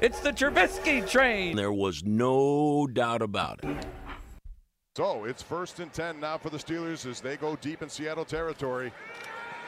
It's 0.00 0.20
the 0.20 0.30
Trubisky 0.30 1.08
train. 1.08 1.56
There 1.56 1.72
was 1.72 2.04
no 2.04 2.86
doubt 2.86 3.20
about 3.20 3.58
it. 3.64 3.84
So 4.96 5.24
it's 5.24 5.42
first 5.42 5.80
and 5.80 5.92
10 5.92 6.20
now 6.20 6.38
for 6.38 6.50
the 6.50 6.56
Steelers 6.56 7.04
as 7.04 7.20
they 7.20 7.36
go 7.36 7.56
deep 7.56 7.82
in 7.82 7.88
Seattle 7.88 8.24
territory. 8.24 8.92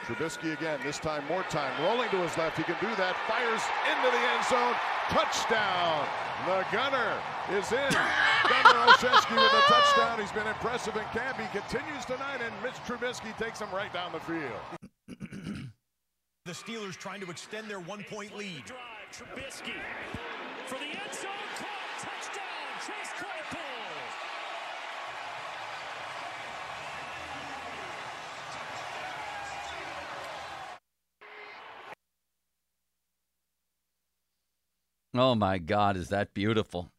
Trubisky 0.05 0.53
again, 0.57 0.79
this 0.83 0.99
time 0.99 1.27
more 1.27 1.43
time, 1.43 1.71
rolling 1.83 2.09
to 2.11 2.17
his 2.17 2.35
left. 2.37 2.55
He 2.55 2.63
can 2.63 2.77
do 2.79 2.87
that. 2.95 3.17
Fires 3.27 3.61
into 3.91 4.07
the 4.09 4.23
end 4.31 4.45
zone. 4.47 4.73
Touchdown. 5.09 6.07
The 6.45 6.65
gunner 6.71 7.19
is 7.51 7.69
in. 7.73 7.91
Gunner 7.91 8.79
Olszewski 8.87 9.35
with 9.35 9.51
a 9.51 9.63
touchdown. 9.67 10.17
He's 10.17 10.31
been 10.31 10.47
impressive 10.47 10.95
in 10.95 11.03
camp. 11.11 11.39
He 11.41 11.47
continues 11.59 12.05
tonight, 12.05 12.39
and 12.41 12.53
Mitch 12.63 12.79
Trubisky 12.87 13.37
takes 13.37 13.59
him 13.59 13.69
right 13.73 13.91
down 13.93 14.13
the 14.13 14.19
field. 14.21 14.61
the 16.45 16.51
Steelers 16.53 16.95
trying 16.95 17.19
to 17.19 17.29
extend 17.29 17.69
their 17.69 17.81
one-point 17.81 18.35
lead. 18.37 18.63
Trubisky 19.11 19.73
for 20.67 20.75
the 20.75 20.85
end 20.85 21.13
zone. 21.13 21.31
Caught. 21.57 21.99
Touchdown. 21.99 22.45
Chase 22.79 23.11
Claypool. 23.17 23.59
Oh 35.13 35.35
my 35.35 35.57
God, 35.57 35.97
is 35.97 36.07
that 36.07 36.33
beautiful? 36.33 36.93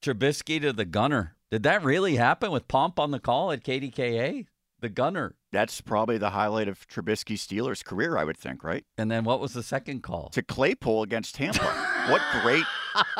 Trubisky 0.00 0.60
to 0.60 0.72
the 0.72 0.84
gunner. 0.84 1.34
Did 1.50 1.64
that 1.64 1.82
really 1.82 2.14
happen 2.14 2.52
with 2.52 2.68
Pomp 2.68 3.00
on 3.00 3.10
the 3.10 3.18
call 3.18 3.50
at 3.50 3.64
KDKA? 3.64 4.46
The 4.80 4.88
gunner. 4.88 5.34
That's 5.52 5.80
probably 5.80 6.18
the 6.18 6.30
highlight 6.30 6.68
of 6.68 6.88
Trubisky 6.88 7.36
Steelers' 7.36 7.84
career, 7.84 8.16
I 8.16 8.24
would 8.24 8.38
think, 8.38 8.64
right? 8.64 8.84
And 8.96 9.10
then 9.10 9.24
what 9.24 9.40
was 9.40 9.52
the 9.52 9.62
second 9.62 10.02
call? 10.02 10.30
To 10.30 10.42
Claypool 10.42 11.02
against 11.02 11.34
Tampa. 11.34 11.64
what 12.08 12.22
great 12.42 12.64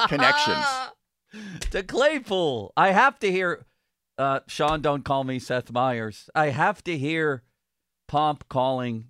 connections. 0.08 0.64
to 1.70 1.82
Claypool. 1.82 2.72
I 2.76 2.90
have 2.90 3.18
to 3.20 3.30
hear, 3.30 3.66
uh, 4.18 4.40
Sean, 4.46 4.80
don't 4.80 5.04
call 5.04 5.24
me 5.24 5.38
Seth 5.38 5.70
Meyers. 5.72 6.28
I 6.34 6.48
have 6.48 6.82
to 6.84 6.96
hear 6.96 7.42
Pomp 8.08 8.48
calling 8.48 9.06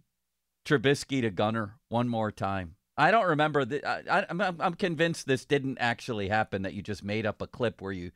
Trubisky 0.66 1.22
to 1.22 1.30
Gunner 1.30 1.78
one 1.88 2.08
more 2.08 2.30
time. 2.30 2.76
I 2.96 3.10
don't 3.10 3.26
remember. 3.26 3.64
The, 3.64 3.86
I, 3.86 4.26
I'm, 4.28 4.40
I'm 4.40 4.74
convinced 4.74 5.26
this 5.26 5.44
didn't 5.44 5.78
actually 5.78 6.28
happen, 6.28 6.62
that 6.62 6.74
you 6.74 6.82
just 6.82 7.02
made 7.02 7.24
up 7.24 7.40
a 7.40 7.46
clip 7.46 7.80
where 7.80 7.92
you 7.92 8.10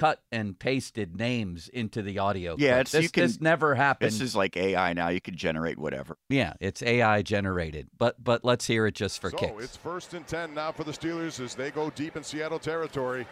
cut 0.00 0.22
and 0.32 0.58
pasted 0.58 1.14
names 1.14 1.68
into 1.68 2.00
the 2.00 2.18
audio. 2.18 2.56
Yeah, 2.58 2.70
clip. 2.70 2.80
it's, 2.80 2.92
this, 2.92 3.02
you 3.02 3.10
can, 3.10 3.22
this 3.24 3.40
never 3.40 3.74
happened. 3.74 4.10
This 4.10 4.22
is 4.22 4.34
like 4.34 4.56
AI 4.56 4.94
now. 4.94 5.08
You 5.08 5.20
can 5.20 5.36
generate 5.36 5.78
whatever. 5.78 6.16
Yeah, 6.30 6.54
it's 6.58 6.82
AI 6.82 7.20
generated. 7.20 7.88
But 7.98 8.22
but 8.24 8.42
let's 8.42 8.66
hear 8.66 8.86
it 8.86 8.94
just 8.94 9.20
for 9.20 9.30
so 9.30 9.36
kicks. 9.36 9.64
it's 9.64 9.76
first 9.76 10.14
and 10.14 10.26
10 10.26 10.54
now 10.54 10.72
for 10.72 10.84
the 10.84 10.92
Steelers 10.92 11.38
as 11.38 11.54
they 11.54 11.70
go 11.70 11.90
deep 11.90 12.16
in 12.16 12.24
Seattle 12.24 12.58
territory. 12.58 13.26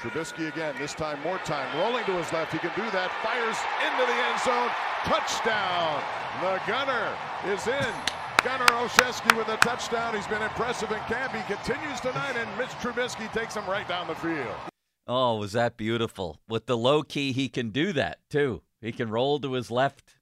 Trubisky 0.00 0.52
again, 0.52 0.74
this 0.80 0.94
time 0.94 1.22
more 1.22 1.38
time, 1.38 1.78
rolling 1.78 2.04
to 2.06 2.12
his 2.12 2.30
left. 2.32 2.52
He 2.52 2.58
can 2.58 2.72
do 2.74 2.90
that. 2.90 3.12
Fires 3.22 3.56
into 3.86 4.04
the 4.04 4.18
end 4.18 4.40
zone. 4.42 4.70
Touchdown. 5.04 6.02
The 6.42 6.60
gunner 6.66 7.16
is 7.54 7.68
in. 7.68 7.94
Gunner 8.42 8.66
Olszewski 8.66 9.34
with 9.36 9.48
a 9.48 9.56
touchdown. 9.58 10.14
He's 10.14 10.26
been 10.26 10.42
impressive 10.42 10.90
in 10.90 10.98
camp. 11.06 11.32
He 11.32 11.42
continues 11.54 12.00
tonight, 12.00 12.34
and 12.36 12.50
Mitch 12.58 12.74
Trubisky 12.82 13.32
takes 13.32 13.54
him 13.54 13.64
right 13.66 13.88
down 13.88 14.08
the 14.08 14.16
field. 14.16 14.73
Oh, 15.06 15.36
was 15.36 15.52
that 15.52 15.76
beautiful? 15.76 16.40
With 16.48 16.66
the 16.66 16.76
low 16.76 17.02
key, 17.02 17.32
he 17.32 17.48
can 17.48 17.70
do 17.70 17.92
that 17.92 18.18
too. 18.30 18.62
He 18.80 18.92
can 18.92 19.10
roll 19.10 19.38
to 19.40 19.52
his 19.52 19.70
left 19.70 20.16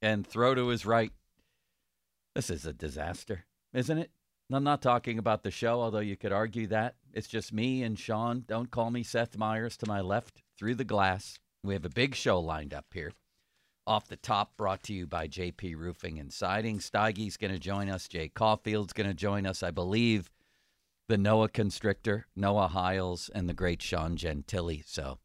and 0.00 0.26
throw 0.26 0.54
to 0.54 0.68
his 0.68 0.86
right. 0.86 1.12
This 2.34 2.50
is 2.50 2.66
a 2.66 2.72
disaster, 2.72 3.44
isn't 3.72 3.98
it? 3.98 4.10
I'm 4.52 4.64
not 4.64 4.82
talking 4.82 5.18
about 5.18 5.42
the 5.42 5.50
show, 5.50 5.80
although 5.80 6.00
you 6.00 6.16
could 6.16 6.32
argue 6.32 6.66
that. 6.68 6.96
It's 7.12 7.28
just 7.28 7.52
me 7.52 7.82
and 7.82 7.98
Sean. 7.98 8.44
Don't 8.46 8.70
call 8.70 8.90
me 8.90 9.02
Seth 9.02 9.38
Meyers 9.38 9.76
to 9.78 9.86
my 9.86 10.00
left 10.00 10.42
through 10.58 10.74
the 10.74 10.84
glass. 10.84 11.38
We 11.62 11.74
have 11.74 11.84
a 11.84 11.90
big 11.90 12.14
show 12.14 12.40
lined 12.40 12.74
up 12.74 12.86
here. 12.92 13.12
Off 13.86 14.08
the 14.08 14.16
top, 14.16 14.56
brought 14.56 14.82
to 14.84 14.94
you 14.94 15.06
by 15.06 15.28
JP 15.28 15.76
Roofing 15.76 16.18
and 16.18 16.32
Siding. 16.32 16.78
Steigy's 16.78 17.36
going 17.36 17.52
to 17.52 17.58
join 17.58 17.88
us. 17.88 18.08
Jay 18.08 18.28
Caulfield's 18.28 18.92
going 18.92 19.08
to 19.08 19.14
join 19.14 19.46
us. 19.46 19.62
I 19.62 19.70
believe 19.70 20.30
the 21.08 21.18
Noah 21.18 21.48
Constrictor, 21.48 22.26
Noah 22.34 22.68
Hiles, 22.68 23.30
and 23.34 23.48
the 23.48 23.54
great 23.54 23.82
Sean 23.82 24.16
Gentille. 24.16 24.82
So 24.86 25.18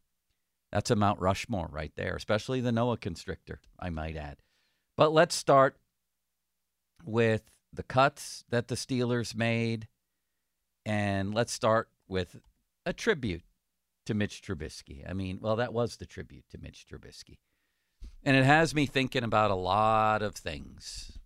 that's 0.70 0.90
a 0.90 0.96
Mount 0.96 1.20
Rushmore 1.20 1.68
right 1.70 1.92
there, 1.96 2.14
especially 2.14 2.60
the 2.60 2.72
Noah 2.72 2.98
Constrictor, 2.98 3.60
I 3.78 3.90
might 3.90 4.16
add. 4.16 4.38
But 4.96 5.12
let's 5.12 5.34
start 5.34 5.76
with 7.04 7.50
the 7.72 7.82
cuts 7.82 8.44
that 8.50 8.68
the 8.68 8.74
Steelers 8.74 9.34
made. 9.34 9.88
And 10.84 11.34
let's 11.34 11.52
start 11.52 11.88
with 12.08 12.40
a 12.84 12.92
tribute 12.92 13.42
to 14.06 14.14
Mitch 14.14 14.42
Trubisky. 14.42 15.08
I 15.08 15.12
mean, 15.12 15.38
well, 15.40 15.56
that 15.56 15.72
was 15.72 15.96
the 15.96 16.06
tribute 16.06 16.44
to 16.50 16.58
Mitch 16.58 16.86
Trubisky. 16.90 17.38
And 18.22 18.36
it 18.36 18.44
has 18.44 18.74
me 18.74 18.86
thinking 18.86 19.24
about 19.24 19.50
a 19.50 19.56
lot 19.56 20.22
of 20.22 20.34
things. 20.34 21.18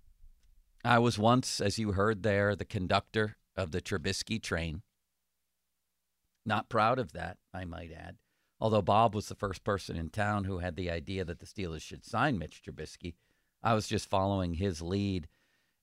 I 0.85 0.99
was 0.99 1.19
once, 1.19 1.61
as 1.61 1.79
you 1.79 1.93
heard 1.93 2.23
there, 2.23 2.55
the 2.55 2.65
conductor 2.65 3.37
of 3.57 3.71
the 3.71 3.81
Trubisky 3.81 4.43
train. 4.43 4.83
Not 6.47 6.69
proud 6.69 6.99
of 6.99 7.13
that, 7.13 7.39
I 7.53 7.65
might 7.65 7.93
add. 7.93 8.17
Although 8.61 8.83
Bob 8.83 9.15
was 9.15 9.29
the 9.29 9.35
first 9.35 9.65
person 9.65 9.97
in 9.97 10.11
town 10.11 10.45
who 10.45 10.59
had 10.59 10.77
the 10.77 10.91
idea 10.91 11.25
that 11.25 11.41
the 11.41 11.47
Steelers 11.47 11.83
should 11.83 12.05
sign 12.05 12.39
Mitch 12.39 12.63
Trubisky, 12.63 13.15
I 13.63 13.75
was 13.75 13.89
just 13.89 14.09
following 14.09 14.55
his 14.55 14.83
lead. 14.83 15.29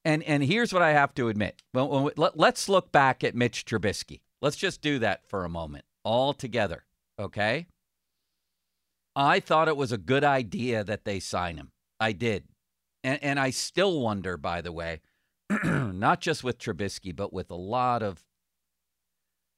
And 0.04 0.24
and 0.24 0.44
here's 0.44 0.74
what 0.74 0.82
I 0.82 0.94
have 0.94 1.14
to 1.16 1.30
admit. 1.30 1.62
Well, 1.74 2.12
let, 2.16 2.38
let's 2.38 2.70
look 2.70 2.92
back 2.92 3.24
at 3.24 3.36
Mitch 3.36 3.66
Trubisky. 3.66 4.22
Let's 4.42 4.58
just 4.58 4.82
do 4.82 5.00
that 5.00 5.28
for 5.28 5.46
a 5.46 5.50
moment, 5.50 5.86
all 6.04 6.34
together, 6.34 6.86
okay? 7.20 7.68
I 9.16 9.40
thought 9.40 9.68
it 9.68 9.78
was 9.78 9.92
a 9.92 9.98
good 9.98 10.24
idea 10.24 10.84
that 10.84 11.06
they 11.06 11.20
sign 11.20 11.58
him. 11.58 11.72
I 12.00 12.14
did. 12.14 12.46
And, 13.04 13.22
and 13.24 13.40
I 13.40 13.50
still 13.50 14.00
wonder, 14.00 14.38
by 14.38 14.62
the 14.62 14.72
way, 14.72 15.02
not 15.64 16.22
just 16.22 16.44
with 16.44 16.58
Trubisky, 16.58 17.16
but 17.16 17.34
with 17.34 17.50
a 17.52 17.56
lot 17.56 18.04
of 18.04 18.24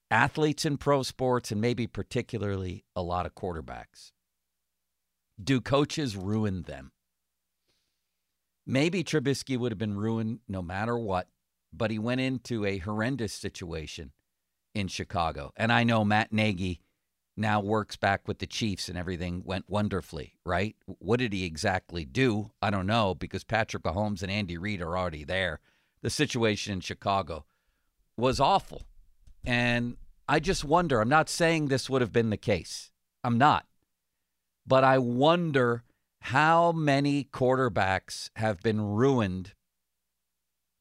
athletes 0.09 0.65
in 0.65 0.77
pro 0.77 1.03
sports 1.03 1.51
and 1.51 1.59
maybe 1.59 1.87
particularly 1.87 2.85
a 2.95 3.01
lot 3.01 3.25
of 3.25 3.35
quarterbacks. 3.35 4.11
Do 5.43 5.59
coaches 5.59 6.15
ruin 6.15 6.63
them? 6.63 6.91
Maybe 8.65 9.03
Trubisky 9.03 9.57
would 9.57 9.71
have 9.71 9.79
been 9.79 9.97
ruined 9.97 10.39
no 10.47 10.61
matter 10.61 10.97
what, 10.97 11.27
but 11.73 11.91
he 11.91 11.99
went 11.99 12.21
into 12.21 12.65
a 12.65 12.77
horrendous 12.77 13.33
situation 13.33 14.11
in 14.73 14.87
Chicago. 14.87 15.51
And 15.57 15.71
I 15.71 15.83
know 15.83 16.05
Matt 16.05 16.31
Nagy 16.31 16.79
now 17.35 17.59
works 17.59 17.95
back 17.95 18.27
with 18.27 18.39
the 18.39 18.47
Chiefs 18.47 18.87
and 18.89 18.97
everything 18.97 19.41
went 19.43 19.69
wonderfully, 19.69 20.35
right? 20.45 20.75
What 20.85 21.19
did 21.19 21.33
he 21.33 21.45
exactly 21.45 22.05
do? 22.05 22.51
I 22.61 22.69
don't 22.69 22.85
know 22.85 23.15
because 23.15 23.43
Patrick 23.43 23.83
Mahomes 23.83 24.21
and 24.21 24.31
Andy 24.31 24.57
Reid 24.57 24.81
are 24.81 24.97
already 24.97 25.23
there. 25.23 25.59
The 26.03 26.11
situation 26.11 26.73
in 26.73 26.79
Chicago 26.81 27.45
was 28.15 28.39
awful. 28.39 28.83
And 29.43 29.97
I 30.29 30.39
just 30.39 30.63
wonder, 30.63 31.01
I'm 31.01 31.09
not 31.09 31.29
saying 31.29 31.67
this 31.67 31.89
would 31.89 32.01
have 32.01 32.13
been 32.13 32.29
the 32.29 32.37
case. 32.37 32.91
I'm 33.23 33.39
not. 33.39 33.65
But 34.67 34.83
I 34.83 34.99
wonder 34.99 35.83
how 36.21 36.71
many 36.71 37.23
quarterbacks 37.23 38.29
have 38.35 38.61
been 38.61 38.79
ruined 38.81 39.53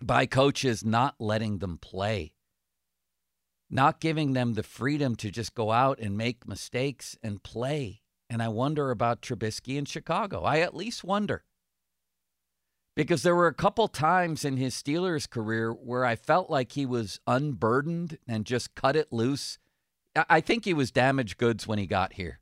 by 0.02 0.26
coaches 0.26 0.84
not 0.84 1.14
letting 1.18 1.58
them 1.58 1.78
play 1.78 2.34
not 3.72 4.00
giving 4.00 4.34
them 4.34 4.52
the 4.52 4.62
freedom 4.62 5.16
to 5.16 5.30
just 5.30 5.54
go 5.54 5.72
out 5.72 5.98
and 5.98 6.16
make 6.16 6.46
mistakes 6.46 7.16
and 7.22 7.42
play. 7.42 8.02
And 8.28 8.42
I 8.42 8.48
wonder 8.48 8.90
about 8.90 9.22
Trubisky 9.22 9.78
in 9.78 9.86
Chicago. 9.86 10.42
I 10.42 10.58
at 10.58 10.76
least 10.76 11.02
wonder. 11.02 11.42
Because 12.94 13.22
there 13.22 13.34
were 13.34 13.46
a 13.46 13.54
couple 13.54 13.88
times 13.88 14.44
in 14.44 14.58
his 14.58 14.74
Steelers 14.74 15.28
career 15.28 15.72
where 15.72 16.04
I 16.04 16.14
felt 16.14 16.50
like 16.50 16.72
he 16.72 16.84
was 16.84 17.20
unburdened 17.26 18.18
and 18.28 18.44
just 18.44 18.74
cut 18.74 18.96
it 18.96 19.12
loose. 19.12 19.58
I 20.14 20.40
think 20.40 20.64
he 20.64 20.74
was 20.74 20.90
damaged 20.90 21.38
goods 21.38 21.66
when 21.66 21.78
he 21.78 21.86
got 21.86 22.14
here. 22.14 22.40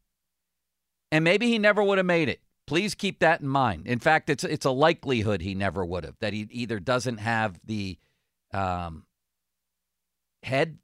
And 1.13 1.23
maybe 1.25 1.47
he 1.47 1.59
never 1.59 1.83
would 1.83 1.99
have 1.99 2.07
made 2.07 2.29
it. 2.29 2.41
Please 2.67 2.95
keep 2.95 3.21
that 3.21 3.41
in 3.41 3.49
mind. 3.49 3.87
In 3.87 3.99
fact, 3.99 4.31
it's 4.31 4.45
it's 4.45 4.67
a 4.67 4.71
likelihood 4.71 5.41
he 5.41 5.55
never 5.55 5.85
would 5.85 6.05
have. 6.05 6.17
That 6.21 6.33
he 6.33 6.49
either 6.51 6.79
doesn't 6.79 7.19
have 7.19 7.59
the 7.65 7.99
um, 8.53 9.07
head 10.43 10.79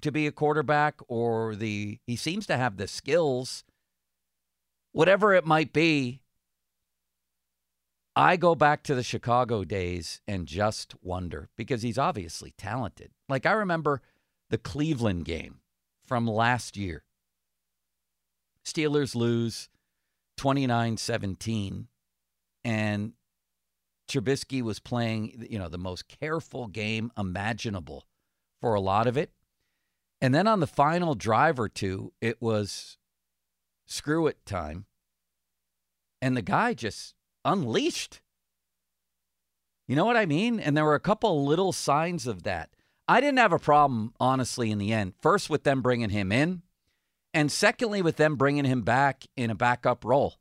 to 0.00 0.10
be 0.10 0.26
a 0.26 0.32
quarterback 0.32 1.00
or 1.08 1.54
the 1.54 1.98
he 2.06 2.16
seems 2.16 2.46
to 2.46 2.56
have 2.56 2.76
the 2.76 2.88
skills 2.88 3.64
whatever 4.92 5.34
it 5.34 5.44
might 5.44 5.72
be 5.72 6.22
I 8.18 8.38
go 8.38 8.54
back 8.54 8.82
to 8.84 8.94
the 8.94 9.02
Chicago 9.02 9.62
days 9.62 10.22
and 10.26 10.46
just 10.46 10.94
wonder 11.02 11.50
because 11.54 11.82
he's 11.82 11.98
obviously 11.98 12.54
talented. 12.56 13.10
Like 13.28 13.44
I 13.44 13.52
remember 13.52 14.00
the 14.48 14.56
Cleveland 14.56 15.26
game 15.26 15.60
from 16.06 16.26
last 16.26 16.78
year. 16.78 17.04
Steelers 18.64 19.14
lose 19.14 19.68
29-17 20.38 21.88
and 22.64 23.12
Trubisky 24.08 24.62
was 24.62 24.80
playing, 24.80 25.46
you 25.50 25.58
know, 25.58 25.68
the 25.68 25.76
most 25.76 26.08
careful 26.08 26.68
game 26.68 27.12
imaginable 27.18 28.06
for 28.62 28.72
a 28.72 28.80
lot 28.80 29.06
of 29.06 29.18
it. 29.18 29.30
And 30.22 30.34
then 30.34 30.46
on 30.46 30.60
the 30.60 30.66
final 30.66 31.14
drive 31.14 31.60
or 31.60 31.68
two, 31.68 32.14
it 32.22 32.40
was 32.40 32.96
screw 33.84 34.26
it 34.26 34.38
time. 34.46 34.86
And 36.22 36.34
the 36.34 36.42
guy 36.42 36.72
just 36.72 37.15
unleashed. 37.46 38.20
You 39.88 39.96
know 39.96 40.04
what 40.04 40.16
I 40.16 40.26
mean? 40.26 40.58
And 40.58 40.76
there 40.76 40.84
were 40.84 40.94
a 40.94 41.00
couple 41.00 41.46
little 41.46 41.72
signs 41.72 42.26
of 42.26 42.42
that. 42.42 42.70
I 43.08 43.20
didn't 43.20 43.38
have 43.38 43.52
a 43.52 43.58
problem, 43.58 44.12
honestly, 44.18 44.70
in 44.70 44.78
the 44.78 44.92
end. 44.92 45.14
First, 45.20 45.48
with 45.48 45.62
them 45.62 45.80
bringing 45.80 46.10
him 46.10 46.32
in, 46.32 46.62
and 47.32 47.52
secondly, 47.52 48.02
with 48.02 48.16
them 48.16 48.34
bringing 48.34 48.64
him 48.64 48.82
back 48.82 49.24
in 49.36 49.48
a 49.48 49.54
backup 49.54 50.04
role. 50.04 50.34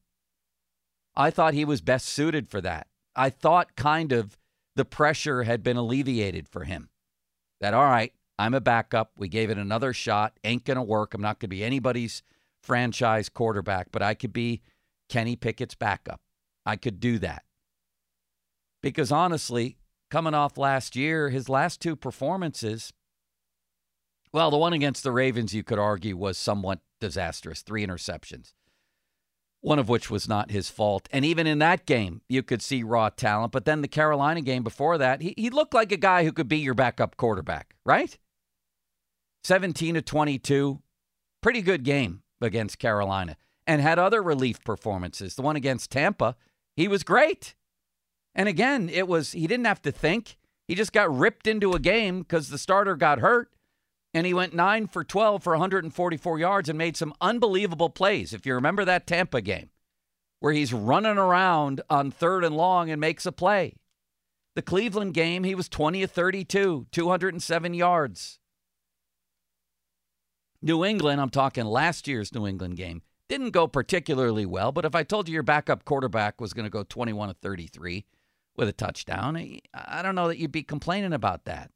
I 1.16 1.30
thought 1.30 1.54
he 1.54 1.63
was 1.63 1.81
best 1.81 2.07
suited 2.07 2.50
for 2.50 2.60
that. 2.62 2.88
I 3.16 3.30
thought 3.30 3.75
kind 3.75 4.12
of 4.12 4.38
the 4.75 4.84
pressure 4.84 5.44
had 5.44 5.62
been 5.63 5.78
alleviated 5.78 6.50
for 6.50 6.63
him. 6.63 6.90
That, 7.62 7.74
all 7.74 7.86
right, 7.86 8.13
I'm 8.38 8.54
a 8.54 8.62
backup. 8.62 9.12
We 9.18 9.28
gave 9.28 9.50
it 9.50 9.58
another 9.58 9.94
shot. 9.94 10.40
Ain't 10.44 10.66
going 10.66 10.75
to 10.78 10.84
work. 10.84 11.13
I'm 11.13 11.22
not 11.22 11.40
going 11.40 11.50
to 11.50 11.56
be 11.56 11.63
anybody's 11.63 12.24
franchise 12.62 13.30
quarterback, 13.30 13.88
but 13.92 14.01
I 14.01 14.16
could 14.16 14.34
be 14.34 14.62
Kenny 15.08 15.36
Pickett's 15.36 15.75
backup. 15.75 16.19
I 16.65 16.75
could 16.75 17.00
do 17.00 17.19
that. 17.19 17.44
Because 18.81 19.12
honestly, 19.12 19.77
coming 20.09 20.33
off 20.33 20.57
last 20.57 20.95
year, 20.95 21.29
his 21.29 21.50
last 21.50 21.81
two 21.81 21.95
performances, 21.95 22.94
well, 24.31 24.51
the 24.51 24.57
one 24.57 24.73
against 24.73 25.03
the 25.03 25.12
Ravens, 25.12 25.53
you 25.53 25.63
could 25.63 25.79
argue, 25.79 26.17
was 26.17 26.38
somewhat 26.38 26.79
disastrous 27.00 27.62
three 27.62 27.85
interceptions, 27.85 28.53
one 29.62 29.79
of 29.79 29.89
which 29.89 30.09
was 30.09 30.27
not 30.27 30.51
his 30.51 30.69
fault. 30.69 31.07
And 31.12 31.23
even 31.25 31.47
in 31.47 31.59
that 31.59 31.85
game, 31.85 32.21
you 32.27 32.44
could 32.44 32.62
see 32.62 32.83
raw 32.83 33.09
talent. 33.09 33.51
But 33.51 33.65
then 33.65 33.81
the 33.81 33.88
Carolina 33.88 34.41
game 34.41 34.63
before 34.63 34.97
that, 34.97 35.21
he, 35.21 35.33
he 35.38 35.50
looked 35.50 35.73
like 35.73 35.91
a 35.91 35.97
guy 35.97 36.23
who 36.23 36.31
could 36.31 36.47
be 36.47 36.57
your 36.57 36.73
backup 36.73 37.17
quarterback, 37.17 37.75
right? 37.85 38.17
17 39.44 39.95
to 39.95 40.01
22, 40.01 40.81
pretty 41.41 41.62
good 41.62 41.83
game 41.83 42.23
against 42.41 42.79
Carolina 42.79 43.38
and 43.67 43.81
had 43.81 44.00
other 44.00 44.21
relief 44.21 44.63
performances. 44.63 45.35
The 45.35 45.41
one 45.41 45.56
against 45.56 45.91
Tampa, 45.91 46.35
he 46.75 46.88
was 46.88 47.04
great. 47.04 47.56
And 48.33 48.50
again, 48.50 48.89
it 48.89 49.07
was 49.07 49.31
he 49.31 49.48
didn't 49.48 49.66
have 49.66 49.81
to 49.83 49.92
think. 49.92 50.38
He 50.68 50.75
just 50.75 50.94
got 50.94 51.16
ripped 51.16 51.48
into 51.48 51.74
a 51.74 51.80
game 51.80 52.19
because 52.19 52.50
the 52.50 52.57
starter 52.57 52.95
got 52.95 53.19
hurt. 53.19 53.51
And 54.13 54.25
he 54.25 54.33
went 54.33 54.54
9 54.54 54.88
for 54.88 55.04
12 55.04 55.44
for 55.44 55.54
144 55.54 56.39
yards 56.39 56.69
and 56.69 56.77
made 56.77 56.95
some 56.95 57.13
unbelievable 57.19 57.89
plays. 57.89 58.33
If 58.33 58.45
you 58.45 58.54
remember 58.54 58.86
that 58.86 59.07
Tampa 59.07 59.42
game, 59.42 59.69
where 60.39 60.54
he's 60.54 60.74
running 60.74 61.18
around 61.18 61.81
on 61.89 62.12
third 62.12 62.45
and 62.45 62.56
long 62.56 62.89
and 62.89 63.01
makes 63.01 63.25
a 63.25 63.31
play. 63.31 63.75
The 64.56 64.62
Cleveland 64.62 65.13
game, 65.13 65.44
he 65.44 65.54
was 65.54 65.68
20 65.68 66.04
of 66.04 66.12
32, 66.12 66.88
207 66.89 67.74
yards. 67.74 68.39
New 70.62 70.86
England, 70.86 71.19
I'm 71.19 71.30
talking 71.30 71.66
last 71.66 72.07
year's 72.07 72.33
New 72.33 72.48
England 72.48 72.77
game, 72.77 73.01
didn't 73.30 73.51
go 73.51 73.68
particularly 73.68 74.45
well, 74.45 74.72
but 74.72 74.86
if 74.86 74.95
I 74.95 75.04
told 75.04 75.27
you 75.27 75.33
your 75.33 75.44
backup 75.44 75.86
quarterback 75.86 76.39
was 76.39 76.54
going 76.54 76.66
to 76.66 76.69
go 76.69 76.83
21 76.83 77.30
of 77.30 77.38
33 77.38 78.06
with 78.56 78.69
a 78.69 78.74
touchdown, 78.74 79.36
eh, 79.36 79.60
I 79.74 80.01
don't 80.01 80.16
know 80.16 80.27
that 80.27 80.38
you'd 80.38 80.51
be 80.51 80.63
complaining 80.63 81.13
about 81.13 81.45
that. 81.45 81.72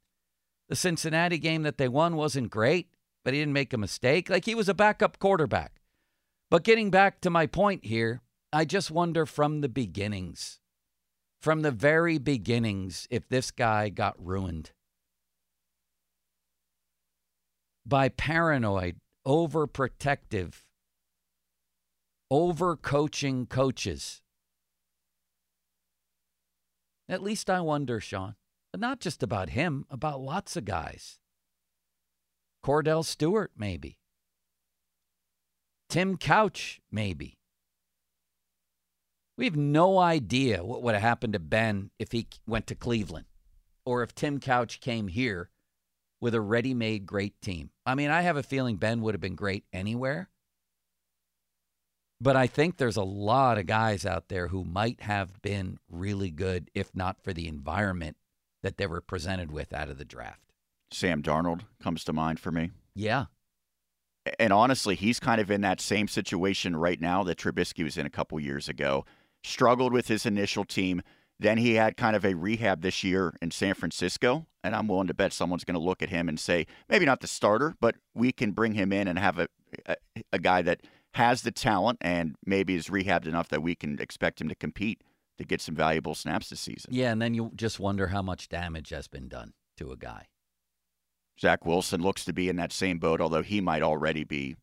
The 0.69 0.75
Cincinnati 0.75 1.39
game 1.39 1.63
that 1.63 1.77
they 1.77 1.87
won 1.87 2.15
wasn't 2.15 2.51
great, 2.51 2.89
but 3.25 3.33
he 3.33 3.39
didn't 3.39 3.53
make 3.53 3.73
a 3.73 3.77
mistake. 3.77 4.29
Like 4.29 4.45
he 4.45 4.55
was 4.55 4.69
a 4.69 4.73
backup 4.73 5.17
quarterback. 5.19 5.81
But 6.51 6.63
getting 6.63 6.91
back 6.91 7.21
to 7.21 7.29
my 7.29 7.47
point 7.47 7.85
here, 7.85 8.21
I 8.53 8.65
just 8.65 8.91
wonder 8.91 9.25
from 9.25 9.61
the 9.61 9.69
beginnings, 9.69 10.59
from 11.41 11.61
the 11.61 11.71
very 11.71 12.17
beginnings, 12.17 13.07
if 13.09 13.27
this 13.27 13.51
guy 13.51 13.89
got 13.89 14.15
ruined 14.23 14.71
by 17.85 18.09
paranoid, 18.09 18.97
overprotective, 19.25 20.61
overcoaching 22.31 23.47
coaches. 23.47 24.21
At 27.07 27.23
least 27.23 27.49
I 27.49 27.61
wonder, 27.61 27.99
Sean. 27.99 28.35
But 28.71 28.81
not 28.81 28.99
just 28.99 29.23
about 29.23 29.49
him, 29.49 29.85
about 29.89 30.21
lots 30.21 30.55
of 30.55 30.65
guys. 30.65 31.17
Kordell 32.63 33.03
Stewart, 33.03 33.51
maybe. 33.57 33.97
Tim 35.89 36.17
Couch, 36.17 36.81
maybe. 36.91 37.39
We 39.37 39.45
have 39.45 39.55
no 39.55 39.97
idea 39.97 40.63
what 40.63 40.83
would 40.83 40.93
have 40.93 41.01
happened 41.01 41.33
to 41.33 41.39
Ben 41.39 41.89
if 41.97 42.11
he 42.11 42.27
went 42.45 42.67
to 42.67 42.75
Cleveland 42.75 43.25
or 43.85 44.03
if 44.03 44.13
Tim 44.13 44.39
Couch 44.39 44.81
came 44.81 45.07
here 45.07 45.49
with 46.21 46.35
a 46.35 46.41
ready 46.41 46.73
made 46.73 47.05
great 47.05 47.41
team. 47.41 47.71
I 47.85 47.95
mean, 47.95 48.11
I 48.11 48.21
have 48.21 48.37
a 48.37 48.43
feeling 48.43 48.75
Ben 48.75 49.01
would 49.01 49.15
have 49.15 49.21
been 49.21 49.35
great 49.35 49.63
anywhere. 49.73 50.29
But 52.21 52.35
I 52.35 52.47
think 52.47 52.77
there's 52.77 52.97
a 52.97 53.03
lot 53.03 53.57
of 53.57 53.65
guys 53.65 54.05
out 54.05 54.27
there 54.27 54.49
who 54.49 54.65
might 54.65 55.01
have 55.01 55.41
been 55.41 55.79
really 55.89 56.31
good 56.31 56.69
if 56.75 56.93
not 56.93 57.23
for 57.23 57.31
the 57.33 57.47
environment 57.47 58.17
that 58.61 58.77
they 58.77 58.87
were 58.87 59.01
presented 59.01 59.51
with 59.51 59.71
out 59.71 59.89
of 59.89 59.97
the 59.97 60.05
draft. 60.05 60.51
Sam 60.91 61.21
Darnold 61.21 61.61
comes 61.81 62.03
to 62.03 62.13
mind 62.13 62.39
for 62.39 62.51
me. 62.51 62.71
Yeah. 62.93 63.25
And 64.37 64.51
honestly, 64.51 64.95
he's 64.95 65.19
kind 65.19 65.39
of 65.39 65.49
in 65.49 65.61
that 65.61 65.79
same 65.79 66.07
situation 66.09 66.75
right 66.75 66.99
now 66.99 67.23
that 67.23 67.37
Trubisky 67.37 67.83
was 67.83 67.97
in 67.97 68.05
a 68.05 68.09
couple 68.09 68.37
years 68.39 68.67
ago. 68.67 69.05
Struggled 69.43 69.93
with 69.93 70.09
his 70.09 70.25
initial 70.25 70.65
team. 70.65 71.01
Then 71.39 71.57
he 71.57 71.75
had 71.75 71.95
kind 71.95 72.17
of 72.17 72.25
a 72.25 72.33
rehab 72.33 72.81
this 72.81 73.01
year 73.01 73.33
in 73.41 73.51
San 73.51 73.75
Francisco. 73.75 74.45
And 74.61 74.75
I'm 74.75 74.89
willing 74.89 75.07
to 75.07 75.13
bet 75.13 75.31
someone's 75.31 75.63
going 75.63 75.75
to 75.75 75.79
look 75.79 76.01
at 76.01 76.09
him 76.09 76.27
and 76.27 76.37
say, 76.37 76.67
maybe 76.89 77.05
not 77.05 77.21
the 77.21 77.27
starter, 77.27 77.75
but 77.79 77.95
we 78.13 78.33
can 78.33 78.51
bring 78.51 78.73
him 78.73 78.91
in 78.91 79.07
and 79.07 79.17
have 79.17 79.39
a, 79.39 79.47
a, 79.85 79.95
a 80.33 80.39
guy 80.39 80.61
that 80.63 80.81
has 81.15 81.41
the 81.41 81.51
talent 81.51 81.97
and 82.01 82.35
maybe 82.45 82.75
is 82.75 82.87
rehabbed 82.87 83.27
enough 83.27 83.49
that 83.49 83.63
we 83.63 83.75
can 83.75 83.99
expect 83.99 84.41
him 84.41 84.49
to 84.49 84.55
compete 84.55 85.01
to 85.37 85.45
get 85.45 85.61
some 85.61 85.75
valuable 85.75 86.15
snaps 86.15 86.49
this 86.49 86.59
season. 86.59 86.93
Yeah, 86.93 87.11
and 87.11 87.21
then 87.21 87.33
you 87.33 87.51
just 87.55 87.79
wonder 87.79 88.07
how 88.07 88.21
much 88.21 88.49
damage 88.49 88.89
has 88.89 89.07
been 89.07 89.27
done 89.27 89.53
to 89.77 89.91
a 89.91 89.97
guy. 89.97 90.27
Zach 91.39 91.65
Wilson 91.65 92.01
looks 92.01 92.25
to 92.25 92.33
be 92.33 92.49
in 92.49 92.57
that 92.57 92.73
same 92.73 92.99
boat, 92.99 93.21
although 93.21 93.41
he 93.41 93.61
might 93.61 93.81
already 93.81 94.23
be 94.23 94.55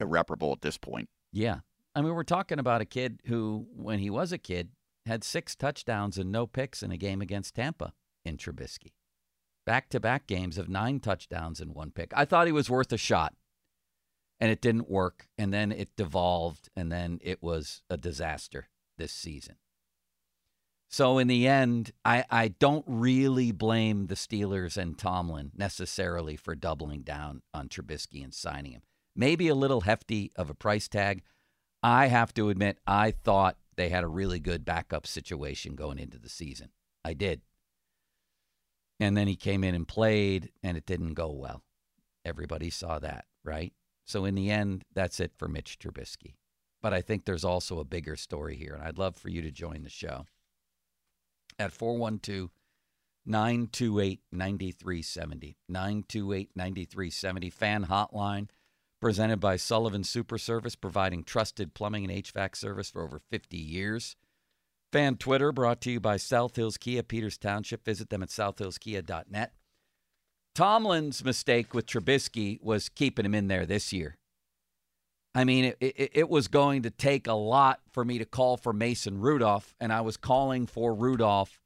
irreparable 0.00 0.52
at 0.52 0.62
this 0.62 0.76
point. 0.76 1.08
Yeah. 1.32 1.60
I 1.94 2.02
mean, 2.02 2.14
we're 2.14 2.24
talking 2.24 2.58
about 2.58 2.80
a 2.80 2.84
kid 2.84 3.20
who, 3.26 3.68
when 3.74 4.00
he 4.00 4.10
was 4.10 4.32
a 4.32 4.38
kid, 4.38 4.70
had 5.06 5.22
six 5.22 5.54
touchdowns 5.54 6.18
and 6.18 6.32
no 6.32 6.46
picks 6.46 6.82
in 6.82 6.90
a 6.90 6.96
game 6.96 7.20
against 7.20 7.54
Tampa 7.54 7.92
in 8.24 8.36
Trubisky. 8.36 8.92
Back 9.64 9.88
to 9.90 10.00
back 10.00 10.26
games 10.26 10.58
of 10.58 10.68
nine 10.68 10.98
touchdowns 10.98 11.60
and 11.60 11.74
one 11.74 11.90
pick. 11.90 12.12
I 12.16 12.24
thought 12.24 12.46
he 12.46 12.52
was 12.52 12.68
worth 12.68 12.92
a 12.92 12.98
shot, 12.98 13.34
and 14.40 14.50
it 14.50 14.60
didn't 14.60 14.90
work. 14.90 15.28
And 15.38 15.52
then 15.52 15.72
it 15.72 15.96
devolved, 15.96 16.68
and 16.76 16.90
then 16.90 17.18
it 17.22 17.42
was 17.42 17.82
a 17.88 17.96
disaster 17.96 18.68
this 18.98 19.12
season. 19.12 19.56
So 20.88 21.18
in 21.18 21.26
the 21.26 21.48
end, 21.48 21.90
I, 22.04 22.24
I 22.30 22.48
don't 22.48 22.84
really 22.86 23.50
blame 23.50 24.06
the 24.06 24.14
Steelers 24.14 24.76
and 24.76 24.96
Tomlin 24.96 25.50
necessarily 25.56 26.36
for 26.36 26.54
doubling 26.54 27.02
down 27.02 27.42
on 27.52 27.68
Trubisky 27.68 28.22
and 28.22 28.32
signing 28.32 28.72
him. 28.72 28.82
Maybe 29.16 29.48
a 29.48 29.56
little 29.56 29.80
hefty 29.80 30.30
of 30.36 30.50
a 30.50 30.54
price 30.54 30.86
tag. 30.88 31.22
I 31.82 32.06
have 32.06 32.32
to 32.34 32.48
admit, 32.48 32.78
I 32.86 33.10
thought 33.10 33.56
they 33.76 33.88
had 33.88 34.04
a 34.04 34.08
really 34.08 34.38
good 34.38 34.64
backup 34.64 35.06
situation 35.06 35.74
going 35.74 35.98
into 35.98 36.18
the 36.18 36.28
season. 36.28 36.68
I 37.04 37.14
did. 37.14 37.40
And 39.00 39.16
then 39.16 39.26
he 39.26 39.36
came 39.36 39.64
in 39.64 39.74
and 39.74 39.88
played, 39.88 40.52
and 40.62 40.76
it 40.76 40.86
didn't 40.86 41.14
go 41.14 41.32
well. 41.32 41.64
Everybody 42.24 42.70
saw 42.70 43.00
that, 43.00 43.24
right? 43.42 43.72
So 44.04 44.24
in 44.24 44.34
the 44.34 44.50
end, 44.50 44.84
that's 44.94 45.20
it 45.20 45.32
for 45.36 45.48
Mitch 45.48 45.78
Trubisky. 45.78 46.34
But 46.82 46.92
I 46.92 47.00
think 47.00 47.24
there's 47.24 47.44
also 47.44 47.78
a 47.78 47.84
bigger 47.84 48.16
story 48.16 48.56
here, 48.56 48.74
and 48.74 48.82
I'd 48.82 48.98
love 48.98 49.16
for 49.16 49.30
you 49.30 49.40
to 49.42 49.50
join 49.50 49.82
the 49.82 49.90
show 49.90 50.26
at 51.58 51.72
412 51.72 52.50
928 53.26 54.20
9370. 54.30 55.56
928 55.68 56.50
9370. 56.54 57.50
Fan 57.50 57.86
hotline 57.86 58.48
presented 59.00 59.38
by 59.38 59.56
Sullivan 59.56 60.04
Super 60.04 60.38
Service, 60.38 60.76
providing 60.76 61.24
trusted 61.24 61.74
plumbing 61.74 62.10
and 62.10 62.24
HVAC 62.24 62.56
service 62.56 62.90
for 62.90 63.02
over 63.02 63.18
50 63.30 63.56
years. 63.56 64.16
Fan 64.92 65.16
Twitter 65.16 65.52
brought 65.52 65.80
to 65.82 65.90
you 65.90 66.00
by 66.00 66.16
South 66.16 66.56
Hills 66.56 66.76
Kia, 66.76 67.02
Peters 67.02 67.36
Township. 67.36 67.84
Visit 67.84 68.10
them 68.10 68.22
at 68.22 68.28
southhillskia.net. 68.28 69.52
Tomlin's 70.54 71.24
mistake 71.24 71.74
with 71.74 71.86
Trubisky 71.86 72.62
was 72.62 72.88
keeping 72.88 73.26
him 73.26 73.34
in 73.34 73.48
there 73.48 73.66
this 73.66 73.92
year. 73.92 74.16
I 75.34 75.42
mean, 75.42 75.64
it, 75.64 75.76
it, 75.80 76.10
it, 76.14 76.28
was 76.28 76.46
going 76.46 76.82
to 76.82 76.90
take 76.90 77.26
a 77.26 77.32
lot 77.32 77.80
for 77.90 78.04
me 78.04 78.18
to 78.18 78.24
call 78.24 78.56
for 78.56 78.72
Mason 78.72 79.18
Rudolph, 79.18 79.74
and 79.80 79.92
I 79.92 80.00
was 80.00 80.16
calling 80.16 80.66
for 80.66 80.94
Rudolph 80.94 81.60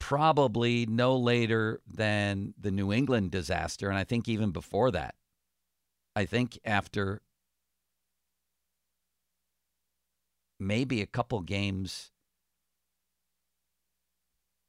probably 0.00 0.86
no 0.86 1.16
later 1.16 1.80
than 1.86 2.54
the 2.58 2.72
New 2.72 2.92
England 2.92 3.30
disaster, 3.30 3.88
and 3.88 3.96
I 3.96 4.02
think 4.02 4.28
even 4.28 4.50
before 4.50 4.90
that. 4.90 5.14
I 6.16 6.24
think 6.24 6.58
after 6.64 7.22
maybe 10.58 11.00
a 11.00 11.06
couple 11.06 11.40
games, 11.42 12.10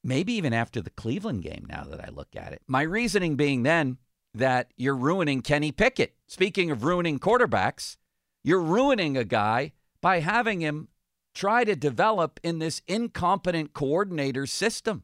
maybe 0.04 0.34
even 0.34 0.54
after 0.54 0.82
the 0.82 0.90
Cleveland 0.90 1.44
game, 1.44 1.66
now 1.70 1.84
that 1.84 2.04
I 2.04 2.10
look 2.10 2.36
at 2.36 2.54
it. 2.54 2.62
My 2.68 2.82
reasoning 2.82 3.36
being 3.36 3.64
then 3.64 3.98
that 4.34 4.72
you're 4.78 4.96
ruining 4.96 5.42
Kenny 5.42 5.72
Pickett. 5.72 6.16
Speaking 6.28 6.72
of 6.72 6.84
ruining 6.84 7.20
quarterbacks, 7.20 7.98
you're 8.44 8.62
ruining 8.62 9.18
a 9.18 9.24
guy 9.24 9.74
by 10.02 10.20
having 10.20 10.62
him 10.62 10.88
try 11.36 11.64
to 11.64 11.76
develop 11.76 12.40
in 12.44 12.60
this 12.60 12.82
incompetent 12.88 13.74
coordinator 13.74 14.46
system. 14.46 15.04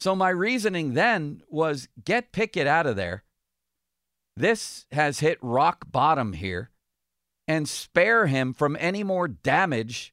So 0.00 0.14
my 0.14 0.28
reasoning 0.30 0.94
then 0.94 1.42
was 1.48 1.88
get 2.04 2.32
Pickett 2.32 2.66
out 2.66 2.86
of 2.86 2.96
there. 2.96 3.24
This 4.36 4.86
has 4.92 5.20
hit 5.20 5.38
rock 5.40 5.90
bottom 5.90 6.34
here 6.34 6.70
and 7.48 7.68
spare 7.68 8.26
him 8.26 8.52
from 8.52 8.76
any 8.78 9.02
more 9.02 9.28
damage 9.28 10.12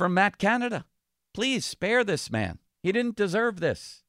from 0.00 0.14
Matt 0.14 0.38
Canada. 0.38 0.86
Please 1.34 1.66
spare 1.66 2.04
this 2.04 2.30
man. 2.30 2.58
He 2.82 2.90
didn't 2.90 3.16
deserve 3.16 3.60
this. 3.60 4.02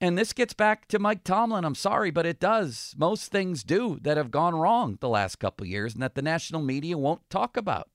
And 0.00 0.16
this 0.16 0.32
gets 0.32 0.54
back 0.54 0.88
to 0.88 0.98
Mike 0.98 1.24
Tomlin. 1.24 1.62
I'm 1.66 1.74
sorry, 1.74 2.10
but 2.10 2.24
it 2.24 2.40
does. 2.40 2.94
Most 2.96 3.30
things 3.30 3.62
do 3.62 3.98
that 4.00 4.16
have 4.16 4.30
gone 4.30 4.54
wrong 4.54 4.96
the 4.98 5.10
last 5.10 5.36
couple 5.36 5.66
years 5.66 5.92
and 5.92 6.02
that 6.02 6.14
the 6.14 6.22
national 6.22 6.62
media 6.62 6.96
won't 6.96 7.28
talk 7.28 7.58
about. 7.58 7.90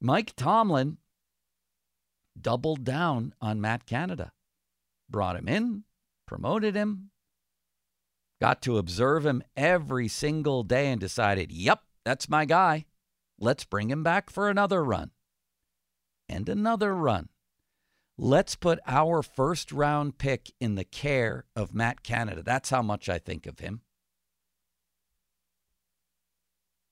Mike 0.00 0.32
Tomlin 0.36 0.96
doubled 2.40 2.82
down 2.82 3.34
on 3.42 3.60
Matt 3.60 3.84
Canada, 3.84 4.32
brought 5.10 5.36
him 5.36 5.48
in, 5.48 5.84
promoted 6.26 6.74
him, 6.74 7.10
got 8.40 8.62
to 8.62 8.78
observe 8.78 9.26
him 9.26 9.42
every 9.54 10.08
single 10.08 10.62
day 10.62 10.86
and 10.86 10.98
decided, 10.98 11.52
yep, 11.52 11.82
that's 12.06 12.30
my 12.30 12.46
guy. 12.46 12.86
Let's 13.38 13.64
bring 13.64 13.90
him 13.90 14.02
back 14.02 14.30
for 14.30 14.48
another 14.48 14.84
run 14.84 15.10
and 16.28 16.48
another 16.48 16.94
run. 16.94 17.28
Let's 18.16 18.54
put 18.54 18.78
our 18.86 19.22
first 19.22 19.72
round 19.72 20.18
pick 20.18 20.52
in 20.60 20.76
the 20.76 20.84
care 20.84 21.46
of 21.56 21.74
Matt 21.74 22.02
Canada. 22.02 22.42
That's 22.42 22.70
how 22.70 22.82
much 22.82 23.08
I 23.08 23.18
think 23.18 23.46
of 23.46 23.58
him. 23.58 23.80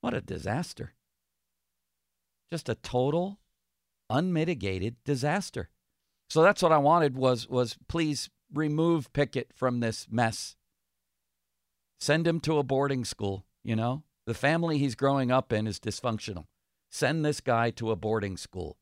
What 0.01 0.13
a 0.13 0.21
disaster. 0.21 0.95
Just 2.51 2.67
a 2.67 2.75
total 2.75 3.39
unmitigated 4.09 4.97
disaster. 5.05 5.69
So 6.29 6.43
that's 6.43 6.61
what 6.61 6.73
I 6.73 6.77
wanted 6.77 7.15
was 7.15 7.47
was 7.47 7.77
please 7.87 8.29
remove 8.53 9.13
Pickett 9.13 9.53
from 9.55 9.79
this 9.79 10.07
mess. 10.09 10.55
Send 11.99 12.27
him 12.27 12.41
to 12.41 12.57
a 12.57 12.63
boarding 12.63 13.05
school, 13.05 13.45
you 13.63 13.75
know? 13.77 14.03
The 14.25 14.33
family 14.33 14.77
he's 14.77 14.95
growing 14.95 15.31
up 15.31 15.51
in 15.51 15.67
is 15.67 15.79
dysfunctional. 15.79 16.45
Send 16.89 17.25
this 17.25 17.41
guy 17.41 17.71
to 17.71 17.91
a 17.91 17.95
boarding 17.95 18.37
school. 18.37 18.77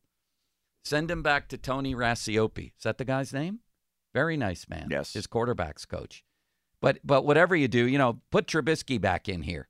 Send 0.84 1.10
him 1.10 1.24
back 1.24 1.48
to 1.50 1.58
Tony 1.58 1.96
Racioppi. 1.96 2.74
Is 2.78 2.84
that 2.84 2.98
the 2.98 3.06
guy's 3.06 3.34
name? 3.34 3.60
Very 4.14 4.36
nice 4.38 4.68
man. 4.68 4.88
Yes. 4.92 5.14
His 5.14 5.28
quarterbacks 5.28 5.88
coach. 5.88 6.24
But 6.82 7.00
but 7.04 7.26
whatever 7.26 7.56
you 7.56 7.68
do, 7.68 7.88
you 7.88 7.98
know, 7.98 8.22
put 8.32 8.48
Trubisky 8.48 9.00
back 9.00 9.30
in 9.30 9.44
here. 9.44 9.70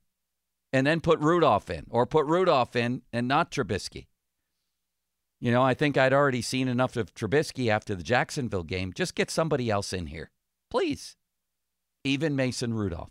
And 0.72 0.86
then 0.86 1.00
put 1.00 1.20
Rudolph 1.20 1.70
in. 1.70 1.86
Or 1.90 2.06
put 2.06 2.26
Rudolph 2.26 2.74
in 2.74 3.02
and 3.12 3.28
not 3.28 3.50
Trubisky. 3.50 4.06
You 5.40 5.52
know, 5.52 5.62
I 5.62 5.74
think 5.74 5.98
I'd 5.98 6.12
already 6.12 6.40
seen 6.40 6.68
enough 6.68 6.96
of 6.96 7.14
Trubisky 7.14 7.68
after 7.68 7.94
the 7.94 8.02
Jacksonville 8.02 8.62
game. 8.62 8.92
Just 8.94 9.14
get 9.14 9.30
somebody 9.30 9.70
else 9.70 9.92
in 9.92 10.06
here. 10.06 10.30
Please. 10.70 11.16
Even 12.04 12.34
Mason 12.34 12.74
Rudolph. 12.74 13.10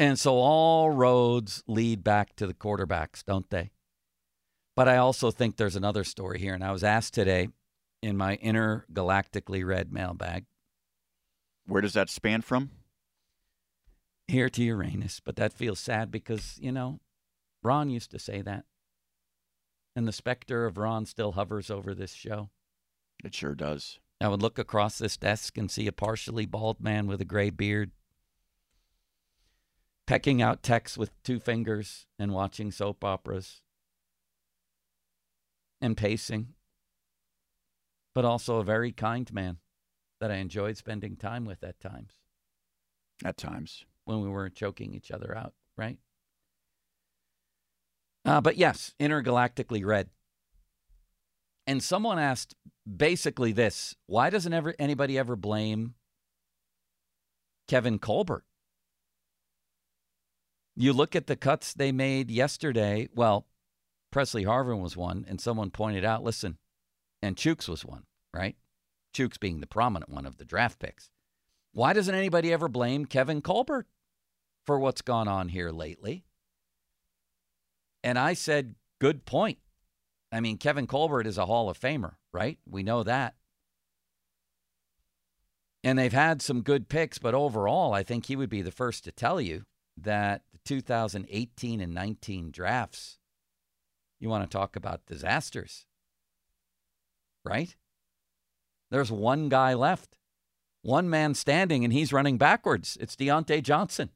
And 0.00 0.18
so 0.18 0.38
all 0.38 0.90
roads 0.90 1.62
lead 1.66 2.02
back 2.02 2.34
to 2.36 2.46
the 2.46 2.54
quarterbacks, 2.54 3.22
don't 3.22 3.50
they? 3.50 3.70
But 4.74 4.88
I 4.88 4.96
also 4.96 5.30
think 5.30 5.56
there's 5.56 5.76
another 5.76 6.04
story 6.04 6.38
here. 6.38 6.54
And 6.54 6.64
I 6.64 6.72
was 6.72 6.82
asked 6.82 7.12
today 7.12 7.48
in 8.02 8.16
my 8.16 8.38
intergalactically 8.38 9.62
red 9.62 9.92
mailbag. 9.92 10.46
Where 11.66 11.82
does 11.82 11.92
that 11.92 12.08
span 12.08 12.40
from? 12.40 12.70
Here 14.26 14.48
to 14.48 14.62
Uranus. 14.62 15.20
But 15.22 15.36
that 15.36 15.52
feels 15.52 15.78
sad 15.78 16.10
because, 16.10 16.58
you 16.62 16.72
know, 16.72 17.00
Ron 17.62 17.90
used 17.90 18.10
to 18.12 18.18
say 18.18 18.40
that. 18.40 18.64
And 19.94 20.08
the 20.08 20.12
specter 20.12 20.64
of 20.64 20.78
Ron 20.78 21.04
still 21.04 21.32
hovers 21.32 21.70
over 21.70 21.94
this 21.94 22.14
show. 22.14 22.48
It 23.22 23.34
sure 23.34 23.54
does. 23.54 23.98
I 24.18 24.28
would 24.28 24.40
look 24.40 24.58
across 24.58 24.96
this 24.96 25.18
desk 25.18 25.58
and 25.58 25.70
see 25.70 25.86
a 25.86 25.92
partially 25.92 26.46
bald 26.46 26.80
man 26.80 27.06
with 27.06 27.20
a 27.20 27.26
gray 27.26 27.50
beard 27.50 27.90
pecking 30.10 30.42
out 30.42 30.60
texts 30.60 30.98
with 30.98 31.12
two 31.22 31.38
fingers 31.38 32.04
and 32.18 32.34
watching 32.34 32.72
soap 32.72 33.04
operas 33.04 33.62
and 35.80 35.96
pacing, 35.96 36.48
but 38.12 38.24
also 38.24 38.56
a 38.56 38.64
very 38.64 38.90
kind 38.90 39.32
man 39.32 39.58
that 40.20 40.32
I 40.32 40.38
enjoyed 40.38 40.76
spending 40.76 41.14
time 41.14 41.44
with 41.44 41.62
at 41.62 41.78
times 41.78 42.14
At 43.24 43.36
times. 43.36 43.84
when 44.04 44.20
we 44.20 44.28
weren't 44.28 44.56
choking 44.56 44.94
each 44.94 45.12
other 45.12 45.32
out, 45.38 45.54
right? 45.78 45.98
Uh, 48.24 48.40
but 48.40 48.56
yes, 48.56 48.92
intergalactically 48.98 49.86
red. 49.86 50.08
And 51.68 51.80
someone 51.80 52.18
asked 52.18 52.56
basically 52.84 53.52
this 53.52 53.94
why 54.06 54.28
doesn't 54.28 54.52
ever 54.52 54.74
anybody 54.76 55.16
ever 55.16 55.36
blame 55.36 55.94
Kevin 57.68 58.00
Colbert? 58.00 58.44
You 60.76 60.92
look 60.92 61.14
at 61.14 61.26
the 61.26 61.36
cuts 61.36 61.74
they 61.74 61.92
made 61.92 62.30
yesterday. 62.30 63.08
Well, 63.14 63.46
Presley 64.10 64.44
Harvin 64.44 64.80
was 64.80 64.96
one, 64.96 65.24
and 65.28 65.40
someone 65.40 65.70
pointed 65.70 66.04
out, 66.04 66.22
listen, 66.22 66.58
and 67.22 67.36
Chuks 67.36 67.68
was 67.68 67.84
one, 67.84 68.04
right? 68.34 68.56
Chuks 69.14 69.38
being 69.38 69.60
the 69.60 69.66
prominent 69.66 70.10
one 70.10 70.26
of 70.26 70.38
the 70.38 70.44
draft 70.44 70.78
picks. 70.78 71.10
Why 71.72 71.92
doesn't 71.92 72.14
anybody 72.14 72.52
ever 72.52 72.68
blame 72.68 73.06
Kevin 73.06 73.42
Colbert 73.42 73.86
for 74.64 74.78
what's 74.78 75.02
gone 75.02 75.28
on 75.28 75.48
here 75.48 75.70
lately? 75.70 76.24
And 78.02 78.18
I 78.18 78.34
said, 78.34 78.74
good 79.00 79.24
point. 79.26 79.58
I 80.32 80.40
mean, 80.40 80.58
Kevin 80.58 80.86
Colbert 80.86 81.26
is 81.26 81.38
a 81.38 81.46
Hall 81.46 81.68
of 81.68 81.78
Famer, 81.78 82.14
right? 82.32 82.58
We 82.68 82.82
know 82.82 83.02
that. 83.02 83.34
And 85.82 85.98
they've 85.98 86.12
had 86.12 86.42
some 86.42 86.62
good 86.62 86.88
picks, 86.88 87.18
but 87.18 87.34
overall, 87.34 87.94
I 87.94 88.02
think 88.02 88.26
he 88.26 88.36
would 88.36 88.50
be 88.50 88.62
the 88.62 88.70
first 88.70 89.04
to 89.04 89.12
tell 89.12 89.40
you 89.40 89.64
that 90.04 90.42
the 90.52 90.58
2018 90.64 91.80
and 91.80 91.94
19 91.94 92.50
drafts, 92.50 93.18
you 94.18 94.28
want 94.28 94.48
to 94.48 94.58
talk 94.58 94.76
about 94.76 95.06
disasters, 95.06 95.86
right? 97.44 97.74
There's 98.90 99.12
one 99.12 99.48
guy 99.48 99.74
left, 99.74 100.16
one 100.82 101.08
man 101.08 101.34
standing, 101.34 101.84
and 101.84 101.92
he's 101.92 102.12
running 102.12 102.38
backwards. 102.38 102.96
It's 103.00 103.16
Diontae 103.16 103.62
Johnson. 103.62 104.10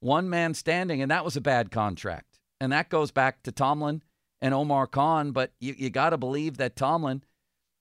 One 0.00 0.28
man 0.28 0.54
standing, 0.54 1.00
and 1.02 1.10
that 1.10 1.24
was 1.24 1.36
a 1.36 1.40
bad 1.40 1.70
contract. 1.70 2.38
And 2.60 2.72
that 2.72 2.88
goes 2.88 3.10
back 3.10 3.42
to 3.42 3.52
Tomlin 3.52 4.02
and 4.40 4.54
Omar 4.54 4.86
Khan, 4.86 5.32
but 5.32 5.52
you, 5.60 5.74
you 5.76 5.90
got 5.90 6.10
to 6.10 6.18
believe 6.18 6.56
that 6.58 6.76
Tomlin 6.76 7.22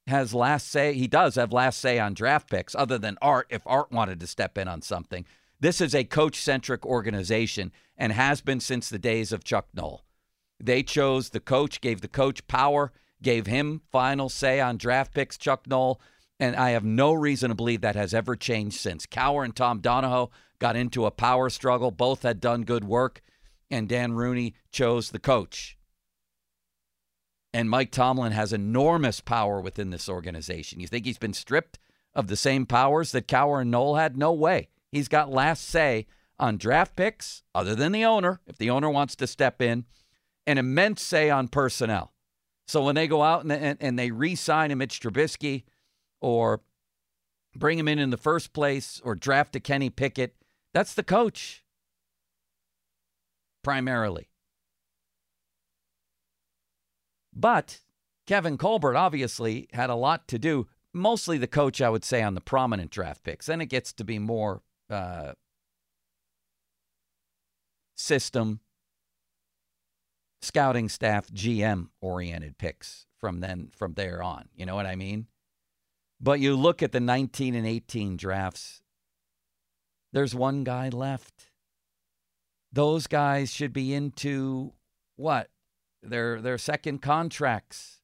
has 0.08 0.34
last 0.34 0.70
say. 0.70 0.94
He 0.94 1.08
does 1.08 1.36
have 1.36 1.54
last 1.54 1.80
say 1.80 2.00
on 2.00 2.14
draft 2.14 2.50
picks, 2.50 2.76
other 2.76 2.98
than 2.98 3.18
Art, 3.22 3.48
if 3.50 3.62
Art 3.66 3.92
wanted 3.92 4.20
to 4.20 4.28
step 4.28 4.58
in 4.58 4.68
on 4.68 4.82
something. 4.82 5.26
This 5.64 5.80
is 5.80 5.96
a 5.96 6.04
coach 6.04 6.42
centric 6.42 6.86
organization 6.86 7.72
and 7.96 8.12
has 8.12 8.42
been 8.42 8.60
since 8.60 8.90
the 8.90 9.00
days 9.00 9.32
of 9.32 9.46
Chuck 9.46 9.68
Noll. 9.74 10.04
They 10.60 10.84
chose 10.84 11.30
the 11.30 11.40
coach, 11.40 11.80
gave 11.80 12.02
the 12.02 12.10
coach 12.10 12.46
power, 12.48 12.92
gave 13.22 13.48
him 13.48 13.80
final 13.90 14.28
say 14.28 14.60
on 14.60 14.76
draft 14.76 15.14
picks, 15.14 15.38
Chuck 15.38 15.66
Noll. 15.66 16.02
And 16.38 16.58
I 16.58 16.72
have 16.72 16.84
no 16.84 17.14
reason 17.14 17.48
to 17.48 17.56
believe 17.56 17.80
that 17.80 17.96
has 17.96 18.14
ever 18.14 18.36
changed 18.36 18.78
since. 18.78 19.06
Cowher 19.06 19.46
and 19.46 19.56
Tom 19.56 19.80
Donahoe 19.80 20.32
got 20.60 20.76
into 20.76 21.06
a 21.06 21.12
power 21.12 21.50
struggle. 21.50 21.92
Both 21.92 22.24
had 22.24 22.42
done 22.42 22.66
good 22.66 22.84
work, 22.84 23.22
and 23.72 23.88
Dan 23.88 24.12
Rooney 24.12 24.56
chose 24.70 25.12
the 25.12 25.18
coach. 25.18 25.78
And 27.54 27.70
Mike 27.70 27.92
Tomlin 27.92 28.34
has 28.34 28.52
enormous 28.52 29.22
power 29.22 29.62
within 29.62 29.92
this 29.92 30.10
organization. 30.10 30.82
You 30.82 30.88
think 30.88 31.06
he's 31.06 31.18
been 31.18 31.32
stripped 31.32 31.80
of 32.14 32.28
the 32.28 32.36
same 32.36 32.66
powers 32.66 33.14
that 33.14 33.30
Cowher 33.30 33.62
and 33.62 33.72
Noll 33.72 33.96
had? 33.96 34.18
No 34.18 34.34
way. 34.34 34.68
He's 34.94 35.08
got 35.08 35.32
last 35.32 35.68
say 35.68 36.06
on 36.38 36.58
draft 36.58 36.96
picks, 36.96 37.42
other 37.56 37.74
than 37.74 37.92
the 37.94 38.06
owner, 38.06 38.42
if 38.46 38.60
the 38.60 38.70
owner 38.70 38.92
wants 38.92 39.16
to 39.16 39.26
step 39.26 39.60
in, 39.60 39.86
an 40.46 40.60
immense 40.60 41.02
say 41.02 41.32
on 41.32 41.48
personnel. 41.48 42.14
So 42.68 42.84
when 42.84 42.94
they 42.94 43.08
go 43.08 43.24
out 43.24 43.42
and, 43.42 43.52
and, 43.52 43.78
and 43.82 43.98
they 43.98 44.12
re 44.12 44.36
sign 44.36 44.70
a 44.70 44.76
Mitch 44.76 45.02
Trubisky 45.02 45.64
or 46.22 46.62
bring 47.56 47.80
him 47.80 47.88
in 47.88 47.98
in 47.98 48.12
the 48.12 48.18
first 48.18 48.54
place 48.54 49.02
or 49.04 49.16
draft 49.16 49.56
a 49.56 49.60
Kenny 49.60 49.90
Pickett, 49.90 50.36
that's 50.76 50.94
the 50.94 51.02
coach 51.02 51.66
primarily. 53.64 54.30
But 57.36 57.80
Kevin 58.28 58.60
Colbert 58.60 58.96
obviously 58.96 59.70
had 59.74 59.90
a 59.90 59.96
lot 59.96 60.28
to 60.28 60.38
do, 60.38 60.68
mostly 60.94 61.40
the 61.40 61.48
coach, 61.48 61.82
I 61.82 61.90
would 61.90 62.06
say, 62.06 62.22
on 62.22 62.36
the 62.36 62.42
prominent 62.42 62.92
draft 62.92 63.24
picks. 63.24 63.48
Then 63.48 63.60
it 63.60 63.70
gets 63.70 63.92
to 63.94 64.04
be 64.04 64.20
more 64.20 64.62
uh, 64.94 65.34
system, 67.96 68.60
scouting 70.42 70.90
staff 70.90 71.28
GM 71.30 71.88
oriented 72.02 72.58
picks 72.58 73.06
from 73.20 73.40
then 73.40 73.72
from 73.76 73.94
there 73.94 74.22
on. 74.22 74.50
You 74.56 74.66
know 74.66 74.76
what 74.76 74.86
I 74.86 74.96
mean? 74.96 75.28
But 76.20 76.40
you 76.40 76.56
look 76.56 76.82
at 76.82 76.92
the 76.92 77.00
19 77.00 77.56
and 77.56 77.68
18 77.68 78.16
drafts, 78.18 78.82
there's 80.14 80.36
one 80.36 80.64
guy 80.64 80.90
left. 80.90 81.48
Those 82.72 83.08
guys 83.08 83.52
should 83.52 83.74
be 83.74 83.94
into 83.94 84.74
what? 85.16 85.50
Their 86.02 86.42
their 86.42 86.58
second 86.58 87.02
contracts. 87.02 88.02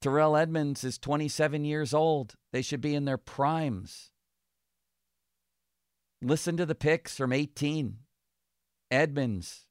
Terrell 0.00 0.36
Edmunds 0.36 0.84
is 0.84 0.98
27 0.98 1.64
years 1.64 1.94
old. 1.94 2.34
They 2.52 2.60
should 2.60 2.80
be 2.82 2.94
in 2.94 3.06
their 3.06 3.16
primes. 3.16 4.10
Listen 6.24 6.56
to 6.56 6.64
the 6.64 6.74
picks 6.74 7.16
from 7.16 7.32
18. 7.32 7.98
Edmunds, 8.90 9.66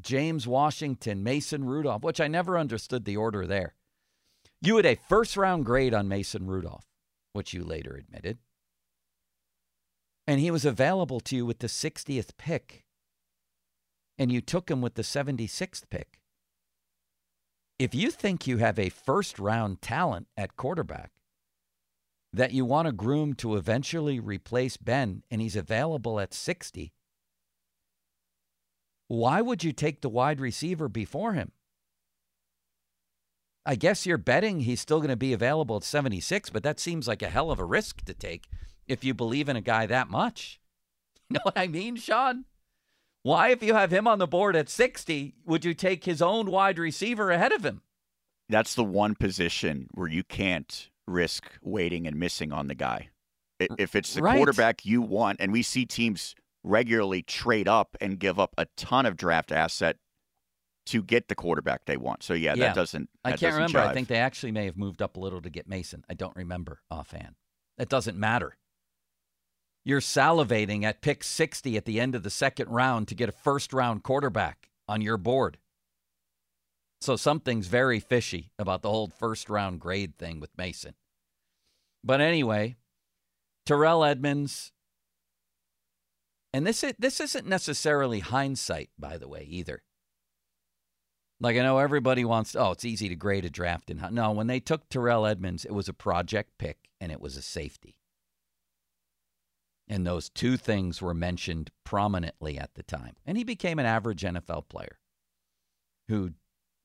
James 0.00 0.46
Washington, 0.46 1.22
Mason 1.22 1.64
Rudolph, 1.64 2.02
which 2.02 2.20
I 2.20 2.28
never 2.28 2.58
understood 2.58 3.04
the 3.04 3.16
order 3.16 3.46
there. 3.46 3.74
You 4.60 4.76
had 4.76 4.86
a 4.86 4.96
first 5.08 5.36
round 5.36 5.64
grade 5.64 5.94
on 5.94 6.08
Mason 6.08 6.46
Rudolph, 6.46 6.84
which 7.32 7.54
you 7.54 7.64
later 7.64 7.94
admitted. 7.94 8.38
And 10.26 10.38
he 10.38 10.50
was 10.50 10.64
available 10.64 11.20
to 11.20 11.36
you 11.36 11.46
with 11.46 11.60
the 11.60 11.66
60th 11.66 12.36
pick. 12.36 12.84
And 14.18 14.30
you 14.30 14.42
took 14.42 14.70
him 14.70 14.82
with 14.82 14.94
the 14.94 15.02
76th 15.02 15.84
pick. 15.88 16.20
If 17.78 17.94
you 17.94 18.10
think 18.10 18.46
you 18.46 18.58
have 18.58 18.78
a 18.78 18.90
first 18.90 19.38
round 19.38 19.80
talent 19.80 20.28
at 20.36 20.56
quarterback 20.56 21.12
that 22.32 22.52
you 22.52 22.64
want 22.64 22.86
to 22.86 22.92
groom 22.92 23.34
to 23.34 23.56
eventually 23.56 24.20
replace 24.20 24.76
Ben 24.76 25.22
and 25.30 25.40
he's 25.40 25.56
available 25.56 26.20
at 26.20 26.32
60, 26.32 26.92
why 29.08 29.40
would 29.40 29.64
you 29.64 29.72
take 29.72 30.00
the 30.00 30.08
wide 30.08 30.40
receiver 30.40 30.88
before 30.88 31.32
him? 31.32 31.52
I 33.66 33.74
guess 33.74 34.06
you're 34.06 34.18
betting 34.18 34.60
he's 34.60 34.80
still 34.80 34.98
going 34.98 35.10
to 35.10 35.16
be 35.16 35.32
available 35.32 35.76
at 35.76 35.84
76, 35.84 36.50
but 36.50 36.62
that 36.62 36.80
seems 36.80 37.06
like 37.06 37.22
a 37.22 37.28
hell 37.28 37.50
of 37.50 37.58
a 37.58 37.64
risk 37.64 38.04
to 38.04 38.14
take 38.14 38.48
if 38.86 39.04
you 39.04 39.12
believe 39.14 39.48
in 39.48 39.56
a 39.56 39.60
guy 39.60 39.86
that 39.86 40.10
much. 40.10 40.58
You 41.30 41.34
know 41.34 41.40
what 41.44 41.58
I 41.58 41.68
mean, 41.68 41.94
Sean? 41.94 42.44
Why, 43.22 43.50
if 43.50 43.62
you 43.62 43.74
have 43.74 43.92
him 43.92 44.08
on 44.08 44.18
the 44.18 44.26
board 44.26 44.56
at 44.56 44.68
60, 44.68 45.34
would 45.44 45.64
you 45.64 45.74
take 45.74 46.04
his 46.04 46.20
own 46.20 46.50
wide 46.50 46.76
receiver 46.76 47.30
ahead 47.30 47.52
of 47.52 47.64
him? 47.64 47.82
That's 48.48 48.74
the 48.74 48.82
one 48.82 49.14
position 49.14 49.86
where 49.92 50.08
you 50.08 50.24
can't 50.24 50.89
risk 51.10 51.44
waiting 51.62 52.06
and 52.06 52.16
missing 52.16 52.52
on 52.52 52.68
the 52.68 52.74
guy. 52.74 53.08
If 53.58 53.94
it's 53.94 54.14
the 54.14 54.22
Right. 54.22 54.36
quarterback 54.36 54.86
you 54.86 55.02
want, 55.02 55.40
and 55.40 55.52
we 55.52 55.62
see 55.62 55.84
teams 55.84 56.34
regularly 56.62 57.22
trade 57.22 57.68
up 57.68 57.96
and 58.00 58.18
give 58.18 58.38
up 58.38 58.54
a 58.56 58.66
ton 58.76 59.04
of 59.06 59.16
draft 59.16 59.52
asset 59.52 59.96
to 60.86 61.02
get 61.02 61.28
the 61.28 61.34
quarterback 61.34 61.84
they 61.84 61.96
want. 61.96 62.22
So 62.22 62.32
yeah, 62.34 62.54
Yeah. 62.54 62.68
that 62.68 62.74
doesn't. 62.74 63.10
I 63.24 63.30
can't 63.30 63.40
doesn't 63.40 63.54
remember. 63.62 63.80
I 63.80 63.92
think 63.92 64.08
they 64.08 64.18
actually 64.18 64.52
may 64.52 64.64
have 64.64 64.76
moved 64.78 65.02
up 65.02 65.16
a 65.16 65.20
little 65.20 65.42
to 65.42 65.50
get 65.50 65.68
Mason. 65.68 66.04
I 66.08 66.14
don't 66.14 66.34
remember 66.36 66.80
offhand. 66.90 67.36
That 67.76 67.88
doesn't 67.88 68.16
matter. 68.18 68.56
You're 69.84 70.00
salivating 70.00 70.82
at 70.84 71.00
pick 71.00 71.24
60 71.24 71.76
at 71.76 71.84
the 71.86 72.00
end 72.00 72.14
of 72.14 72.22
the 72.22 72.30
second 72.30 72.68
round 72.68 73.08
to 73.08 73.14
get 73.14 73.28
a 73.28 73.32
first 73.32 73.72
round 73.72 74.02
quarterback 74.02 74.70
on 74.88 75.00
your 75.00 75.16
board. 75.16 75.58
So 77.00 77.16
something's 77.16 77.66
very 77.66 77.98
fishy 78.00 78.52
about 78.58 78.82
the 78.82 78.90
whole 78.90 79.08
first 79.08 79.48
round 79.48 79.80
grade 79.80 80.18
thing 80.18 80.38
with 80.40 80.56
Mason. 80.58 80.94
But 82.02 82.20
anyway, 82.20 82.76
Terrell 83.66 84.04
Edmunds, 84.04 84.72
and 86.52 86.66
this 86.66 86.82
is, 86.82 86.94
this 86.98 87.20
isn't 87.20 87.46
necessarily 87.46 88.20
hindsight, 88.20 88.90
by 88.98 89.18
the 89.18 89.28
way, 89.28 89.46
either. 89.48 89.82
Like 91.40 91.56
I 91.56 91.62
know 91.62 91.78
everybody 91.78 92.24
wants. 92.24 92.54
Oh, 92.54 92.72
it's 92.72 92.84
easy 92.84 93.08
to 93.08 93.16
grade 93.16 93.44
a 93.44 93.50
draft 93.50 93.90
in. 93.90 94.02
No, 94.12 94.30
when 94.32 94.46
they 94.46 94.60
took 94.60 94.88
Terrell 94.88 95.24
Edmunds, 95.24 95.64
it 95.64 95.72
was 95.72 95.88
a 95.88 95.94
project 95.94 96.50
pick 96.58 96.90
and 97.00 97.10
it 97.10 97.20
was 97.20 97.36
a 97.36 97.42
safety. 97.42 97.96
And 99.88 100.06
those 100.06 100.28
two 100.28 100.56
things 100.56 101.02
were 101.02 101.14
mentioned 101.14 101.70
prominently 101.84 102.58
at 102.58 102.74
the 102.74 102.82
time. 102.82 103.16
And 103.26 103.36
he 103.36 103.44
became 103.44 103.78
an 103.78 103.86
average 103.86 104.22
NFL 104.22 104.68
player 104.68 104.98
who 106.08 106.32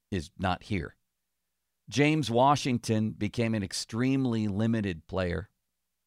is 0.10 0.32
not 0.40 0.64
here. 0.64 0.96
James 1.90 2.32
Washington 2.32 3.12
became 3.12 3.54
an 3.54 3.64
extremely 3.64 4.48
limited 4.48 5.06
player, 5.08 5.50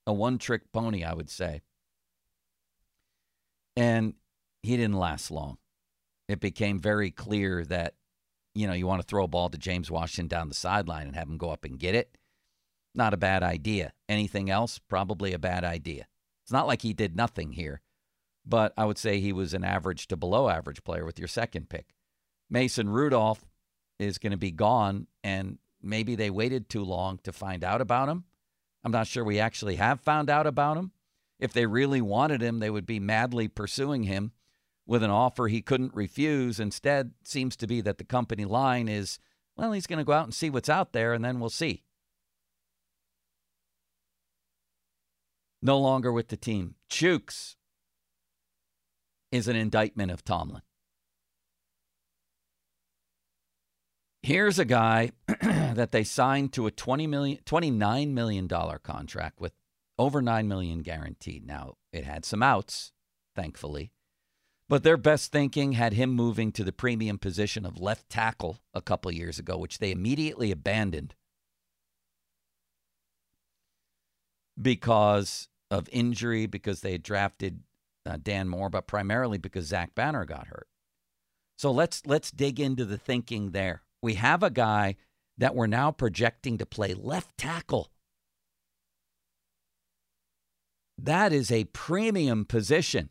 a 0.07 0.13
one 0.13 0.39
trick 0.39 0.73
pony, 0.73 1.05
I 1.05 1.15
would 1.15 1.31
say. 1.31 1.63
And 3.77 4.15
he 4.63 4.77
didn't 4.77 4.99
last 4.99 5.31
long. 5.31 5.59
It 6.29 6.41
became 6.41 6.81
very 6.81 7.11
clear 7.11 7.65
that, 7.67 7.95
you 8.55 8.67
know, 8.67 8.73
you 8.73 8.87
want 8.87 9.01
to 9.01 9.07
throw 9.07 9.25
a 9.25 9.29
ball 9.29 9.49
to 9.51 9.59
James 9.59 9.91
Washington 9.91 10.27
down 10.27 10.49
the 10.49 10.55
sideline 10.55 11.07
and 11.07 11.17
have 11.17 11.29
him 11.29 11.39
go 11.39 11.51
up 11.51 11.65
and 11.65 11.79
get 11.79 11.95
it. 11.95 12.19
Not 12.95 13.15
a 13.15 13.19
bad 13.19 13.43
idea. 13.43 13.93
Anything 14.09 14.51
else? 14.51 14.79
Probably 14.79 15.33
a 15.33 15.39
bad 15.39 15.65
idea. 15.65 16.07
It's 16.43 16.53
not 16.53 16.67
like 16.67 16.83
he 16.83 16.93
did 16.93 17.15
nothing 17.15 17.53
here, 17.53 17.81
but 18.45 18.73
I 18.77 18.85
would 18.85 18.99
say 18.99 19.21
he 19.21 19.33
was 19.33 19.55
an 19.55 19.63
average 19.63 20.09
to 20.09 20.17
below 20.17 20.49
average 20.49 20.83
player 20.83 21.05
with 21.05 21.19
your 21.19 21.29
second 21.29 21.69
pick. 21.69 21.95
Mason 22.51 22.89
Rudolph 22.89 23.45
is 23.99 24.19
going 24.19 24.33
to 24.33 24.39
be 24.39 24.51
gone, 24.51 25.07
and 25.23 25.59
maybe 25.83 26.15
they 26.15 26.31
waited 26.31 26.69
too 26.69 26.85
long 26.85 27.19
to 27.25 27.33
find 27.33 27.65
out 27.65 27.81
about 27.81 28.09
him. 28.09 28.25
I'm 28.85 28.93
not 28.93 29.07
sure 29.07 29.25
we 29.25 29.41
actually 29.41 29.77
have 29.77 30.01
found 30.01 30.31
out 30.31 30.47
about 30.47 30.77
him. 30.77 30.93
If 31.39 31.53
they 31.53 31.67
really 31.67 32.01
wanted 32.01 32.43
him, 32.43 32.59
they 32.59 32.71
would 32.71 32.87
be 32.87 33.01
madly 33.01 33.49
pursuing 33.49 34.05
him 34.05 34.33
with 34.87 35.03
an 35.03 35.11
offer 35.11 35.49
he 35.49 35.61
couldn't 35.61 35.95
refuse. 35.95 36.59
Instead, 36.59 37.13
seems 37.23 37.57
to 37.57 37.67
be 37.67 37.81
that 37.83 37.99
the 37.99 38.05
company 38.05 38.45
line 38.45 38.89
is, 38.89 39.19
well, 39.57 39.73
he's 39.73 39.87
going 39.87 39.99
to 39.99 40.05
go 40.05 40.13
out 40.13 40.25
and 40.25 40.35
see 40.35 40.51
what's 40.51 40.69
out 40.69 40.93
there, 40.93 41.13
and 41.13 41.25
then 41.25 41.39
we'll 41.39 41.51
see. 41.51 41.85
No 45.61 45.79
longer 45.79 46.13
with 46.13 46.29
the 46.29 46.37
team. 46.37 46.77
Chuks 46.91 47.57
is 49.31 49.49
an 49.49 49.57
indictment 49.57 50.11
of 50.11 50.25
Tomlin. 50.25 50.63
Here's 54.23 54.59
a 54.59 54.65
guy 54.65 55.13
that 55.43 55.93
they 55.93 56.05
signed 56.05 56.53
to 56.55 56.67
a 56.67 56.71
20 56.71 57.07
million, 57.07 57.39
$29 57.45 58.11
million 58.13 58.49
contract 58.49 59.41
with 59.41 59.53
over 59.99 60.21
9 60.21 60.49
million 60.49 60.81
guaranteed. 60.81 61.47
Now, 61.47 61.75
it 61.93 62.05
had 62.05 62.25
some 62.25 62.43
outs, 62.43 62.93
thankfully. 63.37 63.93
But 64.69 64.83
their 64.83 64.99
best 64.99 65.33
thinking 65.33 65.73
had 65.73 65.95
him 65.95 66.11
moving 66.11 66.53
to 66.53 66.65
the 66.65 66.73
premium 66.73 67.19
position 67.19 67.65
of 67.65 67.81
left 67.81 68.11
tackle 68.11 68.59
a 68.75 68.83
couple 68.83 69.11
years 69.11 69.39
ago, 69.39 69.57
which 69.57 69.79
they 69.79 69.91
immediately 69.91 70.51
abandoned 70.51 71.15
because 74.61 75.49
of 75.71 75.89
injury, 75.91 76.47
because 76.47 76.81
they 76.81 76.99
drafted 76.99 77.61
uh, 78.05 78.19
Dan 78.23 78.49
Moore, 78.49 78.69
but 78.69 78.87
primarily 78.87 79.39
because 79.39 79.67
Zach 79.67 79.95
Banner 79.95 80.25
got 80.27 80.49
hurt. 80.49 80.69
So 81.57 81.71
let's 81.71 82.03
let's 82.07 82.31
dig 82.31 82.61
into 82.61 82.85
the 82.85 82.99
thinking 82.99 83.51
there. 83.51 83.83
We 84.03 84.15
have 84.15 84.43
a 84.43 84.51
guy 84.51 84.97
that 85.39 85.55
we're 85.55 85.67
now 85.67 85.91
projecting 85.91 86.59
to 86.59 86.67
play 86.67 86.95
left 86.95 87.37
tackle. 87.39 87.91
That 90.97 91.33
is 91.33 91.53
a 91.53 91.65
premium 91.65 92.45
position. 92.45 93.11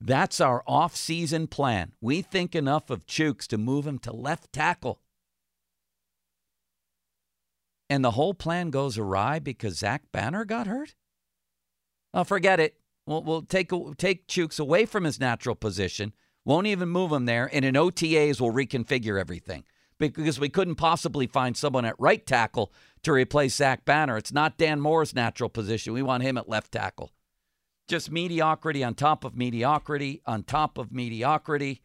That's 0.00 0.40
our 0.40 0.62
off-season 0.66 1.46
plan. 1.46 1.92
We 2.00 2.22
think 2.22 2.54
enough 2.54 2.90
of 2.90 3.06
Chuks 3.06 3.46
to 3.48 3.58
move 3.58 3.86
him 3.86 3.98
to 4.00 4.12
left 4.12 4.52
tackle. 4.52 5.00
And 7.88 8.04
the 8.04 8.12
whole 8.12 8.34
plan 8.34 8.70
goes 8.70 8.98
awry 8.98 9.38
because 9.38 9.78
Zach 9.78 10.02
Banner 10.12 10.44
got 10.44 10.66
hurt? 10.66 10.94
Oh, 12.12 12.24
forget 12.24 12.60
it. 12.60 12.78
We'll, 13.06 13.22
we'll 13.22 13.42
take, 13.42 13.70
take 13.96 14.28
Chuks 14.28 14.60
away 14.60 14.86
from 14.86 15.04
his 15.04 15.20
natural 15.20 15.54
position, 15.54 16.12
won't 16.44 16.66
even 16.66 16.88
move 16.88 17.12
him 17.12 17.26
there, 17.26 17.48
and 17.52 17.64
in 17.64 17.74
OTAs 17.74 18.40
we'll 18.40 18.52
reconfigure 18.52 19.18
everything 19.18 19.64
because 20.08 20.40
we 20.40 20.48
couldn't 20.48 20.76
possibly 20.76 21.26
find 21.26 21.56
someone 21.56 21.84
at 21.84 21.98
right 21.98 22.24
tackle 22.26 22.72
to 23.02 23.12
replace 23.12 23.54
Zach 23.54 23.84
Banner. 23.84 24.16
It's 24.16 24.32
not 24.32 24.58
Dan 24.58 24.80
Moore's 24.80 25.14
natural 25.14 25.48
position. 25.48 25.92
We 25.92 26.02
want 26.02 26.22
him 26.22 26.36
at 26.36 26.48
left 26.48 26.72
tackle. 26.72 27.12
Just 27.88 28.10
mediocrity 28.10 28.84
on 28.84 28.94
top 28.94 29.24
of 29.24 29.36
mediocrity 29.36 30.22
on 30.26 30.44
top 30.44 30.78
of 30.78 30.92
mediocrity. 30.92 31.82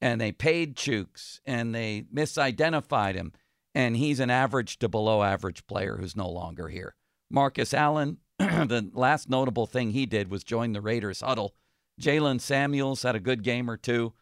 And 0.00 0.20
they 0.20 0.32
paid 0.32 0.76
Chuks 0.76 1.40
and 1.44 1.74
they 1.74 2.04
misidentified 2.14 3.14
him. 3.14 3.32
And 3.74 3.96
he's 3.96 4.20
an 4.20 4.30
average 4.30 4.78
to 4.78 4.88
below 4.88 5.22
average 5.22 5.66
player 5.66 5.96
who's 5.96 6.16
no 6.16 6.28
longer 6.28 6.68
here. 6.68 6.94
Marcus 7.30 7.74
Allen, 7.74 8.18
the 8.38 8.90
last 8.94 9.28
notable 9.28 9.66
thing 9.66 9.90
he 9.90 10.06
did 10.06 10.30
was 10.30 10.44
join 10.44 10.72
the 10.72 10.80
Raiders 10.80 11.20
huddle. 11.20 11.54
Jaylen 12.00 12.40
Samuels 12.40 13.02
had 13.02 13.16
a 13.16 13.20
good 13.20 13.42
game 13.42 13.70
or 13.70 13.76
two. 13.76 14.14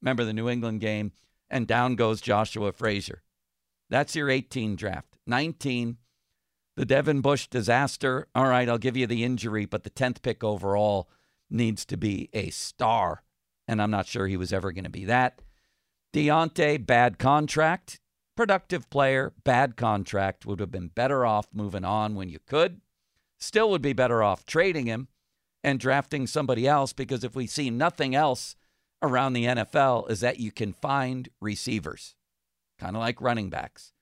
Remember 0.00 0.24
the 0.24 0.32
New 0.32 0.48
England 0.48 0.80
game? 0.80 1.12
And 1.50 1.66
down 1.66 1.94
goes 1.94 2.20
Joshua 2.20 2.72
Frazier. 2.72 3.22
That's 3.90 4.16
your 4.16 4.30
18 4.30 4.76
draft. 4.76 5.18
19, 5.26 5.98
the 6.76 6.84
Devin 6.84 7.20
Bush 7.20 7.46
disaster. 7.46 8.26
All 8.34 8.46
right, 8.46 8.68
I'll 8.68 8.78
give 8.78 8.96
you 8.96 9.06
the 9.06 9.24
injury, 9.24 9.66
but 9.66 9.84
the 9.84 9.90
10th 9.90 10.22
pick 10.22 10.42
overall 10.42 11.08
needs 11.50 11.84
to 11.86 11.96
be 11.96 12.28
a 12.32 12.50
star. 12.50 13.22
And 13.68 13.80
I'm 13.80 13.90
not 13.90 14.06
sure 14.06 14.26
he 14.26 14.36
was 14.36 14.52
ever 14.52 14.72
going 14.72 14.84
to 14.84 14.90
be 14.90 15.04
that. 15.04 15.40
Diontae, 16.12 16.84
bad 16.84 17.18
contract. 17.18 18.00
Productive 18.36 18.90
player, 18.90 19.32
bad 19.44 19.76
contract. 19.76 20.44
Would 20.44 20.60
have 20.60 20.70
been 20.70 20.88
better 20.88 21.24
off 21.24 21.46
moving 21.52 21.84
on 21.84 22.14
when 22.14 22.28
you 22.28 22.38
could. 22.40 22.80
Still 23.38 23.70
would 23.70 23.82
be 23.82 23.92
better 23.92 24.22
off 24.22 24.44
trading 24.44 24.86
him 24.86 25.08
and 25.62 25.78
drafting 25.78 26.26
somebody 26.26 26.66
else 26.66 26.92
because 26.92 27.24
if 27.24 27.34
we 27.34 27.46
see 27.46 27.70
nothing 27.70 28.14
else 28.14 28.56
around 29.04 29.34
the 29.34 29.44
NFL 29.44 30.10
is 30.10 30.20
that 30.20 30.40
you 30.40 30.50
can 30.50 30.72
find 30.72 31.28
receivers, 31.40 32.16
kind 32.78 32.96
of 32.96 33.00
like 33.00 33.20
running 33.20 33.50
backs. 33.50 33.92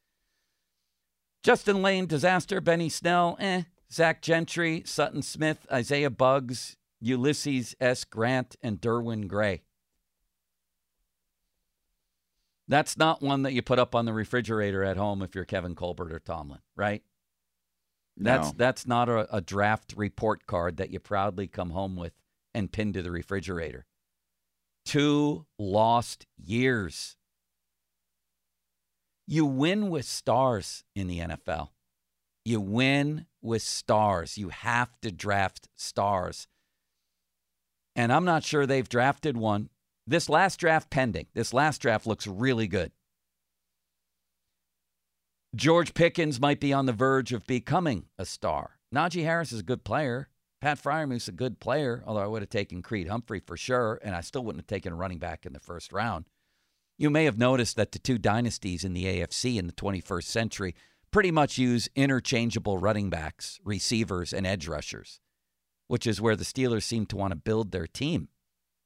Justin 1.42 1.82
Layne, 1.82 2.06
disaster. 2.06 2.60
Benny 2.60 2.88
Snell, 2.88 3.36
eh. 3.40 3.62
Zach 3.92 4.22
Gentry, 4.22 4.82
Sutton 4.86 5.20
Smith, 5.20 5.66
Isaiah 5.70 6.08
Buggs, 6.08 6.76
Ulysses 7.00 7.74
S. 7.80 8.04
Grant, 8.04 8.56
and 8.62 8.80
Derwin 8.80 9.26
Gray. 9.28 9.64
That's 12.68 12.96
not 12.96 13.20
one 13.20 13.42
that 13.42 13.52
you 13.52 13.60
put 13.60 13.78
up 13.78 13.94
on 13.94 14.06
the 14.06 14.12
refrigerator 14.12 14.82
at 14.82 14.96
home 14.96 15.20
if 15.20 15.34
you're 15.34 15.44
Kevin 15.44 15.74
Colbert 15.74 16.12
or 16.12 16.20
Tomlin, 16.20 16.60
right? 16.76 17.02
That's 18.16 18.48
No. 18.48 18.54
that's 18.56 18.86
not 18.86 19.08
a, 19.08 19.36
a 19.36 19.40
draft 19.40 19.94
report 19.96 20.46
card 20.46 20.76
that 20.76 20.90
you 20.90 21.00
proudly 21.00 21.48
come 21.48 21.70
home 21.70 21.96
with 21.96 22.12
and 22.54 22.70
pin 22.72 22.92
to 22.92 23.02
the 23.02 23.10
refrigerator. 23.10 23.84
Two 24.84 25.46
lost 25.58 26.26
years. 26.36 27.16
You 29.26 29.46
win 29.46 29.88
with 29.90 30.04
stars 30.04 30.84
in 30.94 31.06
the 31.06 31.20
NFL. 31.20 31.68
You 32.44 32.60
win 32.60 33.26
with 33.40 33.62
stars. 33.62 34.36
You 34.36 34.48
have 34.48 34.90
to 35.02 35.12
draft 35.12 35.68
stars. 35.76 36.48
And 37.94 38.12
I'm 38.12 38.24
not 38.24 38.44
sure 38.44 38.66
they've 38.66 38.88
drafted 38.88 39.36
one. 39.36 39.68
This 40.06 40.28
last 40.28 40.58
draft 40.58 40.90
pending. 40.90 41.26
This 41.34 41.54
last 41.54 41.80
draft 41.80 42.06
looks 42.06 42.26
really 42.26 42.66
good. 42.66 42.90
George 45.54 45.94
Pickens 45.94 46.40
might 46.40 46.60
be 46.60 46.72
on 46.72 46.86
the 46.86 46.92
verge 46.92 47.32
of 47.32 47.46
becoming 47.46 48.06
a 48.18 48.24
star. 48.24 48.78
Najee 48.92 49.24
Harris 49.24 49.52
is 49.52 49.60
a 49.60 49.64
good 49.64 49.84
player. 49.84 50.28
Pat 50.62 50.80
Freiermuth's 50.80 51.26
a 51.26 51.32
good 51.32 51.58
player, 51.58 52.04
although 52.06 52.22
I 52.22 52.28
would 52.28 52.40
have 52.40 52.48
taken 52.48 52.82
Creed 52.82 53.08
Humphrey 53.08 53.40
for 53.40 53.56
sure, 53.56 53.98
and 54.04 54.14
I 54.14 54.20
still 54.20 54.44
wouldn't 54.44 54.62
have 54.62 54.68
taken 54.68 54.92
a 54.92 54.96
running 54.96 55.18
back 55.18 55.44
in 55.44 55.54
the 55.54 55.58
first 55.58 55.92
round. 55.92 56.26
You 56.96 57.10
may 57.10 57.24
have 57.24 57.36
noticed 57.36 57.74
that 57.74 57.90
the 57.90 57.98
two 57.98 58.16
dynasties 58.16 58.84
in 58.84 58.92
the 58.92 59.06
AFC 59.06 59.58
in 59.58 59.66
the 59.66 59.72
21st 59.72 60.22
century 60.22 60.76
pretty 61.10 61.32
much 61.32 61.58
use 61.58 61.88
interchangeable 61.96 62.78
running 62.78 63.10
backs, 63.10 63.58
receivers, 63.64 64.32
and 64.32 64.46
edge 64.46 64.68
rushers, 64.68 65.18
which 65.88 66.06
is 66.06 66.20
where 66.20 66.36
the 66.36 66.44
Steelers 66.44 66.84
seem 66.84 67.06
to 67.06 67.16
want 67.16 67.32
to 67.32 67.36
build 67.36 67.72
their 67.72 67.88
team 67.88 68.28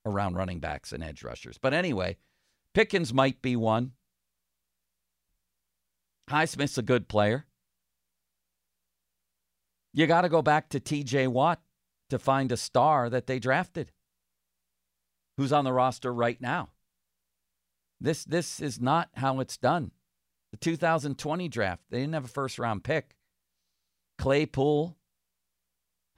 around 0.07 0.35
running 0.35 0.61
backs 0.61 0.93
and 0.93 1.05
edge 1.05 1.23
rushers. 1.23 1.59
But 1.59 1.75
anyway, 1.75 2.17
Pickens 2.73 3.13
might 3.13 3.43
be 3.43 3.55
one. 3.55 3.93
Highsmith's 6.31 6.79
a 6.79 6.83
good 6.83 7.07
player. 7.07 7.45
You 9.93 10.07
got 10.07 10.23
to 10.23 10.31
go 10.31 10.41
back 10.41 10.71
to 10.71 10.81
TJ 10.81 11.29
Watt 11.29 11.61
to 12.11 12.19
find 12.19 12.53
a 12.53 12.57
star 12.57 13.11
that 13.11 13.27
they 13.27 13.39
drafted 13.39 13.93
who's 15.37 15.53
on 15.53 15.65
the 15.65 15.73
roster 15.73 16.13
right 16.13 16.41
now. 16.41 16.71
This 18.01 18.25
this 18.25 18.61
is 18.61 18.81
not 18.81 19.09
how 19.15 19.41
it's 19.41 19.57
done. 19.57 19.93
The 20.53 20.59
2020 20.59 21.49
draft, 21.49 21.83
they 21.91 22.01
didn't 22.01 22.15
have 22.15 22.25
a 22.25 22.29
first 22.29 22.59
round 22.59 22.85
pick. 22.85 23.17
Claypool, 24.19 24.97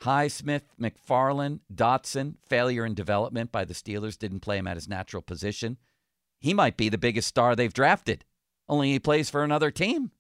Highsmith, 0.03 0.63
McFarland, 0.81 1.61
Dotson, 1.73 2.35
failure 2.47 2.85
in 2.85 2.95
development 2.95 3.51
by 3.51 3.65
the 3.65 3.75
Steelers, 3.75 4.19
didn't 4.19 4.41
play 4.41 4.59
him 4.59 4.67
at 4.67 4.77
his 4.77 4.89
natural 4.89 5.23
position. 5.23 5.79
He 6.41 6.55
might 6.55 6.77
be 6.77 6.89
the 6.89 6.99
biggest 6.99 7.29
star 7.29 7.57
they've 7.57 7.73
drafted, 7.73 8.25
only 8.69 8.93
he 8.93 9.01
plays 9.01 9.31
for 9.31 9.43
another 9.43 9.71
team. 9.71 10.13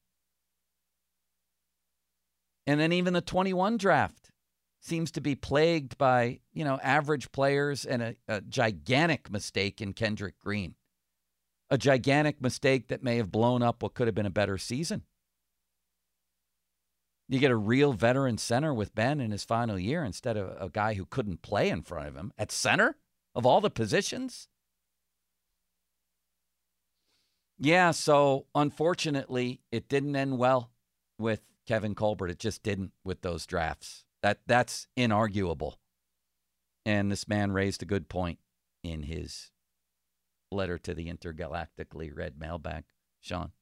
And 2.67 2.81
then 2.81 2.93
even 2.93 3.15
the 3.15 3.21
21 3.21 3.79
draft 3.79 4.28
seems 4.81 5.11
to 5.13 5.21
be 5.21 5.35
plagued 5.35 5.99
by, 5.99 6.41
you 6.53 6.65
know, 6.65 6.79
average 6.83 7.33
players 7.33 7.85
and 7.85 8.03
a, 8.03 8.17
a 8.29 8.41
gigantic 8.41 9.31
mistake 9.31 9.81
in 9.81 9.93
Kendrick 9.93 10.39
Green. 10.39 10.75
A 11.71 11.77
gigantic 11.77 12.41
mistake 12.41 12.89
that 12.89 13.03
may 13.03 13.17
have 13.17 13.31
blown 13.31 13.63
up 13.63 13.83
what 13.83 13.95
could 13.95 14.07
have 14.09 14.15
been 14.15 14.25
a 14.27 14.31
better 14.31 14.57
season. 14.57 15.03
You 17.29 17.39
get 17.39 17.51
a 17.51 17.57
real 17.57 17.93
veteran 17.93 18.39
center 18.39 18.73
with 18.73 18.95
Ben 18.95 19.21
in 19.21 19.33
his 19.33 19.45
final 19.45 19.79
year 19.79 20.03
instead 20.03 20.39
of 20.39 20.57
a 20.59 20.71
guy 20.71 20.95
who 20.95 21.05
couldn't 21.05 21.43
play 21.43 21.69
in 21.69 21.83
front 21.83 22.09
of 22.09 22.17
him 22.17 22.33
at 22.39 22.51
center 22.51 22.97
of 23.35 23.45
all 23.45 23.61
the 23.61 23.69
positions. 23.69 24.49
Yeah, 27.59 27.91
so 27.91 28.47
unfortunately, 28.55 29.61
it 29.71 29.89
didn't 29.89 30.17
end 30.17 30.39
well 30.39 30.71
with 31.19 31.41
Kevin 31.67 31.95
Colbert. 31.95 32.31
It 32.31 32.39
just 32.39 32.63
didn't 32.63 32.93
with 33.05 33.21
those 33.21 33.45
drafts. 33.45 34.05
That 34.23 34.41
that's 34.47 34.89
inarguable. 34.97 35.75
And 36.85 37.11
this 37.11 37.29
man 37.29 37.53
raised 37.53 37.83
a 37.83 37.87
good 37.87 38.09
point 38.09 38.39
in 38.83 39.03
his 39.03 39.51
letter 40.51 40.79
to 40.79 40.95
the 40.95 41.13
intergalactically 41.13 42.11
red 42.15 42.39
mailbag, 42.39 42.85
Sean. 43.21 43.53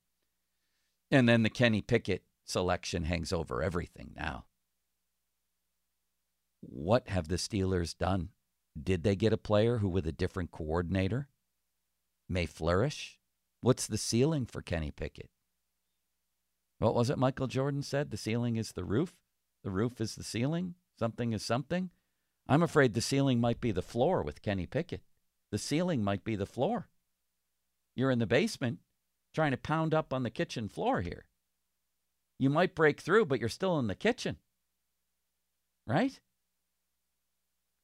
And 1.10 1.28
then 1.28 1.42
the 1.42 1.50
Kenny 1.50 1.82
Pickett 1.82 2.22
selection 2.44 3.04
hangs 3.04 3.32
over 3.32 3.62
everything 3.62 4.12
now. 4.16 4.44
What 6.60 7.08
have 7.08 7.28
the 7.28 7.36
Steelers 7.36 7.96
done? 7.96 8.30
Did 8.80 9.02
they 9.02 9.16
get 9.16 9.32
a 9.32 9.38
player 9.38 9.78
who, 9.78 9.88
with 9.88 10.06
a 10.06 10.12
different 10.12 10.50
coordinator, 10.50 11.28
may 12.28 12.46
flourish? 12.46 13.18
What's 13.60 13.86
the 13.86 13.98
ceiling 13.98 14.46
for 14.46 14.62
Kenny 14.62 14.90
Pickett? 14.90 15.30
What 16.78 16.94
was 16.94 17.08
it 17.08 17.18
Michael 17.18 17.46
Jordan 17.46 17.82
said? 17.82 18.10
The 18.10 18.16
ceiling 18.16 18.56
is 18.56 18.72
the 18.72 18.84
roof. 18.84 19.14
The 19.66 19.72
roof 19.72 20.00
is 20.00 20.14
the 20.14 20.22
ceiling. 20.22 20.76
Something 20.96 21.32
is 21.32 21.44
something. 21.44 21.90
I'm 22.46 22.62
afraid 22.62 22.94
the 22.94 23.00
ceiling 23.00 23.40
might 23.40 23.60
be 23.60 23.72
the 23.72 23.82
floor 23.82 24.22
with 24.22 24.40
Kenny 24.40 24.64
Pickett. 24.64 25.02
The 25.50 25.58
ceiling 25.58 26.04
might 26.04 26.22
be 26.22 26.36
the 26.36 26.46
floor. 26.46 26.86
You're 27.96 28.12
in 28.12 28.20
the 28.20 28.28
basement 28.28 28.78
trying 29.34 29.50
to 29.50 29.56
pound 29.56 29.92
up 29.92 30.12
on 30.12 30.22
the 30.22 30.30
kitchen 30.30 30.68
floor 30.68 31.00
here. 31.00 31.26
You 32.38 32.48
might 32.48 32.76
break 32.76 33.00
through, 33.00 33.26
but 33.26 33.40
you're 33.40 33.48
still 33.48 33.76
in 33.80 33.88
the 33.88 33.96
kitchen. 33.96 34.36
Right? 35.84 36.20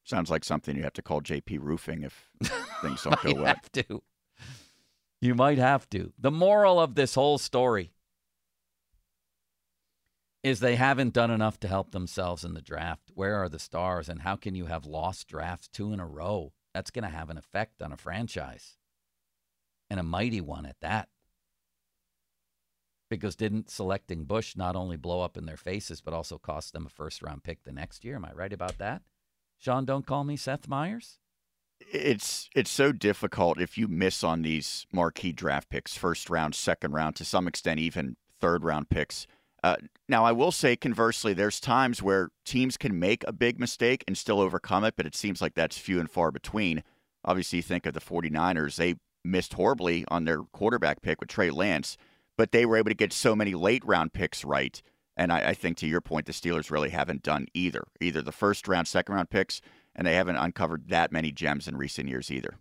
Sounds 0.05 0.31
like 0.31 0.45
something 0.45 0.77
you 0.77 0.83
have 0.83 0.93
to 0.93 1.01
call 1.01 1.19
JP 1.19 1.59
Roofing 1.59 2.03
if 2.03 2.29
things 2.81 3.03
don't 3.03 3.21
go 3.21 3.31
might 3.31 3.35
well. 3.35 3.45
have 3.47 3.71
to. 3.73 4.01
You 5.19 5.35
might 5.35 5.57
have 5.57 5.89
to. 5.89 6.13
The 6.17 6.31
moral 6.31 6.79
of 6.79 6.95
this 6.95 7.15
whole 7.15 7.37
story 7.37 7.92
is 10.43 10.59
they 10.59 10.75
haven't 10.75 11.13
done 11.13 11.31
enough 11.31 11.59
to 11.61 11.67
help 11.69 11.91
themselves 11.91 12.43
in 12.43 12.53
the 12.53 12.61
draft. 12.61 13.11
Where 13.13 13.41
are 13.41 13.49
the 13.49 13.59
stars, 13.59 14.09
and 14.09 14.21
how 14.21 14.35
can 14.35 14.55
you 14.55 14.65
have 14.65 14.85
lost 14.85 15.27
drafts 15.27 15.69
two 15.69 15.93
in 15.93 16.01
a 16.01 16.05
row? 16.05 16.51
That's 16.73 16.91
going 16.91 17.03
to 17.03 17.15
have 17.15 17.29
an 17.29 17.37
effect 17.37 17.81
on 17.81 17.91
a 17.93 17.97
franchise, 17.97 18.77
and 19.89 19.99
a 19.99 20.03
mighty 20.03 20.41
one 20.41 20.65
at 20.65 20.75
that. 20.81 21.07
Because 23.09 23.35
didn't 23.35 23.69
selecting 23.69 24.25
Bush 24.25 24.55
not 24.55 24.75
only 24.75 24.97
blow 24.97 25.21
up 25.21 25.37
in 25.37 25.45
their 25.45 25.57
faces, 25.57 26.01
but 26.01 26.13
also 26.13 26.37
cost 26.37 26.73
them 26.73 26.85
a 26.85 26.89
first 26.89 27.21
round 27.21 27.43
pick 27.43 27.63
the 27.63 27.71
next 27.71 28.03
year? 28.03 28.15
Am 28.15 28.25
I 28.25 28.33
right 28.33 28.51
about 28.51 28.79
that? 28.79 29.03
Sean, 29.59 29.85
don't 29.85 30.05
call 30.05 30.23
me 30.23 30.35
Seth 30.35 30.67
Meyers. 30.67 31.19
It's 31.79 32.49
it's 32.55 32.71
so 32.71 32.91
difficult 32.91 33.59
if 33.59 33.77
you 33.77 33.87
miss 33.87 34.23
on 34.23 34.41
these 34.41 34.87
marquee 34.91 35.31
draft 35.31 35.69
picks, 35.69 35.95
first 35.95 36.29
round, 36.29 36.55
second 36.55 36.93
round, 36.93 37.15
to 37.17 37.25
some 37.25 37.47
extent 37.47 37.79
even 37.79 38.17
third 38.39 38.63
round 38.63 38.89
picks. 38.89 39.27
Uh, 39.63 39.77
now, 40.09 40.25
I 40.25 40.33
will 40.33 40.51
say, 40.51 40.75
conversely, 40.75 41.33
there's 41.33 41.59
times 41.59 42.03
where 42.03 42.29
teams 42.45 42.75
can 42.75 42.99
make 42.99 43.23
a 43.25 43.31
big 43.31 43.59
mistake 43.59 44.03
and 44.07 44.17
still 44.17 44.41
overcome 44.41 44.83
it, 44.83 44.95
but 44.97 45.05
it 45.05 45.15
seems 45.15 45.41
like 45.41 45.53
that's 45.55 45.77
few 45.77 45.99
and 45.99 46.11
far 46.11 46.31
between. 46.31 46.83
Obviously, 47.23 47.57
you 47.57 47.63
think 47.63 47.85
of 47.85 47.93
the 47.93 48.01
49ers. 48.01 48.75
They 48.75 48.95
missed 49.23 49.53
horribly 49.53 50.03
on 50.09 50.25
their 50.25 50.39
quarterback 50.51 51.01
pick 51.01 51.21
with 51.21 51.29
Trey 51.29 51.49
Lance, 51.49 51.97
but 52.37 52.51
they 52.51 52.65
were 52.65 52.75
able 52.75 52.89
to 52.89 52.95
get 52.95 53.13
so 53.13 53.35
many 53.35 53.53
late 53.53 53.85
round 53.85 54.11
picks 54.11 54.43
right. 54.43 54.81
And 55.15 55.31
I, 55.31 55.49
I 55.49 55.53
think, 55.53 55.77
to 55.77 55.87
your 55.87 56.01
point, 56.01 56.25
the 56.25 56.33
Steelers 56.33 56.69
really 56.69 56.89
haven't 56.89 57.23
done 57.23 57.45
either. 57.53 57.83
Either 58.01 58.21
the 58.21 58.31
first 58.33 58.67
round, 58.67 58.87
second 58.87 59.15
round 59.15 59.29
picks, 59.29 59.61
and 59.95 60.05
they 60.05 60.15
haven't 60.15 60.35
uncovered 60.35 60.89
that 60.89 61.11
many 61.13 61.31
gems 61.31 61.67
in 61.69 61.77
recent 61.77 62.09
years 62.09 62.29
either. 62.29 62.57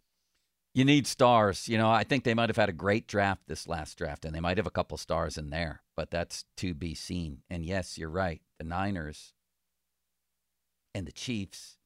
You 0.74 0.84
need 0.86 1.06
stars. 1.06 1.68
You 1.68 1.76
know, 1.76 1.90
I 1.90 2.04
think 2.04 2.24
they 2.24 2.34
might 2.34 2.48
have 2.48 2.56
had 2.56 2.70
a 2.70 2.74
great 2.74 3.06
draft 3.06 3.42
this 3.46 3.68
last 3.68 3.98
draft, 3.98 4.24
and 4.24 4.34
they 4.34 4.40
might 4.40 4.56
have 4.56 4.66
a 4.66 4.70
couple 4.70 4.96
stars 4.96 5.36
in 5.36 5.50
there, 5.50 5.82
but 5.96 6.10
that's 6.10 6.44
to 6.58 6.72
be 6.72 6.94
seen. 6.94 7.42
And 7.50 7.64
yes, 7.64 7.98
you're 7.98 8.08
right. 8.08 8.40
The 8.58 8.64
Niners 8.64 9.34
and 10.94 11.06
the 11.06 11.12
Chiefs 11.12 11.76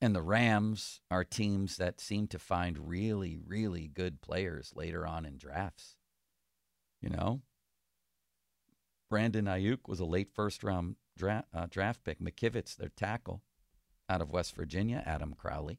and 0.00 0.14
the 0.14 0.22
Rams 0.22 1.00
are 1.10 1.24
teams 1.24 1.76
that 1.76 2.00
seem 2.00 2.26
to 2.28 2.38
find 2.38 2.88
really, 2.88 3.38
really 3.38 3.86
good 3.86 4.20
players 4.20 4.72
later 4.74 5.06
on 5.06 5.24
in 5.24 5.38
drafts. 5.38 5.96
You 7.00 7.10
know, 7.10 7.42
Brandon 9.08 9.44
Aiyuk 9.44 9.86
was 9.86 10.00
a 10.00 10.04
late 10.04 10.32
first 10.34 10.64
round 10.64 10.96
dra- 11.16 11.44
uh, 11.54 11.66
draft 11.70 12.02
pick. 12.02 12.18
McKivitz, 12.18 12.74
their 12.74 12.88
tackle 12.88 13.42
out 14.08 14.20
of 14.20 14.30
West 14.30 14.56
Virginia, 14.56 15.02
Adam 15.06 15.34
Crowley 15.34 15.78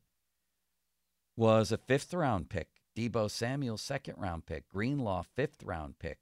was 1.36 1.72
a 1.72 1.78
fifth 1.78 2.14
round 2.14 2.50
pick 2.50 2.70
Deebo 2.96 3.30
Samuel, 3.30 3.78
second 3.78 4.16
round 4.18 4.46
pick. 4.46 4.68
Greenlaw, 4.70 5.24
fifth 5.36 5.64
round 5.64 6.00
pick. 6.00 6.20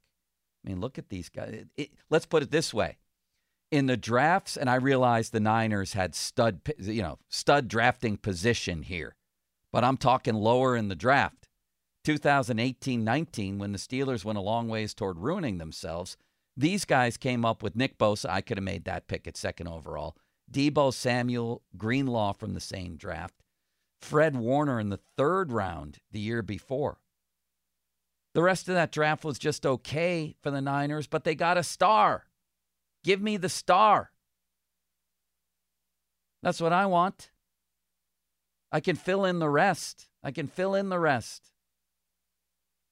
I 0.64 0.68
mean, 0.68 0.80
look 0.80 0.98
at 0.98 1.08
these 1.08 1.28
guys. 1.28 1.50
It, 1.50 1.68
it, 1.76 1.90
let's 2.10 2.26
put 2.26 2.42
it 2.42 2.50
this 2.50 2.74
way. 2.74 2.98
In 3.70 3.86
the 3.86 3.96
drafts, 3.96 4.56
and 4.56 4.68
I 4.68 4.76
realized 4.76 5.32
the 5.32 5.40
Niners 5.40 5.94
had 5.94 6.14
stud, 6.14 6.60
you 6.78 7.02
know, 7.02 7.18
stud 7.28 7.68
drafting 7.68 8.16
position 8.16 8.82
here, 8.82 9.16
but 9.72 9.84
I'm 9.84 9.96
talking 9.96 10.34
lower 10.34 10.76
in 10.76 10.88
the 10.88 10.94
draft. 10.94 11.48
2018-19, 12.06 13.58
when 13.58 13.72
the 13.72 13.78
Steelers 13.78 14.24
went 14.24 14.38
a 14.38 14.42
long 14.42 14.68
ways 14.68 14.94
toward 14.94 15.18
ruining 15.18 15.58
themselves, 15.58 16.16
these 16.56 16.84
guys 16.84 17.16
came 17.16 17.44
up 17.44 17.62
with 17.62 17.74
Nick 17.74 17.98
Bosa. 17.98 18.28
I 18.28 18.42
could 18.42 18.58
have 18.58 18.64
made 18.64 18.84
that 18.84 19.08
pick 19.08 19.26
at 19.26 19.36
second 19.36 19.68
overall. 19.68 20.16
Deebo 20.50 20.92
Samuel, 20.92 21.62
Greenlaw 21.76 22.34
from 22.34 22.52
the 22.54 22.60
same 22.60 22.96
draft. 22.96 23.34
Fred 24.04 24.36
Warner 24.36 24.78
in 24.78 24.90
the 24.90 25.00
third 25.16 25.50
round 25.50 26.00
the 26.12 26.20
year 26.20 26.42
before. 26.42 26.98
The 28.34 28.42
rest 28.42 28.68
of 28.68 28.74
that 28.74 28.92
draft 28.92 29.24
was 29.24 29.38
just 29.38 29.64
okay 29.64 30.36
for 30.42 30.50
the 30.50 30.60
Niners, 30.60 31.06
but 31.06 31.24
they 31.24 31.34
got 31.34 31.56
a 31.56 31.62
star. 31.62 32.26
Give 33.02 33.22
me 33.22 33.38
the 33.38 33.48
star. 33.48 34.10
That's 36.42 36.60
what 36.60 36.74
I 36.74 36.84
want. 36.84 37.30
I 38.70 38.80
can 38.80 38.96
fill 38.96 39.24
in 39.24 39.38
the 39.38 39.48
rest. 39.48 40.10
I 40.22 40.32
can 40.32 40.48
fill 40.48 40.74
in 40.74 40.90
the 40.90 40.98
rest. 40.98 41.50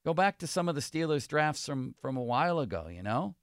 Go 0.07 0.15
back 0.15 0.39
to 0.39 0.47
some 0.47 0.67
of 0.67 0.75
the 0.75 0.81
Steelers 0.81 1.29
drafts 1.29 1.67
from, 1.67 1.95
from 2.01 2.17
a 2.17 2.23
while 2.23 2.59
ago, 2.59 2.89
you 2.89 3.03
know? 3.03 3.35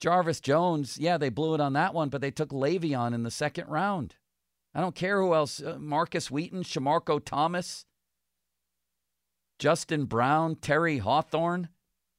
Jarvis 0.00 0.40
Jones, 0.40 0.98
yeah, 0.98 1.18
they 1.18 1.30
blew 1.30 1.54
it 1.54 1.60
on 1.60 1.72
that 1.72 1.94
one, 1.94 2.10
but 2.10 2.20
they 2.20 2.30
took 2.30 2.50
Le'Veon 2.50 3.12
in 3.12 3.24
the 3.24 3.30
second 3.30 3.68
round. 3.68 4.14
I 4.74 4.80
don't 4.80 4.94
care 4.94 5.20
who 5.20 5.34
else. 5.34 5.60
Uh, 5.60 5.76
Markus 5.78 6.30
Wheaton, 6.30 6.62
Shamarko 6.62 7.22
Thomas, 7.24 7.84
Justin 9.58 10.06
Brown, 10.06 10.56
Terry 10.56 10.98
Hawthorne. 10.98 11.68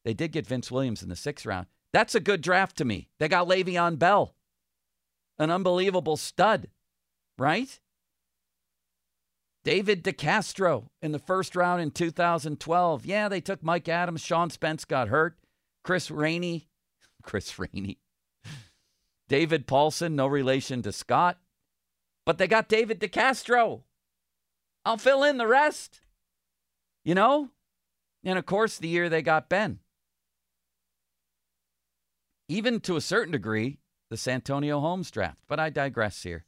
They 0.06 0.14
did 0.14 0.32
get 0.32 0.46
Vince 0.46 0.72
Williams 0.72 1.02
in 1.02 1.10
the 1.10 1.16
sixth 1.16 1.46
round. 1.46 1.68
That's 1.92 2.16
a 2.16 2.20
good 2.20 2.42
draft 2.42 2.78
to 2.78 2.86
me. 2.86 3.10
They 3.20 3.28
got 3.28 3.48
Le'Veon 3.48 3.98
Bell, 3.98 4.36
an 5.38 5.52
unbelievable 5.52 6.18
stud, 6.18 6.68
right? 7.38 7.80
David 9.64 10.04
DeCastro 10.04 10.90
in 11.02 11.14
the 11.14 11.20
first 11.20 11.56
round 11.56 11.82
in 11.82 11.92
2012. 11.92 13.06
Yeah, 13.06 13.30
they 13.30 13.40
took 13.40 13.64
Mike 13.64 13.88
Adams. 13.88 14.22
Sean 14.22 14.50
Spence 14.50 14.84
got 14.84 15.08
hurt. 15.08 15.38
Chris 15.84 16.12
Rainey 16.12 16.68
Chris 17.24 17.58
Rainey. 17.58 18.00
David 19.30 19.66
Paulson, 19.66 20.16
no 20.16 20.28
relation 20.28 20.82
to 20.84 20.92
Scott. 20.92 21.40
But 22.26 22.38
they 22.38 22.48
got 22.48 22.70
David 22.70 23.00
DeCastro. 23.00 23.82
I'll 24.86 24.98
fill 24.98 25.24
in 25.24 25.38
the 25.38 25.48
rest. 25.48 26.02
You 27.04 27.16
know? 27.16 27.50
And 28.24 28.40
of 28.40 28.46
course, 28.46 28.78
the 28.78 28.88
year 28.88 29.10
they 29.10 29.22
got 29.22 29.50
Ben. 29.50 29.80
Even 32.48 32.80
to 32.82 32.96
a 32.96 33.02
certain 33.02 33.32
degree, 33.32 33.80
the 34.10 34.18
Santonio 34.18 34.80
Holmes 34.80 35.12
draft. 35.12 35.40
But 35.48 35.60
I 35.60 35.70
digress 35.70 36.24
here. 36.24 36.46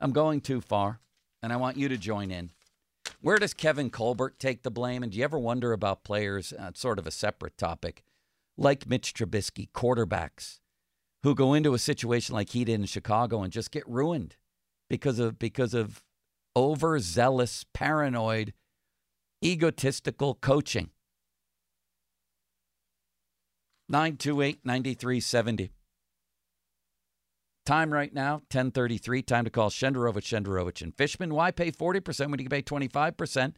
I'm 0.00 0.12
going 0.12 0.40
too 0.40 0.60
far, 0.60 1.00
and 1.42 1.52
I 1.52 1.56
want 1.56 1.76
you 1.76 1.88
to 1.88 1.96
join 1.96 2.30
in. 2.30 2.50
Where 3.20 3.38
does 3.38 3.54
Kevin 3.54 3.88
Colbert 3.88 4.38
take 4.38 4.62
the 4.62 4.70
blame? 4.70 5.02
And 5.02 5.12
do 5.12 5.18
you 5.18 5.24
ever 5.24 5.38
wonder 5.38 5.72
about 5.72 6.04
players? 6.04 6.52
Uh, 6.52 6.72
sort 6.74 6.98
of 6.98 7.06
a 7.06 7.12
separate 7.12 7.56
topic 7.56 8.02
like 8.56 8.88
Mitch 8.88 9.14
Trubisky, 9.14 9.70
quarterbacks 9.70 10.58
who 11.22 11.34
go 11.34 11.54
into 11.54 11.74
a 11.74 11.78
situation 11.78 12.34
like 12.34 12.50
he 12.50 12.64
did 12.64 12.80
in 12.80 12.86
Chicago 12.86 13.42
and 13.42 13.52
just 13.52 13.70
get 13.70 13.88
ruined 13.88 14.36
because 14.92 15.18
of 15.18 15.38
because 15.38 15.72
of 15.72 16.04
overzealous, 16.54 17.64
paranoid, 17.72 18.52
egotistical 19.42 20.34
coaching. 20.34 20.90
928 23.88 24.60
9370. 24.62 25.70
Time 27.64 27.90
right 27.90 28.12
now, 28.12 28.34
1033. 28.34 29.22
Time 29.22 29.44
to 29.44 29.50
call 29.50 29.70
Shenderovich, 29.70 30.28
Shenderovich, 30.28 30.82
and 30.82 30.94
Fishman. 30.94 31.32
Why 31.32 31.50
pay 31.52 31.70
40% 31.70 32.30
when 32.30 32.38
you 32.38 32.44
can 32.44 32.50
pay 32.50 32.62
25%? 32.62 33.54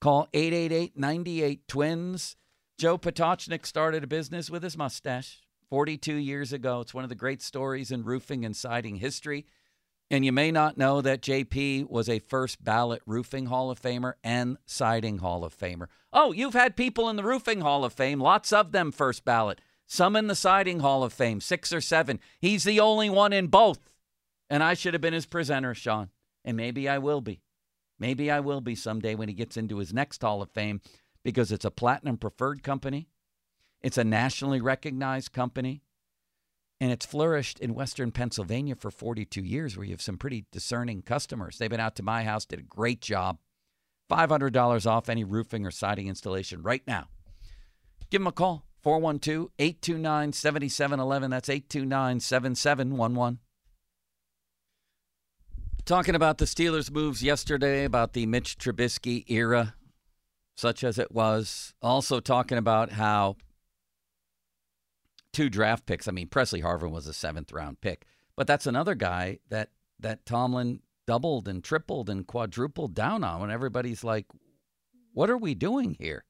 Call 0.00 0.28
888 0.32 0.96
98 0.96 1.66
Twins. 1.66 2.36
Joe 2.78 2.96
Potochnik 2.96 3.66
started 3.66 4.04
a 4.04 4.06
business 4.06 4.48
with 4.48 4.62
his 4.62 4.78
mustache 4.78 5.40
42 5.70 6.14
years 6.14 6.52
ago. 6.52 6.82
It's 6.82 6.94
one 6.94 7.02
of 7.02 7.10
the 7.10 7.16
great 7.16 7.42
stories 7.42 7.90
in 7.90 8.04
roofing 8.04 8.44
and 8.44 8.54
siding 8.54 8.96
history. 8.96 9.44
And 10.10 10.24
you 10.24 10.32
may 10.32 10.50
not 10.50 10.78
know 10.78 11.02
that 11.02 11.20
JP 11.20 11.90
was 11.90 12.08
a 12.08 12.18
first 12.18 12.64
ballot 12.64 13.02
roofing 13.04 13.46
Hall 13.46 13.70
of 13.70 13.80
Famer 13.80 14.14
and 14.24 14.56
siding 14.64 15.18
Hall 15.18 15.44
of 15.44 15.56
Famer. 15.56 15.88
Oh, 16.12 16.32
you've 16.32 16.54
had 16.54 16.76
people 16.76 17.10
in 17.10 17.16
the 17.16 17.22
roofing 17.22 17.60
Hall 17.60 17.84
of 17.84 17.92
Fame, 17.92 18.18
lots 18.20 18.52
of 18.52 18.72
them 18.72 18.90
first 18.90 19.24
ballot, 19.24 19.60
some 19.86 20.16
in 20.16 20.26
the 20.26 20.34
siding 20.34 20.80
Hall 20.80 21.04
of 21.04 21.12
Fame, 21.12 21.40
six 21.40 21.72
or 21.72 21.82
seven. 21.82 22.20
He's 22.40 22.64
the 22.64 22.80
only 22.80 23.10
one 23.10 23.34
in 23.34 23.48
both. 23.48 23.92
And 24.48 24.62
I 24.62 24.72
should 24.72 24.94
have 24.94 25.02
been 25.02 25.12
his 25.12 25.26
presenter, 25.26 25.74
Sean. 25.74 26.08
And 26.42 26.56
maybe 26.56 26.88
I 26.88 26.96
will 26.96 27.20
be. 27.20 27.42
Maybe 27.98 28.30
I 28.30 28.40
will 28.40 28.62
be 28.62 28.74
someday 28.74 29.14
when 29.14 29.28
he 29.28 29.34
gets 29.34 29.56
into 29.58 29.78
his 29.78 29.92
next 29.92 30.22
Hall 30.22 30.40
of 30.40 30.50
Fame 30.50 30.80
because 31.22 31.52
it's 31.52 31.64
a 31.64 31.70
platinum 31.70 32.16
preferred 32.16 32.62
company, 32.62 33.08
it's 33.82 33.98
a 33.98 34.04
nationally 34.04 34.60
recognized 34.60 35.32
company, 35.32 35.82
and 36.80 36.90
it's 36.92 37.06
flourished 37.06 37.58
in 37.58 37.74
Western 37.74 38.12
Pennsylvania 38.12 38.74
for 38.74 38.90
42 38.90 39.42
years, 39.42 39.76
where 39.76 39.84
you 39.84 39.92
have 39.92 40.02
some 40.02 40.16
pretty 40.16 40.46
discerning 40.52 41.02
customers. 41.02 41.58
They've 41.58 41.70
been 41.70 41.80
out 41.80 41.96
to 41.96 42.02
my 42.02 42.24
house, 42.24 42.44
did 42.44 42.60
a 42.60 42.62
great 42.62 43.00
job. 43.00 43.38
$500 44.10 44.86
off 44.86 45.08
any 45.08 45.24
roofing 45.24 45.66
or 45.66 45.70
siding 45.70 46.08
installation 46.08 46.62
right 46.62 46.82
now. 46.86 47.08
Give 48.10 48.20
them 48.20 48.28
a 48.28 48.32
call 48.32 48.64
412 48.82 49.50
829 49.58 50.32
7711. 50.32 51.30
That's 51.30 51.48
829 51.48 52.20
7711. 52.20 53.38
Talking 55.84 56.14
about 56.14 56.38
the 56.38 56.44
Steelers' 56.44 56.90
moves 56.90 57.22
yesterday, 57.22 57.84
about 57.84 58.12
the 58.12 58.26
Mitch 58.26 58.58
Trubisky 58.58 59.24
era 59.28 59.74
such 60.58 60.82
as 60.82 60.98
it 60.98 61.12
was. 61.12 61.72
Also 61.80 62.18
talking 62.18 62.58
about 62.58 62.90
how 62.90 63.36
two 65.38 65.48
draft 65.48 65.86
picks. 65.86 66.08
I 66.08 66.10
mean, 66.10 66.26
Presley 66.26 66.62
Harvin 66.62 66.90
was 66.90 67.06
a 67.06 67.12
seventh 67.12 67.52
round 67.52 67.80
pick, 67.80 68.06
but 68.34 68.48
that's 68.48 68.66
another 68.66 68.96
guy 68.96 69.38
that 69.50 69.70
that 70.00 70.26
Tomlin 70.26 70.80
doubled 71.06 71.46
and 71.46 71.62
tripled 71.62 72.10
and 72.10 72.26
quadrupled 72.26 72.92
down 72.92 73.22
on 73.22 73.40
when 73.40 73.50
everybody's 73.52 74.02
like, 74.02 74.26
what 75.12 75.30
are 75.30 75.36
we 75.36 75.54
doing 75.54 75.94
here? 76.00 76.24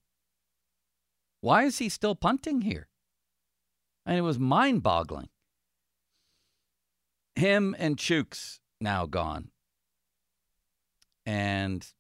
Why 1.41 1.65
is 1.65 1.79
he 1.79 1.89
still 1.89 2.15
punting 2.15 2.61
here? 2.61 2.89
And 4.05 4.19
it 4.19 4.21
was 4.21 4.39
mind 4.39 4.83
boggling. 4.83 5.31
Him 7.35 7.75
and 7.79 7.97
Chuks 7.97 8.59
now 8.79 9.07
gone. 9.07 9.49
And 11.25 11.91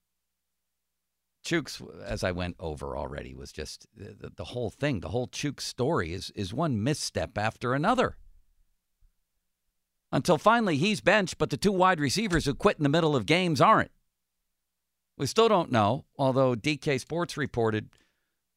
Chuks, 1.48 1.82
as 2.04 2.22
I 2.22 2.30
went 2.30 2.56
over 2.60 2.94
already, 2.94 3.34
was 3.34 3.52
just 3.52 3.86
the, 3.96 4.30
the 4.36 4.44
whole 4.44 4.68
thing. 4.68 5.00
The 5.00 5.08
whole 5.08 5.28
Chuks 5.28 5.62
story 5.62 6.12
is 6.12 6.30
is 6.34 6.52
one 6.52 6.82
misstep 6.82 7.38
after 7.38 7.72
another. 7.72 8.18
Until 10.12 10.36
finally 10.36 10.76
he's 10.76 11.00
benched, 11.00 11.38
but 11.38 11.48
the 11.48 11.56
two 11.56 11.72
wide 11.72 12.00
receivers 12.00 12.44
who 12.44 12.54
quit 12.54 12.76
in 12.76 12.82
the 12.82 12.90
middle 12.90 13.16
of 13.16 13.24
games 13.24 13.62
aren't. 13.62 13.90
We 15.16 15.26
still 15.26 15.48
don't 15.48 15.72
know, 15.72 16.04
although 16.18 16.54
DK 16.54 17.00
Sports 17.00 17.38
reported 17.38 17.88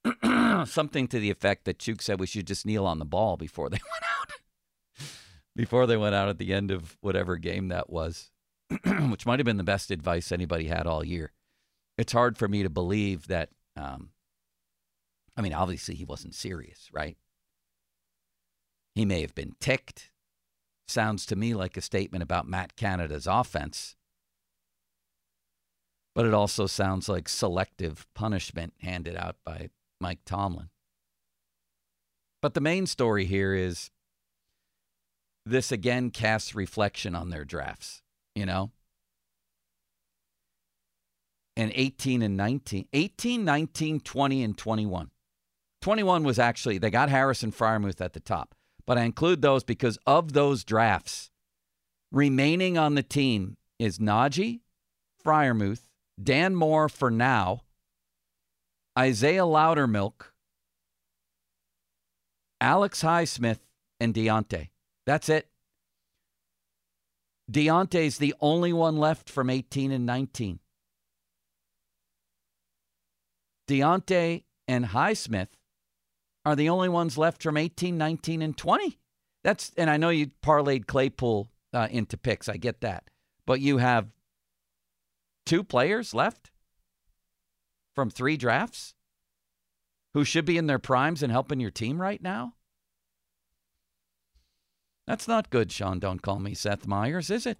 something 0.65 1.08
to 1.08 1.19
the 1.19 1.32
effect 1.32 1.63
that 1.65 1.80
Chuks 1.80 2.01
said 2.01 2.19
we 2.19 2.27
should 2.27 2.47
just 2.47 2.65
kneel 2.65 2.86
on 2.86 2.99
the 2.99 3.06
ball 3.06 3.38
before 3.38 3.69
they 3.69 3.80
went 3.93 4.04
out. 4.04 5.08
before 5.56 5.88
they 5.88 5.97
went 5.97 6.15
out 6.15 6.27
at 6.27 6.39
the 6.39 6.54
end 6.54 6.71
of 6.71 6.97
whatever 6.99 7.38
game 7.38 7.69
that 7.69 7.89
was, 7.89 8.32
which 9.10 9.25
might 9.25 9.39
have 9.39 9.45
been 9.45 9.56
the 9.56 9.63
best 9.63 9.91
advice 9.91 10.34
anybody 10.34 10.67
had 10.67 10.86
all 10.86 11.06
year 11.06 11.32
it's 12.01 12.13
hard 12.13 12.35
for 12.35 12.47
me 12.47 12.63
to 12.63 12.69
believe 12.69 13.27
that. 13.27 13.49
Um, 13.77 14.09
I 15.37 15.41
mean, 15.41 15.53
obviously, 15.53 15.93
he 15.93 16.03
wasn't 16.03 16.33
serious, 16.33 16.89
right? 16.91 17.15
He 18.95 19.05
may 19.05 19.21
have 19.21 19.35
been 19.35 19.53
ticked. 19.59 20.11
Sounds 20.87 21.27
to 21.27 21.35
me 21.35 21.53
like 21.53 21.77
a 21.77 21.81
statement 21.81 22.23
about 22.23 22.47
Matt 22.47 22.75
Canada's 22.75 23.27
offense. 23.27 23.95
But 26.15 26.25
it 26.25 26.33
also 26.33 26.65
sounds 26.65 27.07
like 27.07 27.29
selective 27.29 28.07
punishment 28.15 28.73
handed 28.79 29.15
out 29.15 29.37
by 29.45 29.69
Mike 30.01 30.25
Tomlin. 30.25 30.69
But 32.41 32.55
the 32.55 32.61
main 32.61 32.87
story 32.87 33.25
here 33.25 33.53
is 33.53 33.91
this 35.45 35.71
again 35.71 36.09
casts 36.09 36.55
reflection 36.55 37.15
on 37.15 37.29
their 37.29 37.45
drafts, 37.45 38.01
you 38.35 38.47
know? 38.47 38.71
And 41.62 41.71
18 41.76 42.24
and 42.24 42.36
19. 42.36 42.88
18, 42.91 43.45
19, 43.45 44.00
20, 44.00 44.43
and 44.43 44.58
21. 44.58 45.12
21 45.84 46.24
was 46.24 46.39
actually, 46.39 46.80
they 46.80 46.89
got 46.89 47.10
Harrison 47.10 47.52
Freiermuth 47.52 48.02
at 48.02 48.13
the 48.13 48.19
top. 48.19 48.56
But 48.88 48.97
I 48.97 49.04
include 49.04 49.43
those 49.43 49.63
because 49.63 50.00
of 50.08 50.34
those 50.34 50.63
drafts, 50.63 51.30
remaining 52.12 52.80
on 52.80 52.95
the 52.95 53.04
team 53.04 53.58
is 53.78 54.00
Najee, 54.00 54.62
Freiermuth, 55.24 55.82
Dan 56.21 56.56
Moore 56.56 56.89
for 56.89 57.12
now, 57.12 57.62
Isaiah 58.97 59.43
Loudermilk, 59.43 60.32
Alex 62.60 63.04
Highsmith, 63.04 63.60
and 64.00 64.15
Diontae. 64.15 64.69
That's 65.06 65.30
it. 65.30 65.47
Diontae's 67.52 68.17
the 68.17 68.34
only 68.41 68.74
one 68.74 68.97
left 68.97 69.30
from 69.30 69.52
18 69.52 69.91
and 69.91 70.08
19. 70.08 70.60
Diontae 73.71 74.43
and 74.67 74.86
Highsmith 74.86 75.47
are 76.43 76.57
the 76.57 76.67
only 76.67 76.89
ones 76.89 77.17
left 77.17 77.41
from 77.41 77.55
18, 77.55 77.97
19, 77.97 78.41
and 78.41 78.57
20. 78.57 78.99
That's 79.43 79.71
and 79.77 79.89
I 79.89 79.95
know 79.95 80.10
you 80.10 80.31
parlayed 80.43 80.88
Claypool 80.88 81.49
uh, 81.73 81.88
into 81.89 82.17
picks. 82.17 82.49
I 82.49 82.57
get 82.57 82.81
that, 82.81 83.10
but 83.45 83.62
you 83.62 83.77
have 83.77 84.10
two 85.45 85.63
players 85.63 86.13
left 86.13 86.51
from 87.95 88.10
three 88.10 88.36
drafts 88.36 88.93
who 90.13 90.25
should 90.25 90.45
be 90.45 90.57
in 90.57 90.67
their 90.67 90.77
primes 90.77 91.23
and 91.23 91.31
helping 91.31 91.62
your 91.62 91.71
team 91.71 92.01
right 92.01 92.21
now. 92.21 92.55
That's 95.07 95.29
not 95.29 95.49
good, 95.49 95.71
Sean. 95.71 95.99
Don't 95.99 96.21
call 96.21 96.39
me 96.39 96.53
Seth 96.53 96.86
Meyers, 96.86 97.29
is 97.29 97.45
it? 97.45 97.57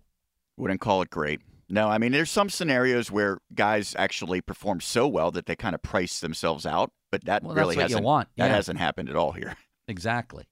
Wouldn't 0.58 0.82
call 0.82 1.02
it 1.02 1.10
great. 1.10 1.42
No, 1.72 1.88
I 1.88 1.98
mean, 1.98 2.12
there's 2.12 2.30
some 2.30 2.50
scenarios 2.50 3.10
where 3.10 3.40
guys 3.56 3.96
actually 3.98 4.42
perform 4.42 4.82
so 4.82 5.08
well 5.08 5.32
that 5.32 5.46
they 5.46 5.56
kind 5.56 5.74
of 5.74 5.82
price 5.82 6.20
themselves 6.20 6.66
out, 6.66 6.92
but 7.12 7.24
that 7.26 7.44
Well, 7.44 7.56
really 7.56 7.76
that's 7.76 7.78
what 7.78 7.90
you 7.90 7.96
hasn't 7.96 8.06
want. 8.06 8.28
that 8.38 8.52
hasn't 8.52 8.78
happened 8.80 9.10
at 9.10 9.16
all 9.16 9.32
here. 9.32 9.56
Exactly. 9.88 10.46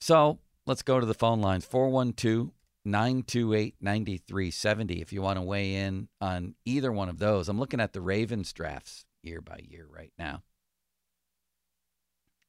So 0.00 0.38
let's 0.66 0.82
go 0.82 1.00
to 1.00 1.06
the 1.06 1.14
phone 1.14 1.40
lines 1.40 1.64
412 1.64 2.50
928 2.84 3.74
9370 3.80 5.00
if 5.02 5.12
you 5.12 5.20
want 5.22 5.38
to 5.38 5.42
weigh 5.42 5.74
in 5.74 6.08
on 6.20 6.54
either 6.64 6.92
one 6.92 7.08
of 7.08 7.18
those. 7.18 7.48
I'm 7.48 7.58
looking 7.58 7.80
at 7.80 7.92
the 7.92 8.00
Ravens 8.00 8.52
drafts 8.52 9.04
year 9.22 9.40
by 9.40 9.60
year 9.68 9.86
right 9.90 10.12
now. 10.18 10.42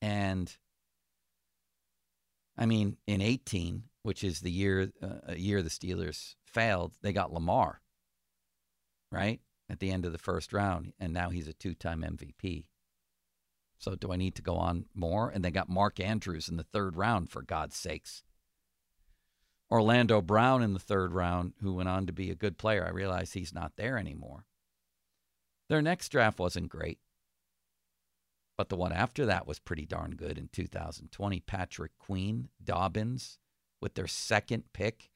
And 0.02 0.56
I 2.58 2.65
mean, 2.65 2.98
in 3.06 3.22
18, 3.22 3.84
which 4.04 4.24
is 4.24 4.39
the 4.39 4.52
year 4.52 4.91
uh, 5.02 5.08
a 5.28 5.38
year 5.38 5.62
the 5.62 5.70
Steelers 5.70 6.36
failed, 6.46 6.93
they 7.02 7.13
got 7.13 7.34
Lamar, 7.34 7.82
right? 9.12 9.39
At 9.70 9.80
the 9.80 9.91
end 9.91 10.06
of 10.06 10.13
the 10.13 10.17
first 10.17 10.54
round, 10.54 10.93
and 11.00 11.13
now 11.13 11.30
he's 11.30 11.48
a 11.48 11.54
two-time 11.54 12.02
MVP. 12.02 12.65
So 13.80 13.96
do 13.96 14.12
I 14.12 14.15
need 14.15 14.36
to 14.36 14.41
go 14.41 14.56
on 14.56 14.86
more? 14.96 15.30
And 15.30 15.43
they 15.43 15.52
got 15.52 15.70
Mark 15.70 16.00
Andrews 16.00 16.50
in 16.50 16.58
the 16.58 16.63
third 16.63 16.96
round, 16.96 17.30
for 17.30 17.41
God's 17.41 17.76
sakes. 17.76 18.24
Orlando 19.70 20.22
Brown 20.22 20.63
in 20.63 20.74
the 20.74 20.80
third 20.80 21.12
round, 21.13 21.54
who 21.62 21.74
went 21.74 21.89
on 21.89 22.06
to 22.08 22.13
be 22.13 22.32
a 22.32 22.36
good 22.36 22.58
player. 22.58 22.86
I 22.86 22.89
realize 22.89 23.34
he's 23.34 23.54
not 23.54 23.74
there 23.76 23.98
anymore. 23.98 24.46
Their 25.70 25.82
next 25.82 26.10
draft 26.10 26.39
wasn't 26.39 26.70
great, 26.70 27.00
but 28.58 28.70
the 28.70 28.76
one 28.76 28.91
after 28.91 29.26
that 29.26 29.48
was 29.48 29.60
pretty 29.60 29.86
darn 29.86 30.12
good 30.12 30.38
in 30.38 30.50
2020. 30.52 31.39
Patrick 31.41 31.91
Queen, 32.00 32.50
Dobbins, 32.63 33.38
with 33.82 33.93
their 33.93 34.08
second 34.08 34.63
pick. 34.74 35.10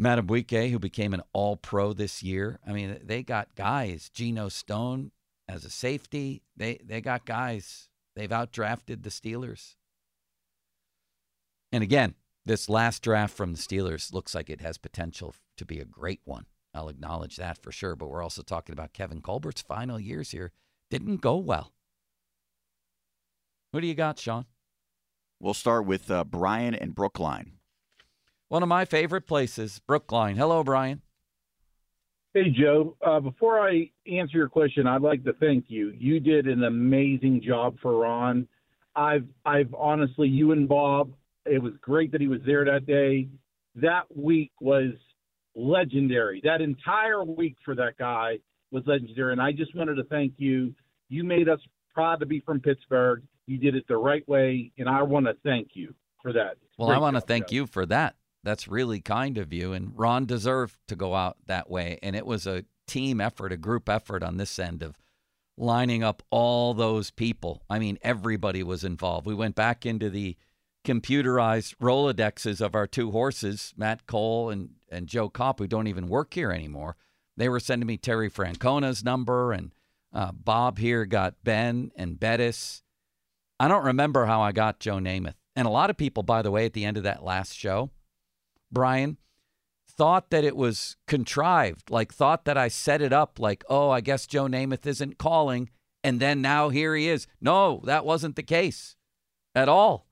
Madubuike, 0.00 0.70
who 0.70 0.78
became 0.78 1.12
an 1.12 1.22
all 1.32 1.56
pro 1.56 1.92
this 1.92 2.22
year. 2.22 2.60
I 2.66 2.72
mean, 2.72 2.98
they 3.02 3.22
got 3.22 3.54
guys. 3.56 4.08
Geno 4.08 4.48
Stone 4.48 5.10
as 5.48 5.64
a 5.64 5.70
safety. 5.70 6.42
They 6.56 6.78
they 6.84 7.00
got 7.00 7.26
guys. 7.26 7.88
They've 8.14 8.30
outdrafted 8.30 9.02
the 9.02 9.10
Steelers. 9.10 9.74
And 11.72 11.82
again, 11.82 12.14
this 12.46 12.68
last 12.68 13.02
draft 13.02 13.36
from 13.36 13.52
the 13.52 13.58
Steelers 13.58 14.12
looks 14.12 14.34
like 14.34 14.48
it 14.48 14.60
has 14.60 14.78
potential 14.78 15.34
to 15.56 15.64
be 15.64 15.80
a 15.80 15.84
great 15.84 16.20
one. 16.24 16.46
I'll 16.74 16.88
acknowledge 16.88 17.36
that 17.36 17.58
for 17.58 17.72
sure. 17.72 17.96
But 17.96 18.08
we're 18.08 18.22
also 18.22 18.42
talking 18.42 18.72
about 18.72 18.92
Kevin 18.92 19.20
Colbert's 19.20 19.62
final 19.62 19.98
years 19.98 20.30
here. 20.30 20.52
Didn't 20.90 21.20
go 21.20 21.36
well. 21.36 21.72
Who 23.72 23.80
do 23.80 23.86
you 23.86 23.94
got, 23.94 24.18
Sean? 24.18 24.46
We'll 25.40 25.54
start 25.54 25.86
with 25.86 26.10
uh, 26.10 26.24
Brian 26.24 26.74
and 26.74 26.94
Brookline. 26.94 27.52
One 28.48 28.62
of 28.62 28.68
my 28.68 28.84
favorite 28.84 29.26
places, 29.26 29.80
Brookline. 29.86 30.36
Hello, 30.36 30.64
Brian. 30.64 31.02
Hey, 32.34 32.50
Joe. 32.50 32.96
Uh, 33.04 33.20
before 33.20 33.60
I 33.60 33.90
answer 34.10 34.38
your 34.38 34.48
question, 34.48 34.86
I'd 34.86 35.02
like 35.02 35.22
to 35.24 35.32
thank 35.34 35.66
you. 35.68 35.92
You 35.96 36.18
did 36.18 36.46
an 36.46 36.64
amazing 36.64 37.42
job 37.46 37.76
for 37.82 37.98
Ron. 37.98 38.48
I've, 38.96 39.26
I've 39.44 39.72
honestly, 39.74 40.28
you 40.28 40.52
and 40.52 40.68
Bob, 40.68 41.12
it 41.44 41.62
was 41.62 41.74
great 41.80 42.10
that 42.12 42.20
he 42.20 42.28
was 42.28 42.40
there 42.46 42.64
that 42.64 42.86
day. 42.86 43.28
That 43.76 44.04
week 44.14 44.52
was 44.60 44.92
legendary. 45.54 46.40
That 46.42 46.60
entire 46.60 47.22
week 47.22 47.56
for 47.64 47.74
that 47.74 47.98
guy 47.98 48.38
was 48.70 48.82
legendary. 48.86 49.32
And 49.32 49.42
I 49.42 49.52
just 49.52 49.74
wanted 49.74 49.96
to 49.96 50.04
thank 50.04 50.34
you. 50.36 50.74
You 51.08 51.22
made 51.22 51.48
us 51.48 51.60
proud 51.94 52.20
to 52.20 52.26
be 52.26 52.40
from 52.40 52.60
Pittsburgh. 52.60 53.22
You 53.48 53.58
did 53.58 53.74
it 53.74 53.88
the 53.88 53.96
right 53.96 54.26
way, 54.28 54.72
and 54.78 54.88
I 54.88 55.02
want 55.02 55.26
to 55.26 55.34
thank 55.42 55.70
you 55.72 55.94
for 56.22 56.32
that. 56.34 56.58
Well, 56.76 56.90
I 56.90 56.98
want 56.98 57.16
to 57.16 57.20
thank 57.22 57.50
you 57.50 57.66
for 57.66 57.86
that. 57.86 58.14
That's 58.44 58.68
really 58.68 59.00
kind 59.00 59.38
of 59.38 59.52
you. 59.52 59.72
And 59.72 59.92
Ron 59.96 60.26
deserved 60.26 60.78
to 60.88 60.96
go 60.96 61.14
out 61.14 61.38
that 61.46 61.70
way. 61.70 61.98
And 62.02 62.14
it 62.14 62.26
was 62.26 62.46
a 62.46 62.64
team 62.86 63.20
effort, 63.20 63.52
a 63.52 63.56
group 63.56 63.88
effort 63.88 64.22
on 64.22 64.36
this 64.36 64.58
end 64.58 64.82
of 64.82 64.98
lining 65.56 66.02
up 66.02 66.22
all 66.30 66.74
those 66.74 67.10
people. 67.10 67.62
I 67.68 67.78
mean, 67.78 67.98
everybody 68.02 68.62
was 68.62 68.84
involved. 68.84 69.26
We 69.26 69.34
went 69.34 69.56
back 69.56 69.84
into 69.84 70.08
the 70.08 70.36
computerized 70.84 71.74
Rolodexes 71.76 72.60
of 72.60 72.74
our 72.74 72.86
two 72.86 73.10
horses, 73.10 73.74
Matt 73.76 74.06
Cole 74.06 74.50
and, 74.50 74.70
and 74.90 75.06
Joe 75.06 75.28
Kopp, 75.28 75.58
who 75.58 75.66
don't 75.66 75.88
even 75.88 76.06
work 76.06 76.34
here 76.34 76.52
anymore. 76.52 76.96
They 77.36 77.48
were 77.48 77.60
sending 77.60 77.86
me 77.86 77.96
Terry 77.96 78.28
Francona's 78.28 79.04
number, 79.04 79.52
and 79.52 79.72
uh, 80.12 80.32
Bob 80.32 80.78
here 80.78 81.04
got 81.04 81.44
Ben 81.44 81.92
and 81.96 82.18
Bettis. 82.18 82.82
I 83.60 83.68
don't 83.68 83.84
remember 83.84 84.26
how 84.26 84.40
I 84.40 84.52
got 84.52 84.80
Joe 84.80 84.96
Namath. 84.96 85.34
And 85.56 85.66
a 85.66 85.70
lot 85.70 85.90
of 85.90 85.96
people, 85.96 86.22
by 86.22 86.42
the 86.42 86.50
way, 86.50 86.66
at 86.66 86.72
the 86.72 86.84
end 86.84 86.96
of 86.96 87.02
that 87.02 87.24
last 87.24 87.56
show, 87.56 87.90
Brian, 88.70 89.18
thought 89.88 90.30
that 90.30 90.44
it 90.44 90.56
was 90.56 90.96
contrived, 91.08 91.90
like 91.90 92.14
thought 92.14 92.44
that 92.44 92.56
I 92.56 92.68
set 92.68 93.02
it 93.02 93.12
up, 93.12 93.40
like, 93.40 93.64
oh, 93.68 93.90
I 93.90 94.00
guess 94.00 94.26
Joe 94.26 94.46
Namath 94.46 94.86
isn't 94.86 95.18
calling. 95.18 95.70
And 96.04 96.20
then 96.20 96.40
now 96.40 96.68
here 96.68 96.94
he 96.94 97.08
is. 97.08 97.26
No, 97.40 97.82
that 97.84 98.04
wasn't 98.04 98.36
the 98.36 98.44
case 98.44 98.94
at 99.54 99.68
all. 99.68 100.06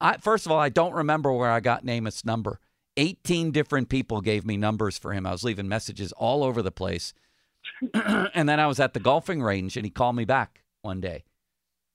I, 0.00 0.16
first 0.16 0.46
of 0.46 0.52
all, 0.52 0.58
I 0.58 0.68
don't 0.68 0.94
remember 0.94 1.32
where 1.32 1.50
I 1.50 1.60
got 1.60 1.84
Namath's 1.84 2.24
number. 2.24 2.58
18 2.96 3.52
different 3.52 3.88
people 3.88 4.20
gave 4.20 4.44
me 4.44 4.56
numbers 4.56 4.98
for 4.98 5.12
him. 5.12 5.24
I 5.24 5.30
was 5.30 5.44
leaving 5.44 5.68
messages 5.68 6.10
all 6.12 6.42
over 6.42 6.62
the 6.62 6.72
place. 6.72 7.14
and 7.94 8.48
then 8.48 8.58
I 8.58 8.66
was 8.66 8.80
at 8.80 8.92
the 8.92 9.00
golfing 9.00 9.40
range 9.40 9.76
and 9.76 9.86
he 9.86 9.90
called 9.90 10.16
me 10.16 10.24
back 10.24 10.64
one 10.82 11.00
day. 11.00 11.24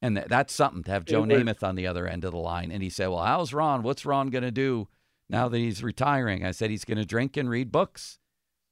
And 0.04 0.18
th- 0.18 0.28
that's 0.28 0.54
something 0.54 0.84
to 0.84 0.92
have 0.92 1.06
Joe 1.06 1.24
Namath 1.24 1.64
on 1.64 1.76
the 1.76 1.88
other 1.88 2.06
end 2.06 2.26
of 2.26 2.34
the 2.34 2.38
line. 2.38 2.74
And 2.74 2.84
he 2.84 2.90
said, 2.90 3.08
Well, 3.08 3.24
how's 3.24 3.54
Ron? 3.54 3.84
What's 3.84 4.06
Ron 4.06 4.30
going 4.32 4.44
to 4.44 4.52
do 4.52 4.90
now 5.30 5.48
that 5.48 5.58
he's 5.58 5.82
retiring? 5.82 6.46
I 6.46 6.52
said, 6.52 6.70
He's 6.70 6.84
going 6.84 6.98
to 6.98 7.06
drink 7.06 7.38
and 7.38 7.50
read 7.50 7.72
books 7.72 8.20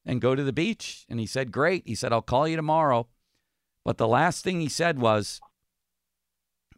and 0.06 0.20
go 0.20 0.36
to 0.36 0.44
the 0.44 0.52
beach. 0.52 1.06
And 1.08 1.22
he 1.22 1.26
said, 1.26 1.54
Great. 1.54 1.84
He 1.88 1.96
said, 1.96 2.12
I'll 2.12 2.22
call 2.22 2.50
you 2.50 2.58
tomorrow. 2.58 3.08
But 3.86 3.98
the 3.98 4.10
last 4.10 4.44
thing 4.44 4.60
he 4.60 4.68
said 4.68 5.00
was, 5.00 5.40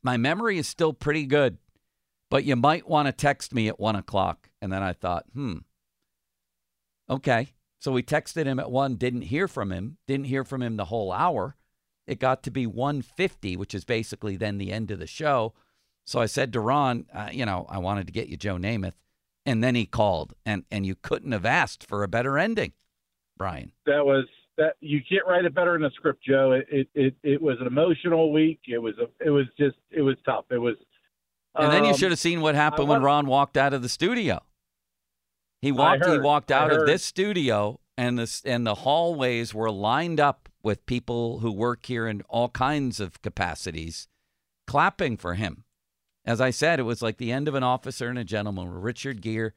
My 0.03 0.17
memory 0.17 0.59
is 0.59 0.67
still 0.67 0.93
pretty 0.93 1.25
good, 1.25 1.57
but 2.29 2.43
you 2.43 2.55
might 2.55 2.87
want 2.87 3.07
to 3.07 3.11
text 3.11 3.55
me 3.55 3.67
at 3.67 3.79
one 3.79 3.95
o'clock. 3.95 4.51
And 4.61 4.71
then 4.71 4.83
I 4.83 4.93
thought, 4.93 5.25
Hmm, 5.33 5.57
okay. 7.09 7.53
So 7.79 7.91
we 7.91 8.03
texted 8.03 8.45
him 8.45 8.59
at 8.59 8.69
one, 8.69 8.97
didn't 8.97 9.23
hear 9.23 9.47
from 9.47 9.71
him, 9.71 9.97
didn't 10.05 10.27
hear 10.27 10.43
from 10.43 10.61
him 10.61 10.77
the 10.77 10.85
whole 10.85 11.11
hour. 11.11 11.57
It 12.05 12.19
got 12.19 12.43
to 12.43 12.51
be 12.51 12.67
150, 12.67 13.55
which 13.55 13.73
is 13.73 13.85
basically 13.85 14.35
then 14.35 14.57
the 14.57 14.71
end 14.71 14.91
of 14.91 14.99
the 14.99 15.07
show. 15.07 15.53
So 16.05 16.19
I 16.19 16.25
said 16.25 16.51
to 16.53 16.59
Ron, 16.59 17.05
uh, 17.13 17.29
you 17.31 17.45
know, 17.45 17.65
I 17.69 17.77
wanted 17.77 18.07
to 18.07 18.13
get 18.13 18.27
you 18.27 18.37
Joe 18.37 18.57
Namath. 18.57 18.95
And 19.45 19.63
then 19.63 19.75
he 19.75 19.85
called, 19.85 20.33
and, 20.45 20.63
and 20.71 20.85
you 20.85 20.95
couldn't 20.95 21.31
have 21.31 21.45
asked 21.45 21.85
for 21.85 22.03
a 22.03 22.07
better 22.07 22.37
ending, 22.37 22.73
Brian. 23.37 23.73
that 23.85 24.05
was 24.05 24.25
that 24.57 24.75
you 24.79 25.01
can't 25.07 25.25
write 25.27 25.45
it 25.45 25.53
better 25.53 25.75
in 25.75 25.83
a 25.83 25.91
script, 25.91 26.23
Joe. 26.23 26.51
It 26.51 26.67
it 26.71 26.87
it, 26.93 27.15
it 27.23 27.41
was 27.41 27.57
an 27.59 27.67
emotional 27.67 28.31
week. 28.31 28.61
It 28.67 28.77
was 28.77 28.93
a, 28.99 29.07
it 29.25 29.31
was 29.31 29.45
just 29.57 29.75
it 29.91 30.01
was 30.01 30.15
tough. 30.25 30.45
It 30.51 30.59
was. 30.59 30.75
And 31.55 31.71
then 31.71 31.83
you 31.83 31.91
um, 31.91 31.97
should 31.97 32.11
have 32.11 32.19
seen 32.19 32.41
what 32.41 32.55
happened 32.55 32.87
when 32.87 33.01
Ron 33.01 33.27
walked 33.27 33.57
out 33.57 33.73
of 33.73 33.81
the 33.81 33.89
studio. 33.89 34.41
He 35.61 35.71
walked. 35.71 36.05
he 36.05 36.17
walked 36.17 36.51
out 36.51 36.71
of 36.71 36.85
this 36.85 37.03
studio, 37.03 37.79
and 37.97 38.17
the 38.17 38.41
and 38.45 38.65
the 38.65 38.75
hallways 38.75 39.53
were 39.53 39.71
lined 39.71 40.19
up 40.19 40.42
with 40.63 40.85
people 40.85 41.39
who 41.39 41.51
work 41.51 41.85
here 41.85 42.07
in 42.07 42.21
all 42.29 42.49
kinds 42.49 42.99
of 42.99 43.21
capacities, 43.21 44.07
clapping 44.65 45.17
for 45.17 45.35
him. 45.35 45.65
As 46.25 46.39
I 46.39 46.51
said, 46.51 46.79
it 46.79 46.83
was 46.83 47.01
like 47.01 47.17
the 47.17 47.31
end 47.31 47.47
of 47.47 47.55
an 47.55 47.63
officer 47.63 48.07
and 48.07 48.17
a 48.17 48.23
gentleman. 48.23 48.69
Where 48.71 48.79
Richard 48.79 49.21
Gere 49.21 49.51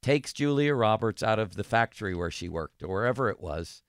takes 0.00 0.32
Julia 0.32 0.74
Roberts 0.74 1.22
out 1.22 1.38
of 1.40 1.56
the 1.56 1.64
factory 1.64 2.14
where 2.14 2.30
she 2.30 2.48
worked 2.48 2.82
or 2.82 2.88
wherever 2.88 3.28
it 3.28 3.40
was, 3.40 3.82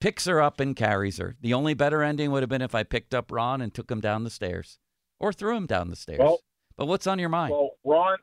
picks 0.00 0.26
her 0.26 0.40
up 0.40 0.60
and 0.60 0.76
carries 0.76 1.18
her. 1.18 1.36
The 1.40 1.52
only 1.54 1.74
better 1.74 2.02
ending 2.02 2.30
would 2.30 2.42
have 2.42 2.48
been 2.50 2.62
if 2.62 2.74
I 2.74 2.84
picked 2.84 3.14
up 3.14 3.32
Ron 3.32 3.60
and 3.60 3.74
took 3.74 3.90
him 3.90 4.00
down 4.00 4.22
the 4.22 4.30
stairs, 4.30 4.78
or 5.18 5.32
threw 5.32 5.56
him 5.56 5.66
down 5.66 5.90
the 5.90 5.96
stairs. 5.96 6.20
Well- 6.20 6.40
but 6.76 6.86
what's 6.86 7.06
on 7.06 7.18
your 7.18 7.28
mind? 7.28 7.52
Well, 7.52 7.72
Ron, 7.84 8.16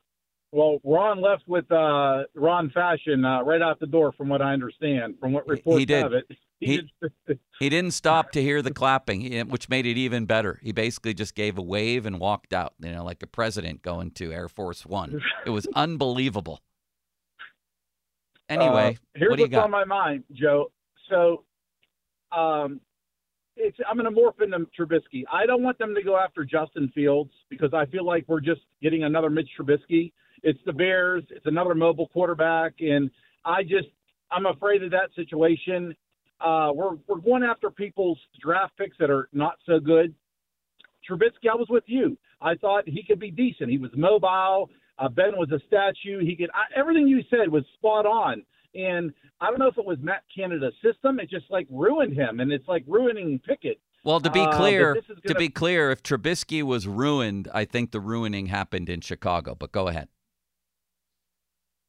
well, 0.51 0.79
Ron 0.83 1.21
left 1.21 1.43
with 1.47 1.71
uh, 1.71 2.23
Ron 2.33 2.71
Fashion 2.71 3.23
uh, 3.23 3.43
right 3.43 3.61
out 3.61 3.79
the 3.79 3.85
door, 3.85 4.13
from 4.13 4.29
what 4.29 4.41
I 4.41 4.53
understand, 4.53 5.15
from 5.19 5.31
what 5.31 5.47
reports 5.47 5.77
he 5.79 5.85
did. 5.85 6.01
have 6.01 6.13
it. 6.13 6.25
He, 6.59 6.89
he 7.59 7.69
didn't 7.69 7.91
stop 7.91 8.31
to 8.31 8.41
hear 8.41 8.63
the 8.63 8.73
clapping, 8.73 9.47
which 9.49 9.69
made 9.69 9.85
it 9.85 9.97
even 9.97 10.25
better. 10.25 10.59
He 10.63 10.71
basically 10.71 11.13
just 11.13 11.35
gave 11.35 11.57
a 11.57 11.61
wave 11.61 12.05
and 12.07 12.19
walked 12.19 12.51
out, 12.51 12.73
you 12.79 12.91
know, 12.91 13.03
like 13.03 13.21
a 13.21 13.27
president 13.27 13.83
going 13.83 14.11
to 14.11 14.33
Air 14.33 14.47
Force 14.47 14.85
One. 14.85 15.21
It 15.45 15.51
was 15.51 15.67
unbelievable. 15.75 16.61
Anyway, 18.49 18.97
uh, 18.97 18.99
here's 19.13 19.29
what 19.29 19.35
do 19.35 19.41
you 19.41 19.45
what's 19.45 19.51
got? 19.51 19.65
on 19.65 19.71
my 19.71 19.85
mind, 19.85 20.23
Joe. 20.31 20.71
So, 21.09 21.43
um, 22.35 22.81
it's 23.55 23.77
I'm 23.89 23.97
going 23.97 24.13
to 24.13 24.19
morph 24.19 24.41
into 24.41 24.67
Trubisky. 24.79 25.23
I 25.31 25.45
don't 25.45 25.63
want 25.63 25.77
them 25.77 25.93
to 25.95 26.03
go 26.03 26.17
after 26.17 26.43
Justin 26.45 26.91
Fields 26.93 27.31
because 27.49 27.73
I 27.73 27.85
feel 27.87 28.05
like 28.05 28.25
we're 28.27 28.39
just 28.39 28.61
getting 28.81 29.03
another 29.03 29.29
Mitch 29.29 29.49
Trubisky. 29.59 30.11
It's 30.43 30.59
the 30.65 30.73
Bears. 30.73 31.23
It's 31.29 31.45
another 31.45 31.75
mobile 31.75 32.07
quarterback, 32.07 32.73
and 32.79 33.09
I 33.45 33.63
just 33.63 33.87
I'm 34.31 34.45
afraid 34.45 34.83
of 34.83 34.91
that 34.91 35.09
situation. 35.15 35.95
Uh, 36.39 36.71
we're 36.73 36.95
we're 37.07 37.19
going 37.19 37.43
after 37.43 37.69
people's 37.71 38.19
draft 38.39 38.77
picks 38.77 38.97
that 38.99 39.09
are 39.09 39.27
not 39.33 39.55
so 39.65 39.79
good. 39.79 40.13
Trubisky, 41.09 41.49
I 41.51 41.55
was 41.55 41.67
with 41.69 41.85
you. 41.87 42.17
I 42.41 42.55
thought 42.55 42.87
he 42.87 43.03
could 43.03 43.19
be 43.19 43.31
decent. 43.31 43.69
He 43.69 43.77
was 43.77 43.91
mobile. 43.95 44.69
Uh, 44.99 45.09
ben 45.09 45.33
was 45.37 45.49
a 45.51 45.59
statue. 45.67 46.19
He 46.19 46.35
could 46.35 46.49
I, 46.53 46.65
everything 46.79 47.07
you 47.07 47.21
said 47.29 47.49
was 47.49 47.63
spot 47.75 48.05
on. 48.05 48.43
And 48.75 49.13
I 49.41 49.49
don't 49.49 49.57
know 49.59 49.67
if 49.67 49.77
it 49.77 49.85
was 49.85 49.97
Matt 50.01 50.23
Canada's 50.35 50.73
system. 50.83 51.19
It 51.19 51.29
just 51.29 51.45
like 51.49 51.67
ruined 51.71 52.13
him, 52.13 52.39
and 52.39 52.51
it's 52.51 52.67
like 52.67 52.83
ruining 52.87 53.39
Pickett. 53.39 53.79
Well, 54.03 54.19
to 54.19 54.29
be 54.29 54.41
Uh, 54.41 54.55
clear, 54.57 54.93
this 54.93 55.03
is 55.09 55.21
to 55.23 55.27
gonna- 55.29 55.39
be 55.39 55.49
clear, 55.49 55.89
if 55.91 56.03
Trubisky 56.03 56.61
was 56.61 56.87
ruined, 56.87 57.47
I 57.53 57.65
think 57.65 57.91
the 57.91 57.99
ruining 57.99 58.47
happened 58.47 58.89
in 58.89 59.01
Chicago. 59.01 59.55
But 59.55 59.71
go 59.71 59.87
ahead. 59.87 60.07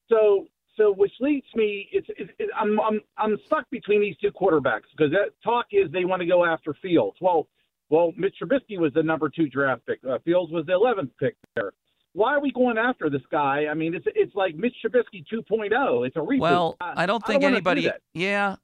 So, 0.08 0.46
so 0.78 0.92
which 0.92 1.12
leads 1.20 1.46
me, 1.54 1.88
it's, 1.92 2.06
it's 2.16 2.30
it, 2.38 2.48
I'm 2.58 2.80
I'm 2.80 3.00
I'm 3.18 3.36
stuck 3.46 3.68
between 3.70 4.00
these 4.00 4.16
two 4.16 4.30
quarterbacks 4.30 4.88
because 4.96 5.12
that 5.12 5.32
talk 5.44 5.66
is 5.72 5.90
they 5.92 6.04
want 6.04 6.20
to 6.20 6.26
go 6.26 6.44
after 6.44 6.74
Fields. 6.80 7.18
Well, 7.20 7.48
well, 7.90 8.12
Mitch 8.16 8.36
Trubisky 8.42 8.78
was 8.78 8.92
the 8.94 9.02
number 9.02 9.28
two 9.28 9.48
draft 9.48 9.84
pick. 9.86 9.98
Uh, 10.08 10.18
Fields 10.24 10.52
was 10.52 10.66
the 10.66 10.72
11th 10.72 11.10
pick 11.18 11.36
there. 11.54 11.72
Why 12.12 12.34
are 12.34 12.40
we 12.40 12.52
going 12.52 12.78
after 12.78 13.10
this 13.10 13.22
guy? 13.30 13.66
I 13.70 13.74
mean, 13.74 13.94
it's 13.94 14.06
it's 14.14 14.34
like 14.34 14.56
Mitch 14.56 14.74
Trubisky 14.84 15.24
2.0. 15.32 16.06
It's 16.06 16.16
a 16.16 16.20
reboot. 16.20 16.40
Well, 16.40 16.76
I 16.80 17.06
don't 17.06 17.24
think 17.24 17.42
wanna 17.42 17.52
do 17.52 17.56
anybody. 17.56 17.82
that. 17.82 18.00
Yeah, 18.14 18.56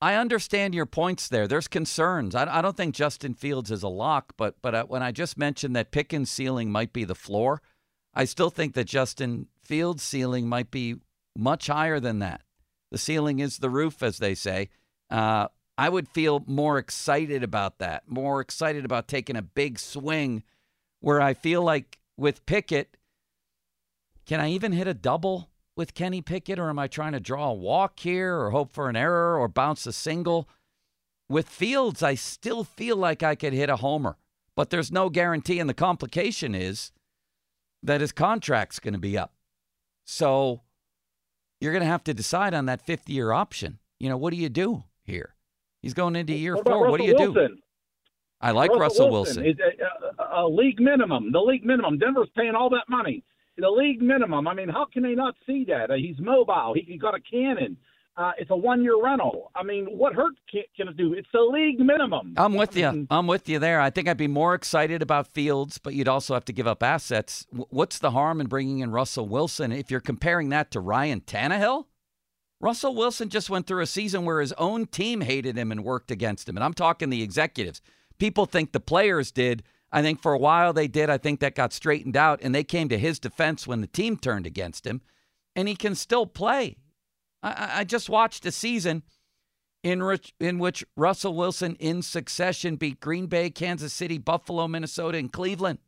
I 0.00 0.14
understand 0.14 0.74
your 0.74 0.86
points 0.86 1.28
there. 1.28 1.48
There's 1.48 1.68
concerns. 1.68 2.34
I, 2.34 2.58
I 2.58 2.62
don't 2.62 2.76
think 2.76 2.94
Justin 2.94 3.34
Fields 3.34 3.70
is 3.70 3.82
a 3.82 3.88
lock, 3.88 4.34
but 4.36 4.56
but 4.60 4.74
uh, 4.74 4.84
when 4.84 5.02
I 5.02 5.12
just 5.12 5.38
mentioned 5.38 5.74
that 5.76 5.92
Pickens' 5.92 6.30
ceiling 6.30 6.70
might 6.70 6.92
be 6.92 7.04
the 7.04 7.14
floor, 7.14 7.62
I 8.14 8.24
still 8.26 8.50
think 8.50 8.74
that 8.74 8.84
Justin 8.84 9.48
Fields' 9.62 10.02
ceiling 10.02 10.48
might 10.48 10.70
be 10.70 10.96
much 11.36 11.66
higher 11.66 12.00
than 12.00 12.18
that. 12.20 12.42
The 12.90 12.98
ceiling 12.98 13.40
is 13.40 13.58
the 13.58 13.70
roof, 13.70 14.02
as 14.02 14.18
they 14.18 14.34
say. 14.34 14.68
Uh, 15.10 15.48
I 15.76 15.88
would 15.88 16.08
feel 16.08 16.44
more 16.46 16.78
excited 16.78 17.42
about 17.42 17.78
that, 17.78 18.04
more 18.08 18.40
excited 18.40 18.84
about 18.84 19.08
taking 19.08 19.36
a 19.36 19.42
big 19.42 19.78
swing 19.78 20.44
where 21.00 21.20
I 21.20 21.34
feel 21.34 21.62
like 21.62 21.98
with 22.16 22.46
Pickett, 22.46 22.96
can 24.26 24.40
I 24.40 24.50
even 24.50 24.72
hit 24.72 24.86
a 24.86 24.94
double 24.94 25.50
with 25.76 25.94
Kenny 25.94 26.22
Pickett, 26.22 26.58
or 26.58 26.70
am 26.70 26.78
I 26.78 26.86
trying 26.86 27.12
to 27.12 27.20
draw 27.20 27.50
a 27.50 27.54
walk 27.54 27.98
here, 27.98 28.38
or 28.38 28.50
hope 28.50 28.72
for 28.72 28.88
an 28.88 28.96
error, 28.96 29.36
or 29.36 29.48
bounce 29.48 29.86
a 29.86 29.92
single? 29.92 30.48
With 31.28 31.48
Fields, 31.48 32.02
I 32.02 32.14
still 32.14 32.64
feel 32.64 32.96
like 32.96 33.22
I 33.22 33.34
could 33.34 33.52
hit 33.52 33.68
a 33.68 33.76
homer, 33.76 34.16
but 34.54 34.70
there's 34.70 34.92
no 34.92 35.10
guarantee, 35.10 35.58
and 35.58 35.68
the 35.68 35.74
complication 35.74 36.54
is 36.54 36.92
that 37.82 38.00
his 38.00 38.12
contract's 38.12 38.78
going 38.78 38.94
to 38.94 39.00
be 39.00 39.18
up. 39.18 39.34
So 40.06 40.62
you're 41.64 41.72
going 41.72 41.82
to 41.82 41.88
have 41.88 42.04
to 42.04 42.14
decide 42.14 42.52
on 42.52 42.66
that 42.66 42.82
fifth 42.82 43.08
year 43.08 43.32
option. 43.32 43.78
You 43.98 44.10
know, 44.10 44.18
what 44.18 44.32
do 44.32 44.36
you 44.36 44.50
do 44.50 44.84
here? 45.02 45.34
He's 45.80 45.94
going 45.94 46.14
into 46.14 46.34
year 46.34 46.56
What 46.56 46.66
four. 46.66 46.90
What 46.90 47.00
do 47.00 47.06
you 47.06 47.14
Russell 47.14 47.32
do? 47.32 47.56
I 48.40 48.50
like 48.50 48.70
Russell, 48.72 49.10
Wilson. 49.10 49.46
is 49.46 49.56
a, 49.58 50.22
a, 50.22 50.44
a 50.44 50.48
league 50.48 50.78
minimum. 50.78 51.32
The 51.32 51.40
league 51.40 51.64
minimum. 51.64 51.98
Denver's 51.98 52.28
paying 52.36 52.54
all 52.54 52.68
that 52.70 52.84
money. 52.90 53.24
The 53.56 53.70
league 53.70 54.02
minimum. 54.02 54.46
I 54.46 54.52
mean, 54.54 54.68
how 54.68 54.84
can 54.84 55.02
they 55.02 55.14
not 55.14 55.34
see 55.46 55.64
that? 55.68 55.90
Uh, 55.90 55.94
he's 55.94 56.18
mobile. 56.18 56.74
He, 56.74 56.82
he 56.82 56.98
got 56.98 57.14
a 57.14 57.20
cannon. 57.20 57.78
Uh, 58.16 58.30
it's 58.38 58.50
a 58.50 58.56
one-year 58.56 59.02
rental. 59.02 59.50
I 59.56 59.64
mean, 59.64 59.86
what 59.86 60.14
hurt 60.14 60.34
can, 60.48 60.62
can 60.76 60.88
it 60.88 60.96
do? 60.96 61.14
It's 61.14 61.26
the 61.32 61.40
league 61.40 61.80
minimum. 61.80 62.34
I'm 62.36 62.54
with 62.54 62.76
I 62.76 62.80
you. 62.80 62.92
mean, 62.92 63.06
I'm 63.10 63.26
with 63.26 63.48
you 63.48 63.58
there. 63.58 63.80
I 63.80 63.90
think 63.90 64.06
I'd 64.06 64.16
be 64.16 64.28
more 64.28 64.54
excited 64.54 65.02
about 65.02 65.26
Fields, 65.26 65.78
but 65.78 65.94
you'd 65.94 66.06
also 66.06 66.34
have 66.34 66.44
to 66.44 66.52
give 66.52 66.68
up 66.68 66.82
assets. 66.82 67.44
What's 67.50 67.98
the 67.98 68.12
harm 68.12 68.40
in 68.40 68.46
bringing 68.46 68.78
in 68.78 68.92
Russell 68.92 69.26
Wilson 69.26 69.72
if 69.72 69.90
you're 69.90 70.00
comparing 70.00 70.50
that 70.50 70.70
to 70.70 70.80
Ryan 70.80 71.22
Tannehill? 71.22 71.86
Russell 72.60 72.94
Wilson 72.94 73.30
just 73.30 73.50
went 73.50 73.66
through 73.66 73.82
a 73.82 73.86
season 73.86 74.24
where 74.24 74.40
his 74.40 74.52
own 74.54 74.86
team 74.86 75.20
hated 75.20 75.58
him 75.58 75.72
and 75.72 75.84
worked 75.84 76.12
against 76.12 76.48
him. 76.48 76.56
And 76.56 76.62
I'm 76.62 76.72
talking 76.72 77.10
the 77.10 77.22
executives. 77.22 77.82
People 78.18 78.46
think 78.46 78.70
the 78.70 78.80
players 78.80 79.32
did. 79.32 79.64
I 79.90 80.02
think 80.02 80.22
for 80.22 80.32
a 80.32 80.38
while 80.38 80.72
they 80.72 80.86
did. 80.86 81.10
I 81.10 81.18
think 81.18 81.40
that 81.40 81.56
got 81.56 81.72
straightened 81.72 82.16
out, 82.16 82.40
and 82.42 82.54
they 82.54 82.64
came 82.64 82.88
to 82.90 82.98
his 82.98 83.18
defense 83.18 83.66
when 83.66 83.80
the 83.80 83.86
team 83.88 84.16
turned 84.16 84.46
against 84.46 84.86
him, 84.86 85.02
and 85.56 85.66
he 85.66 85.74
can 85.74 85.96
still 85.96 86.26
play. 86.26 86.76
I, 87.48 87.80
I- 87.80 87.84
just 87.84 88.08
watched 88.08 88.46
a 88.46 88.52
season 88.52 89.02
in 89.82 90.02
which, 90.04 90.32
in 90.40 90.58
which 90.58 90.84
Russell 90.96 91.34
Wilson, 91.34 91.76
in 91.76 92.00
succession, 92.02 92.76
beat 92.76 93.00
Green 93.00 93.26
Bay, 93.26 93.50
Kansas 93.50 93.92
City, 93.92 94.16
Buffalo, 94.18 94.66
Minnesota, 94.66 95.18
and 95.18 95.32
Cleveland. 95.32 95.78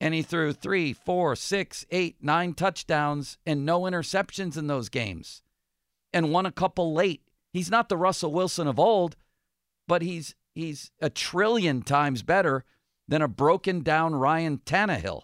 And 0.00 0.14
he 0.14 0.22
threw 0.22 0.52
three, 0.52 0.92
four, 0.92 1.34
six, 1.34 1.84
eight, 1.90 2.16
nine 2.20 2.54
touchdowns 2.54 3.38
and 3.44 3.64
no 3.66 3.80
interceptions 3.82 4.56
in 4.56 4.66
those 4.68 4.88
games 4.88 5.42
and 6.12 6.30
won 6.32 6.46
a 6.46 6.52
couple 6.52 6.92
late. 6.94 7.22
He's 7.52 7.70
not 7.70 7.88
the 7.88 7.96
Russell 7.96 8.32
Wilson 8.32 8.68
of 8.68 8.78
old, 8.78 9.16
but 9.88 10.02
he's 10.02 10.34
he's 10.54 10.90
a 11.00 11.10
trillion 11.10 11.82
times 11.82 12.22
better 12.22 12.64
than 13.08 13.22
a 13.22 13.28
broken 13.28 13.80
down 13.82 14.14
Ryan 14.14 14.58
Tannehill. 14.58 15.22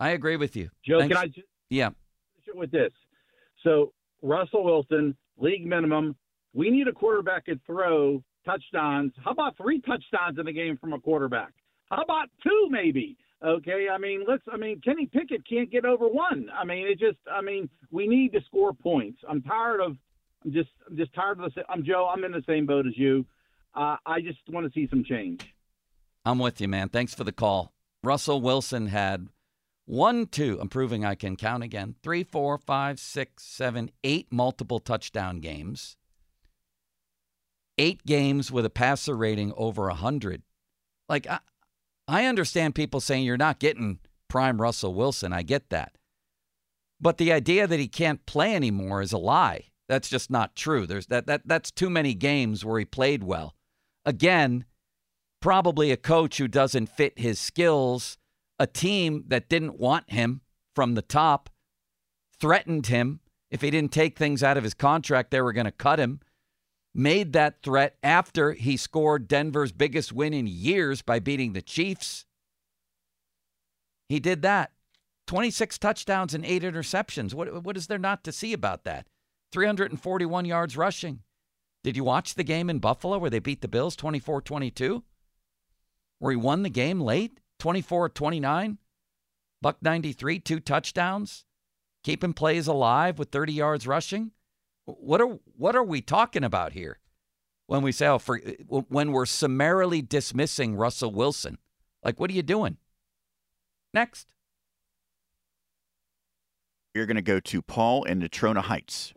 I 0.00 0.10
agree 0.10 0.36
with 0.36 0.56
you. 0.56 0.70
Joe, 0.84 0.98
Thanks. 1.00 1.14
can 1.14 1.22
I 1.24 1.26
just 1.28 1.46
Yeah. 1.70 1.90
with 2.54 2.70
this? 2.70 2.92
So 3.62 3.92
Russell 4.22 4.64
Wilson, 4.64 5.16
league 5.36 5.66
minimum. 5.66 6.16
We 6.54 6.70
need 6.70 6.88
a 6.88 6.92
quarterback 6.92 7.46
that 7.46 7.60
throw 7.66 8.22
touchdowns. 8.44 9.12
How 9.24 9.32
about 9.32 9.56
three 9.56 9.80
touchdowns 9.80 10.38
in 10.38 10.46
the 10.46 10.52
game 10.52 10.76
from 10.78 10.92
a 10.92 11.00
quarterback? 11.00 11.52
How 11.90 12.02
about 12.02 12.28
two, 12.42 12.68
maybe? 12.70 13.16
Okay, 13.44 13.86
I 13.92 13.98
mean, 13.98 14.24
let's. 14.26 14.42
I 14.52 14.56
mean, 14.56 14.80
Kenny 14.80 15.06
Pickett 15.06 15.48
can't 15.48 15.70
get 15.70 15.84
over 15.84 16.08
one. 16.08 16.48
I 16.52 16.64
mean, 16.64 16.88
it 16.88 16.98
just. 16.98 17.18
I 17.30 17.40
mean, 17.40 17.68
we 17.90 18.08
need 18.08 18.32
to 18.32 18.40
score 18.46 18.72
points. 18.72 19.20
I'm 19.28 19.42
tired 19.42 19.80
of. 19.80 19.96
I'm 20.44 20.52
just. 20.52 20.70
I'm 20.88 20.96
just 20.96 21.14
tired 21.14 21.40
of 21.40 21.54
the. 21.54 21.62
I'm 21.68 21.84
Joe. 21.84 22.10
I'm 22.12 22.24
in 22.24 22.32
the 22.32 22.42
same 22.48 22.66
boat 22.66 22.86
as 22.86 22.98
you. 22.98 23.24
Uh, 23.76 23.96
I 24.04 24.20
just 24.20 24.38
want 24.48 24.66
to 24.66 24.72
see 24.72 24.88
some 24.90 25.04
change. 25.04 25.46
I'm 26.24 26.40
with 26.40 26.60
you, 26.60 26.66
man. 26.66 26.88
Thanks 26.88 27.14
for 27.14 27.22
the 27.22 27.32
call. 27.32 27.72
Russell 28.02 28.40
Wilson 28.40 28.88
had 28.88 29.28
one, 29.88 30.26
two, 30.26 30.58
I'm 30.60 30.68
proving 30.68 31.02
I 31.02 31.14
can 31.14 31.34
count 31.34 31.62
again, 31.62 31.94
three, 32.02 32.22
four, 32.22 32.58
five, 32.58 33.00
six, 33.00 33.42
seven, 33.44 33.90
eight 34.04 34.26
multiple 34.30 34.80
touchdown 34.80 35.40
games, 35.40 35.96
eight 37.78 38.04
games 38.04 38.52
with 38.52 38.66
a 38.66 38.70
passer 38.70 39.16
rating 39.16 39.54
over 39.56 39.86
100. 39.86 40.42
Like, 41.08 41.26
I, 41.26 41.38
I 42.06 42.26
understand 42.26 42.74
people 42.74 43.00
saying 43.00 43.24
you're 43.24 43.38
not 43.38 43.60
getting 43.60 43.98
prime 44.28 44.60
Russell 44.60 44.92
Wilson. 44.92 45.32
I 45.32 45.40
get 45.40 45.70
that. 45.70 45.96
But 47.00 47.16
the 47.16 47.32
idea 47.32 47.66
that 47.66 47.80
he 47.80 47.88
can't 47.88 48.26
play 48.26 48.54
anymore 48.54 49.00
is 49.00 49.14
a 49.14 49.18
lie. 49.18 49.68
That's 49.88 50.10
just 50.10 50.30
not 50.30 50.54
true. 50.54 50.86
There's 50.86 51.06
that, 51.06 51.26
that 51.28 51.42
that's 51.46 51.70
too 51.70 51.88
many 51.88 52.12
games 52.12 52.62
where 52.62 52.78
he 52.78 52.84
played 52.84 53.24
well. 53.24 53.54
Again, 54.04 54.66
probably 55.40 55.90
a 55.92 55.96
coach 55.96 56.36
who 56.36 56.46
doesn't 56.46 56.90
fit 56.90 57.18
his 57.18 57.38
skills, 57.38 58.18
a 58.58 58.66
team 58.66 59.24
that 59.28 59.48
didn't 59.48 59.78
want 59.78 60.10
him 60.10 60.40
from 60.74 60.94
the 60.94 61.02
top, 61.02 61.50
threatened 62.40 62.86
him. 62.86 63.20
If 63.50 63.62
he 63.62 63.70
didn't 63.70 63.92
take 63.92 64.18
things 64.18 64.42
out 64.42 64.56
of 64.56 64.64
his 64.64 64.74
contract, 64.74 65.30
they 65.30 65.40
were 65.40 65.52
going 65.52 65.64
to 65.64 65.72
cut 65.72 65.98
him. 65.98 66.20
Made 66.94 67.32
that 67.32 67.62
threat 67.62 67.96
after 68.02 68.52
he 68.52 68.76
scored 68.76 69.28
Denver's 69.28 69.72
biggest 69.72 70.12
win 70.12 70.34
in 70.34 70.46
years 70.46 71.02
by 71.02 71.18
beating 71.18 71.52
the 71.52 71.62
Chiefs. 71.62 72.26
He 74.08 74.20
did 74.20 74.42
that. 74.42 74.72
26 75.26 75.78
touchdowns 75.78 76.34
and 76.34 76.44
eight 76.44 76.62
interceptions. 76.62 77.34
What, 77.34 77.62
what 77.62 77.76
is 77.76 77.86
there 77.86 77.98
not 77.98 78.24
to 78.24 78.32
see 78.32 78.52
about 78.52 78.84
that? 78.84 79.06
341 79.52 80.44
yards 80.44 80.76
rushing. 80.76 81.20
Did 81.84 81.96
you 81.96 82.04
watch 82.04 82.34
the 82.34 82.44
game 82.44 82.68
in 82.68 82.80
Buffalo 82.80 83.18
where 83.18 83.30
they 83.30 83.38
beat 83.38 83.60
the 83.60 83.68
Bills 83.68 83.94
24 83.94 84.42
22? 84.42 85.04
Where 86.18 86.32
he 86.32 86.36
won 86.36 86.62
the 86.62 86.70
game 86.70 87.00
late 87.00 87.40
24 87.58 88.08
29? 88.10 88.78
Buck 89.60 89.78
93, 89.82 90.38
two 90.38 90.60
touchdowns, 90.60 91.44
keeping 92.04 92.32
plays 92.32 92.66
alive 92.66 93.18
with 93.18 93.30
30 93.30 93.52
yards 93.52 93.86
rushing. 93.86 94.30
What 94.84 95.20
are 95.20 95.38
what 95.56 95.76
are 95.76 95.84
we 95.84 96.00
talking 96.00 96.44
about 96.44 96.72
here 96.72 97.00
when 97.66 97.82
we 97.82 97.92
say 97.92 98.06
oh, 98.06 98.18
for, 98.18 98.38
when 98.68 99.12
we're 99.12 99.26
summarily 99.26 100.00
dismissing 100.00 100.76
Russell 100.76 101.10
Wilson? 101.10 101.58
Like, 102.02 102.20
what 102.20 102.30
are 102.30 102.34
you 102.34 102.42
doing? 102.42 102.78
Next. 103.92 104.28
You're 106.94 107.06
going 107.06 107.16
to 107.16 107.22
go 107.22 107.40
to 107.40 107.62
Paul 107.62 108.04
in 108.04 108.20
Natrona 108.20 108.62
Heights. 108.62 109.12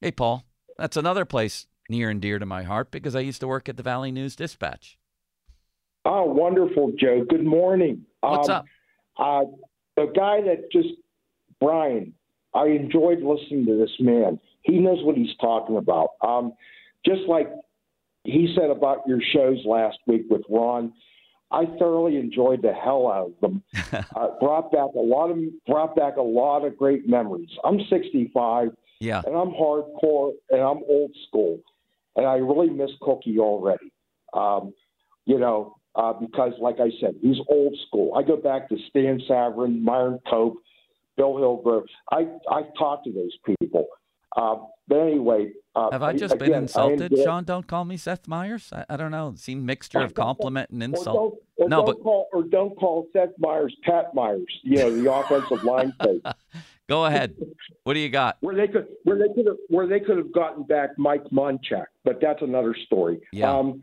Hey, 0.00 0.10
Paul. 0.10 0.44
That's 0.76 0.96
another 0.96 1.24
place 1.24 1.66
near 1.88 2.10
and 2.10 2.20
dear 2.20 2.38
to 2.38 2.46
my 2.46 2.62
heart 2.62 2.90
because 2.90 3.16
I 3.16 3.20
used 3.20 3.40
to 3.40 3.48
work 3.48 3.68
at 3.68 3.76
the 3.76 3.82
Valley 3.82 4.12
News 4.12 4.36
Dispatch. 4.36 4.97
Oh, 6.10 6.24
wonderful, 6.24 6.92
Joe. 6.98 7.22
Good 7.28 7.44
morning. 7.44 8.06
What's 8.20 8.48
um, 8.48 8.54
up? 8.56 8.64
Uh, 9.18 9.44
the 9.94 10.10
guy 10.16 10.40
that 10.40 10.72
just, 10.72 10.88
Brian, 11.60 12.14
I 12.54 12.68
enjoyed 12.68 13.18
listening 13.18 13.66
to 13.66 13.76
this 13.76 13.90
man. 14.00 14.40
He 14.62 14.78
knows 14.78 15.04
what 15.04 15.16
he's 15.18 15.36
talking 15.38 15.76
about. 15.76 16.12
Um, 16.22 16.54
just 17.04 17.28
like 17.28 17.50
he 18.24 18.54
said 18.58 18.70
about 18.70 19.02
your 19.06 19.20
shows 19.34 19.58
last 19.66 19.98
week 20.06 20.22
with 20.30 20.42
Ron, 20.48 20.94
I 21.50 21.66
thoroughly 21.78 22.16
enjoyed 22.16 22.62
the 22.62 22.72
hell 22.72 23.08
out 23.08 23.32
of 23.34 23.40
them. 23.42 23.62
uh, 24.16 24.28
brought 24.40 24.72
back 24.72 24.94
a 24.94 24.98
lot 24.98 25.30
of 25.30 25.38
brought 25.66 25.94
back 25.94 26.16
a 26.16 26.22
lot 26.22 26.64
of 26.64 26.78
great 26.78 27.06
memories. 27.06 27.50
I'm 27.64 27.80
65 27.90 28.70
Yeah. 29.00 29.20
and 29.26 29.36
I'm 29.36 29.50
hardcore 29.50 30.32
and 30.50 30.60
I'm 30.60 30.78
old 30.88 31.10
school, 31.26 31.60
and 32.16 32.24
I 32.24 32.36
really 32.36 32.70
miss 32.70 32.90
Cookie 33.02 33.38
already. 33.38 33.92
Um, 34.32 34.72
you 35.26 35.38
know, 35.38 35.77
uh, 35.98 36.12
because 36.14 36.52
like 36.60 36.76
I 36.80 36.90
said, 37.00 37.14
he's 37.20 37.36
old 37.48 37.76
school. 37.86 38.14
I 38.16 38.22
go 38.22 38.36
back 38.36 38.68
to 38.70 38.76
Stan 38.88 39.20
Savran, 39.28 39.82
Myron 39.82 40.18
Cope, 40.30 40.56
Bill 41.16 41.36
Hillgrove. 41.36 41.84
I 42.10 42.26
I 42.50 42.62
talked 42.78 43.04
to 43.04 43.12
those 43.12 43.36
people. 43.44 43.86
Uh, 44.36 44.56
but 44.86 45.00
anyway, 45.00 45.50
uh, 45.74 45.90
Have 45.90 46.02
I 46.02 46.12
just 46.12 46.34
again, 46.34 46.50
been 46.50 46.62
insulted, 46.64 47.12
Sean? 47.24 47.44
Don't 47.44 47.66
call 47.66 47.84
me 47.84 47.96
Seth 47.96 48.28
Meyers. 48.28 48.70
I, 48.72 48.84
I 48.90 48.96
don't 48.96 49.10
know. 49.10 49.28
It 49.30 49.38
seemed 49.38 49.64
mixture 49.64 50.00
of 50.00 50.14
compliment 50.14 50.70
and 50.70 50.82
Or 50.82 50.86
insult. 50.86 51.16
don't, 51.58 51.66
or 51.66 51.68
No, 51.68 51.82
but- 51.82 52.00
call 52.02 52.28
or 52.32 52.42
don't 52.44 52.76
call 52.78 53.06
Seth 53.12 53.30
Meyers 53.38 53.74
Pat 53.84 54.14
Myers. 54.14 54.46
You 54.62 54.76
know 54.78 55.02
the 55.02 55.12
offensive 55.12 55.64
line 55.64 55.92
coach. 56.02 56.22
Go 56.88 57.04
ahead. 57.06 57.34
What 57.84 57.94
do 57.94 58.00
you 58.00 58.08
got? 58.10 58.36
where 58.40 58.54
they 58.54 58.68
could 58.68 58.86
where 59.04 59.18
they 59.18 59.28
could 59.34 59.46
have 59.46 59.56
where 59.68 59.86
they 59.86 60.00
could 60.00 60.16
have 60.18 60.32
gotten 60.32 60.62
back 60.62 60.90
Mike 60.98 61.24
Munchak, 61.32 61.86
but 62.04 62.18
that's 62.20 62.40
another 62.42 62.74
story. 62.86 63.20
Yeah. 63.32 63.50
Um, 63.58 63.82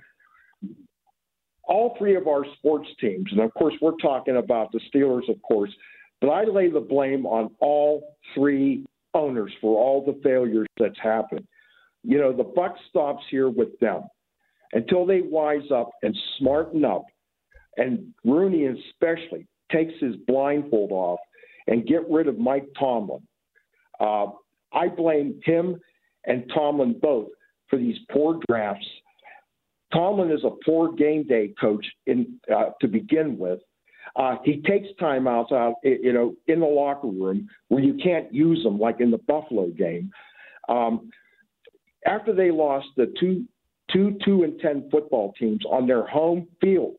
all 1.68 1.96
three 1.98 2.16
of 2.16 2.28
our 2.28 2.46
sports 2.58 2.88
teams, 3.00 3.28
and 3.32 3.42
of 3.42 3.54
course 3.54 3.74
we're 3.82 3.98
talking 4.02 4.38
about 4.38 4.72
the 4.72 4.80
Steelers, 4.94 5.30
of 5.30 5.42
course, 5.42 5.72
but 6.22 6.30
I 6.30 6.44
lay 6.46 6.70
the 6.70 6.80
blame 6.80 7.26
on 7.26 7.52
all 7.60 8.16
three 8.34 8.86
owners 9.14 9.52
for 9.62 9.78
all 9.78 10.06
the 10.06 10.20
failures 10.24 10.68
that's 10.80 11.00
happened. 11.02 11.48
You 12.04 12.20
know, 12.20 12.34
the 12.34 12.44
buck 12.44 12.76
stops 12.90 13.24
here 13.32 13.50
with 13.50 13.78
them 13.80 14.04
until 14.74 15.06
they 15.06 15.22
wise 15.22 15.72
up 15.74 15.90
and 16.04 16.16
smarten 16.38 16.86
up, 16.86 17.06
and 17.78 18.14
Rooney 18.24 18.66
especially 18.68 19.48
takes 19.72 19.94
his 20.00 20.16
blindfold 20.28 20.92
off 20.92 21.20
and 21.68 21.88
get 21.88 22.10
rid 22.10 22.28
of 22.28 22.38
Mike 22.38 22.68
Tomlin. 22.80 23.22
Uh, 24.00 24.28
I 24.74 24.88
blame 24.90 25.40
him 25.44 25.80
and 26.26 26.50
Tomlin 26.54 27.00
both 27.02 27.30
for 27.70 27.78
these 27.78 27.98
poor 28.12 28.40
drafts. 28.48 28.86
Tomlin 29.94 30.32
is 30.32 30.44
a 30.44 30.52
poor 30.66 30.94
game 30.94 31.24
day 31.28 31.54
coach 31.60 31.86
in 32.06 32.40
uh, 32.54 32.72
to 32.82 32.88
begin 32.88 33.38
with. 33.38 33.60
Uh, 34.16 34.38
he 34.44 34.62
takes 34.62 34.88
timeouts 35.00 35.52
out, 35.52 35.76
you 35.84 36.14
know, 36.14 36.36
in 36.48 36.60
the 36.60 36.66
locker 36.66 37.08
room 37.08 37.48
where 37.68 37.84
you 37.84 37.96
can't 38.02 38.34
use 38.34 38.64
them, 38.64 38.80
like 38.80 39.02
in 39.02 39.12
the 39.12 39.18
Buffalo 39.18 39.68
game. 39.68 40.12
Um, 40.70 41.12
after 42.06 42.34
they 42.34 42.52
lost 42.52 42.88
the 42.96 43.14
two, 43.20 43.46
two, 43.92 44.18
two 44.24 44.44
and 44.44 44.60
ten 44.60 44.90
football 44.90 45.34
teams 45.40 45.62
on 45.70 45.88
their 45.88 46.06
home 46.06 46.48
field, 46.62 46.96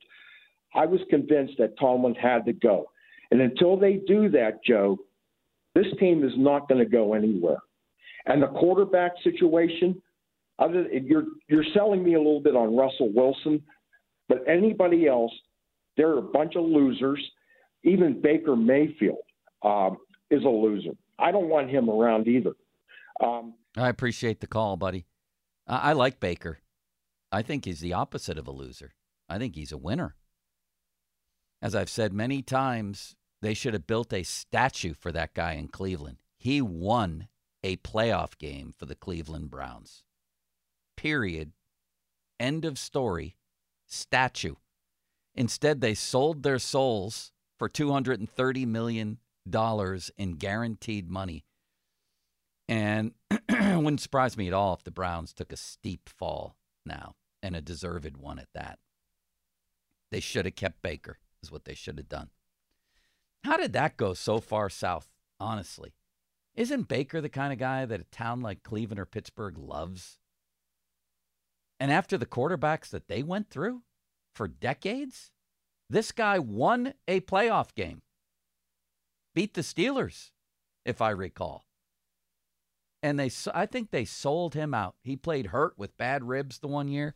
I 0.75 0.85
was 0.85 1.01
convinced 1.09 1.55
that 1.59 1.79
Tomlin 1.79 2.15
had 2.15 2.45
to 2.47 2.53
go. 2.53 2.91
And 3.31 3.41
until 3.41 3.79
they 3.79 4.01
do 4.07 4.29
that, 4.31 4.63
Joe, 4.65 4.99
this 5.75 5.87
team 5.99 6.25
is 6.25 6.33
not 6.37 6.69
going 6.69 6.85
to 6.85 6.91
go 6.91 7.15
anywhere. 7.15 7.59
And 8.27 8.43
the 8.43 8.49
quarterback 8.49 9.13
situation, 9.23 10.01
other 10.59 10.87
you're 10.91 11.25
you're 11.49 11.65
selling 11.75 12.03
me 12.03 12.15
a 12.15 12.19
little 12.19 12.41
bit 12.41 12.57
on 12.57 12.77
Russell 12.77 13.13
Wilson, 13.13 13.63
but 14.29 14.39
anybody 14.49 15.07
else, 15.07 15.33
they're 15.97 16.19
a 16.19 16.23
bunch 16.23 16.57
of 16.57 16.65
losers. 16.65 17.23
Even 17.85 18.21
Baker 18.21 18.57
Mayfield 18.57 19.19
um, 19.63 19.99
is 20.31 20.43
a 20.45 20.49
loser. 20.49 20.93
I 21.19 21.31
don't 21.31 21.49
want 21.49 21.71
him 21.71 21.89
around 21.89 22.27
either. 22.27 22.53
Um, 23.23 23.55
I 23.77 23.89
appreciate 23.89 24.41
the 24.41 24.47
call, 24.47 24.77
buddy. 24.77 25.07
I, 25.67 25.91
I 25.91 25.93
like 25.93 26.21
Baker. 26.21 26.59
I 27.31 27.43
think 27.43 27.65
he's 27.65 27.81
the 27.81 27.93
opposite 27.93 28.39
of 28.39 28.47
a 28.47 28.53
loser. 28.53 28.95
I 29.29 29.39
think 29.39 29.55
he's 29.55 29.73
a 29.73 29.79
winner. 29.79 30.17
As 31.61 31.75
I've 31.75 31.91
said 31.91 32.13
many 32.13 32.43
times, 32.43 33.17
they 33.43 33.55
should 33.55 33.75
have 33.75 33.87
built 33.87 34.13
a 34.13 34.23
statue 34.23 34.95
for 34.95 35.13
that 35.13 35.35
guy 35.35 35.53
in 35.53 35.69
Cleveland. 35.69 36.19
He 36.39 36.61
won 36.61 37.29
a 37.63 37.77
playoff 37.79 38.39
game 38.39 38.73
for 38.77 38.87
the 38.87 38.95
Cleveland 38.95 39.51
Browns. 39.51 40.05
Period. 40.97 41.53
End 42.39 42.65
of 42.65 42.79
story. 42.79 43.37
Statue. 43.87 44.55
Instead, 45.35 45.81
they 45.81 45.95
sold 45.95 46.43
their 46.43 46.59
souls 46.59 47.33
for 47.59 47.69
$230 47.69 48.67
million 48.67 49.19
in 50.17 50.33
guaranteed 50.33 51.11
money. 51.11 51.45
And 52.69 53.13
it 53.31 53.43
wouldn't 53.49 54.01
surprise 54.01 54.37
me 54.37 54.49
at 54.49 54.55
all 54.55 54.75
if 54.75 54.83
the 54.83 54.91
Browns 54.91 55.33
took 55.33 55.53
a 55.53 55.57
steep 55.57 56.09
fall 56.09 56.57
now 56.85 57.15
and 57.43 57.55
a 57.55 57.61
deserved 57.61 58.17
one 58.17 58.39
at 58.39 58.49
that. 58.55 58.79
They 60.11 60.21
should 60.21 60.47
have 60.47 60.57
kept 60.57 60.83
Baker, 60.83 61.19
is 61.43 61.53
what 61.53 61.65
they 61.65 61.75
should 61.75 61.99
have 61.99 62.09
done. 62.09 62.31
How 63.45 63.57
did 63.57 63.73
that 63.75 63.97
go 63.97 64.15
so 64.15 64.41
far 64.41 64.69
south, 64.69 65.09
honestly? 65.39 65.95
Isn't 66.55 66.89
Baker 66.89 67.21
the 67.21 67.29
kind 67.29 67.53
of 67.53 67.59
guy 67.59 67.85
that 67.85 68.01
a 68.01 68.05
town 68.05 68.41
like 68.41 68.63
Cleveland 68.63 68.99
or 68.99 69.07
Pittsburgh 69.07 69.59
loves? 69.59 70.19
And 71.79 71.93
after 71.93 72.17
the 72.17 72.27
quarterbacks 72.27 72.91
that 72.91 73.09
they 73.09 73.23
went 73.23 73.51
through 73.51 73.83
for 74.35 74.49
decades, 74.49 75.31
this 75.91 76.13
guy 76.13 76.39
won 76.39 76.95
a 77.07 77.21
playoff 77.21 77.75
game, 77.75 78.03
beat 79.35 79.55
the 79.55 79.61
Steelers, 79.61 80.31
if 80.85 81.03
I 81.03 81.11
recall 81.11 81.67
and 83.07 83.21
they 83.21 83.31
I 83.55 83.67
think 83.67 83.91
they 83.91 84.05
sold 84.05 84.55
him 84.55 84.75
out. 84.75 84.97
He 85.05 85.17
played 85.17 85.47
hurt 85.47 85.79
with 85.79 85.97
bad 85.97 86.25
ribs 86.25 86.59
the 86.59 86.67
one 86.67 86.89
year, 86.89 87.15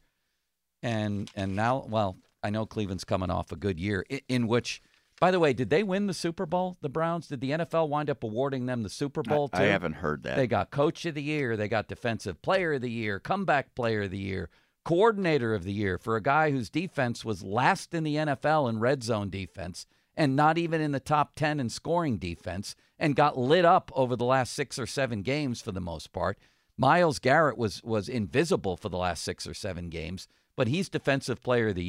and 0.85 1.29
and 1.35 1.57
now 1.57 1.85
well 1.89 2.17
I 2.45 2.51
know 2.51 2.65
Cleveland's 2.65 3.05
coming 3.05 3.31
off 3.31 3.51
a 3.51 3.57
good 3.57 3.81
year 3.81 4.05
in, 4.09 4.21
in 4.29 4.47
which. 4.47 4.83
By 5.21 5.31
the 5.31 5.39
way, 5.39 5.53
did 5.53 5.69
they 5.69 5.83
win 5.83 6.07
the 6.07 6.15
Super 6.15 6.47
Bowl? 6.47 6.79
The 6.81 6.89
Browns? 6.89 7.29
Did 7.29 7.43
the 7.43 7.51
NFL 7.51 7.91
wind 7.91 8.09
up 8.09 8.25
awarding 8.25 8.65
them 8.65 8.83
the 8.83 8.89
Super 8.89 9.23
Bowl? 9.23 9.51
I, 9.53 9.59
too? 9.59 9.63
I 9.65 9.67
haven't 9.67 9.97
heard 9.97 10.23
that. 10.23 10.37
They 10.37 10.47
got 10.47 10.71
Coach 10.71 11.05
of 11.05 11.15
the 11.15 11.23
Year. 11.23 11.59
They 11.59 11.69
got 11.69 11.89
Defensive 11.89 12.41
Player 12.41 12.73
of 12.73 12.81
the 12.81 12.91
Year, 12.91 13.21
Comeback 13.21 13.75
Player 13.75 14.03
of 14.03 14.11
the 14.11 14.19
Year, 14.19 14.49
Coordinator 14.83 15.55
of 15.55 15.65
the 15.65 15.73
Year 15.73 15.99
for 15.99 16.17
a 16.17 16.23
guy 16.23 16.51
whose 16.51 16.71
defense 16.71 17.23
was 17.23 17.43
last 17.43 17.93
in 17.93 18.03
the 18.03 18.17
NFL 18.17 18.69
in 18.71 18.81
red 18.81 19.03
zone 19.03 19.29
defense 19.29 19.87
and 20.17 20.35
not 20.35 20.59
even 20.59 20.81
in 20.81 20.93
the 20.93 21.01
top 21.01 21.35
10 21.35 21.61
in 21.61 21.69
scoring 21.69 22.19
defense 22.19 22.75
and 22.99 23.17
got 23.17 23.39
lit 23.39 23.65
up 23.65 23.91
over 23.95 24.17
the 24.17 24.25
last 24.25 24.55
six 24.55 24.79
or 24.79 24.87
seven 24.87 25.23
games 25.23 25.61
for 25.61 25.73
the 25.73 25.81
most 25.81 26.13
part. 26.13 26.39
Myles 26.77 27.19
Garrett 27.19 27.59
was 27.59 27.83
was 27.83 28.09
invisible 28.09 28.77
for 28.77 28.89
the 28.89 28.97
last 28.97 29.23
six 29.23 29.47
or 29.47 29.53
seven 29.53 29.91
games, 29.91 30.29
but 30.57 30.67
he's 30.67 30.89
Defensive 30.89 31.43
Player 31.43 31.69
of 31.69 31.75
the 31.75 31.85
Year. 31.85 31.89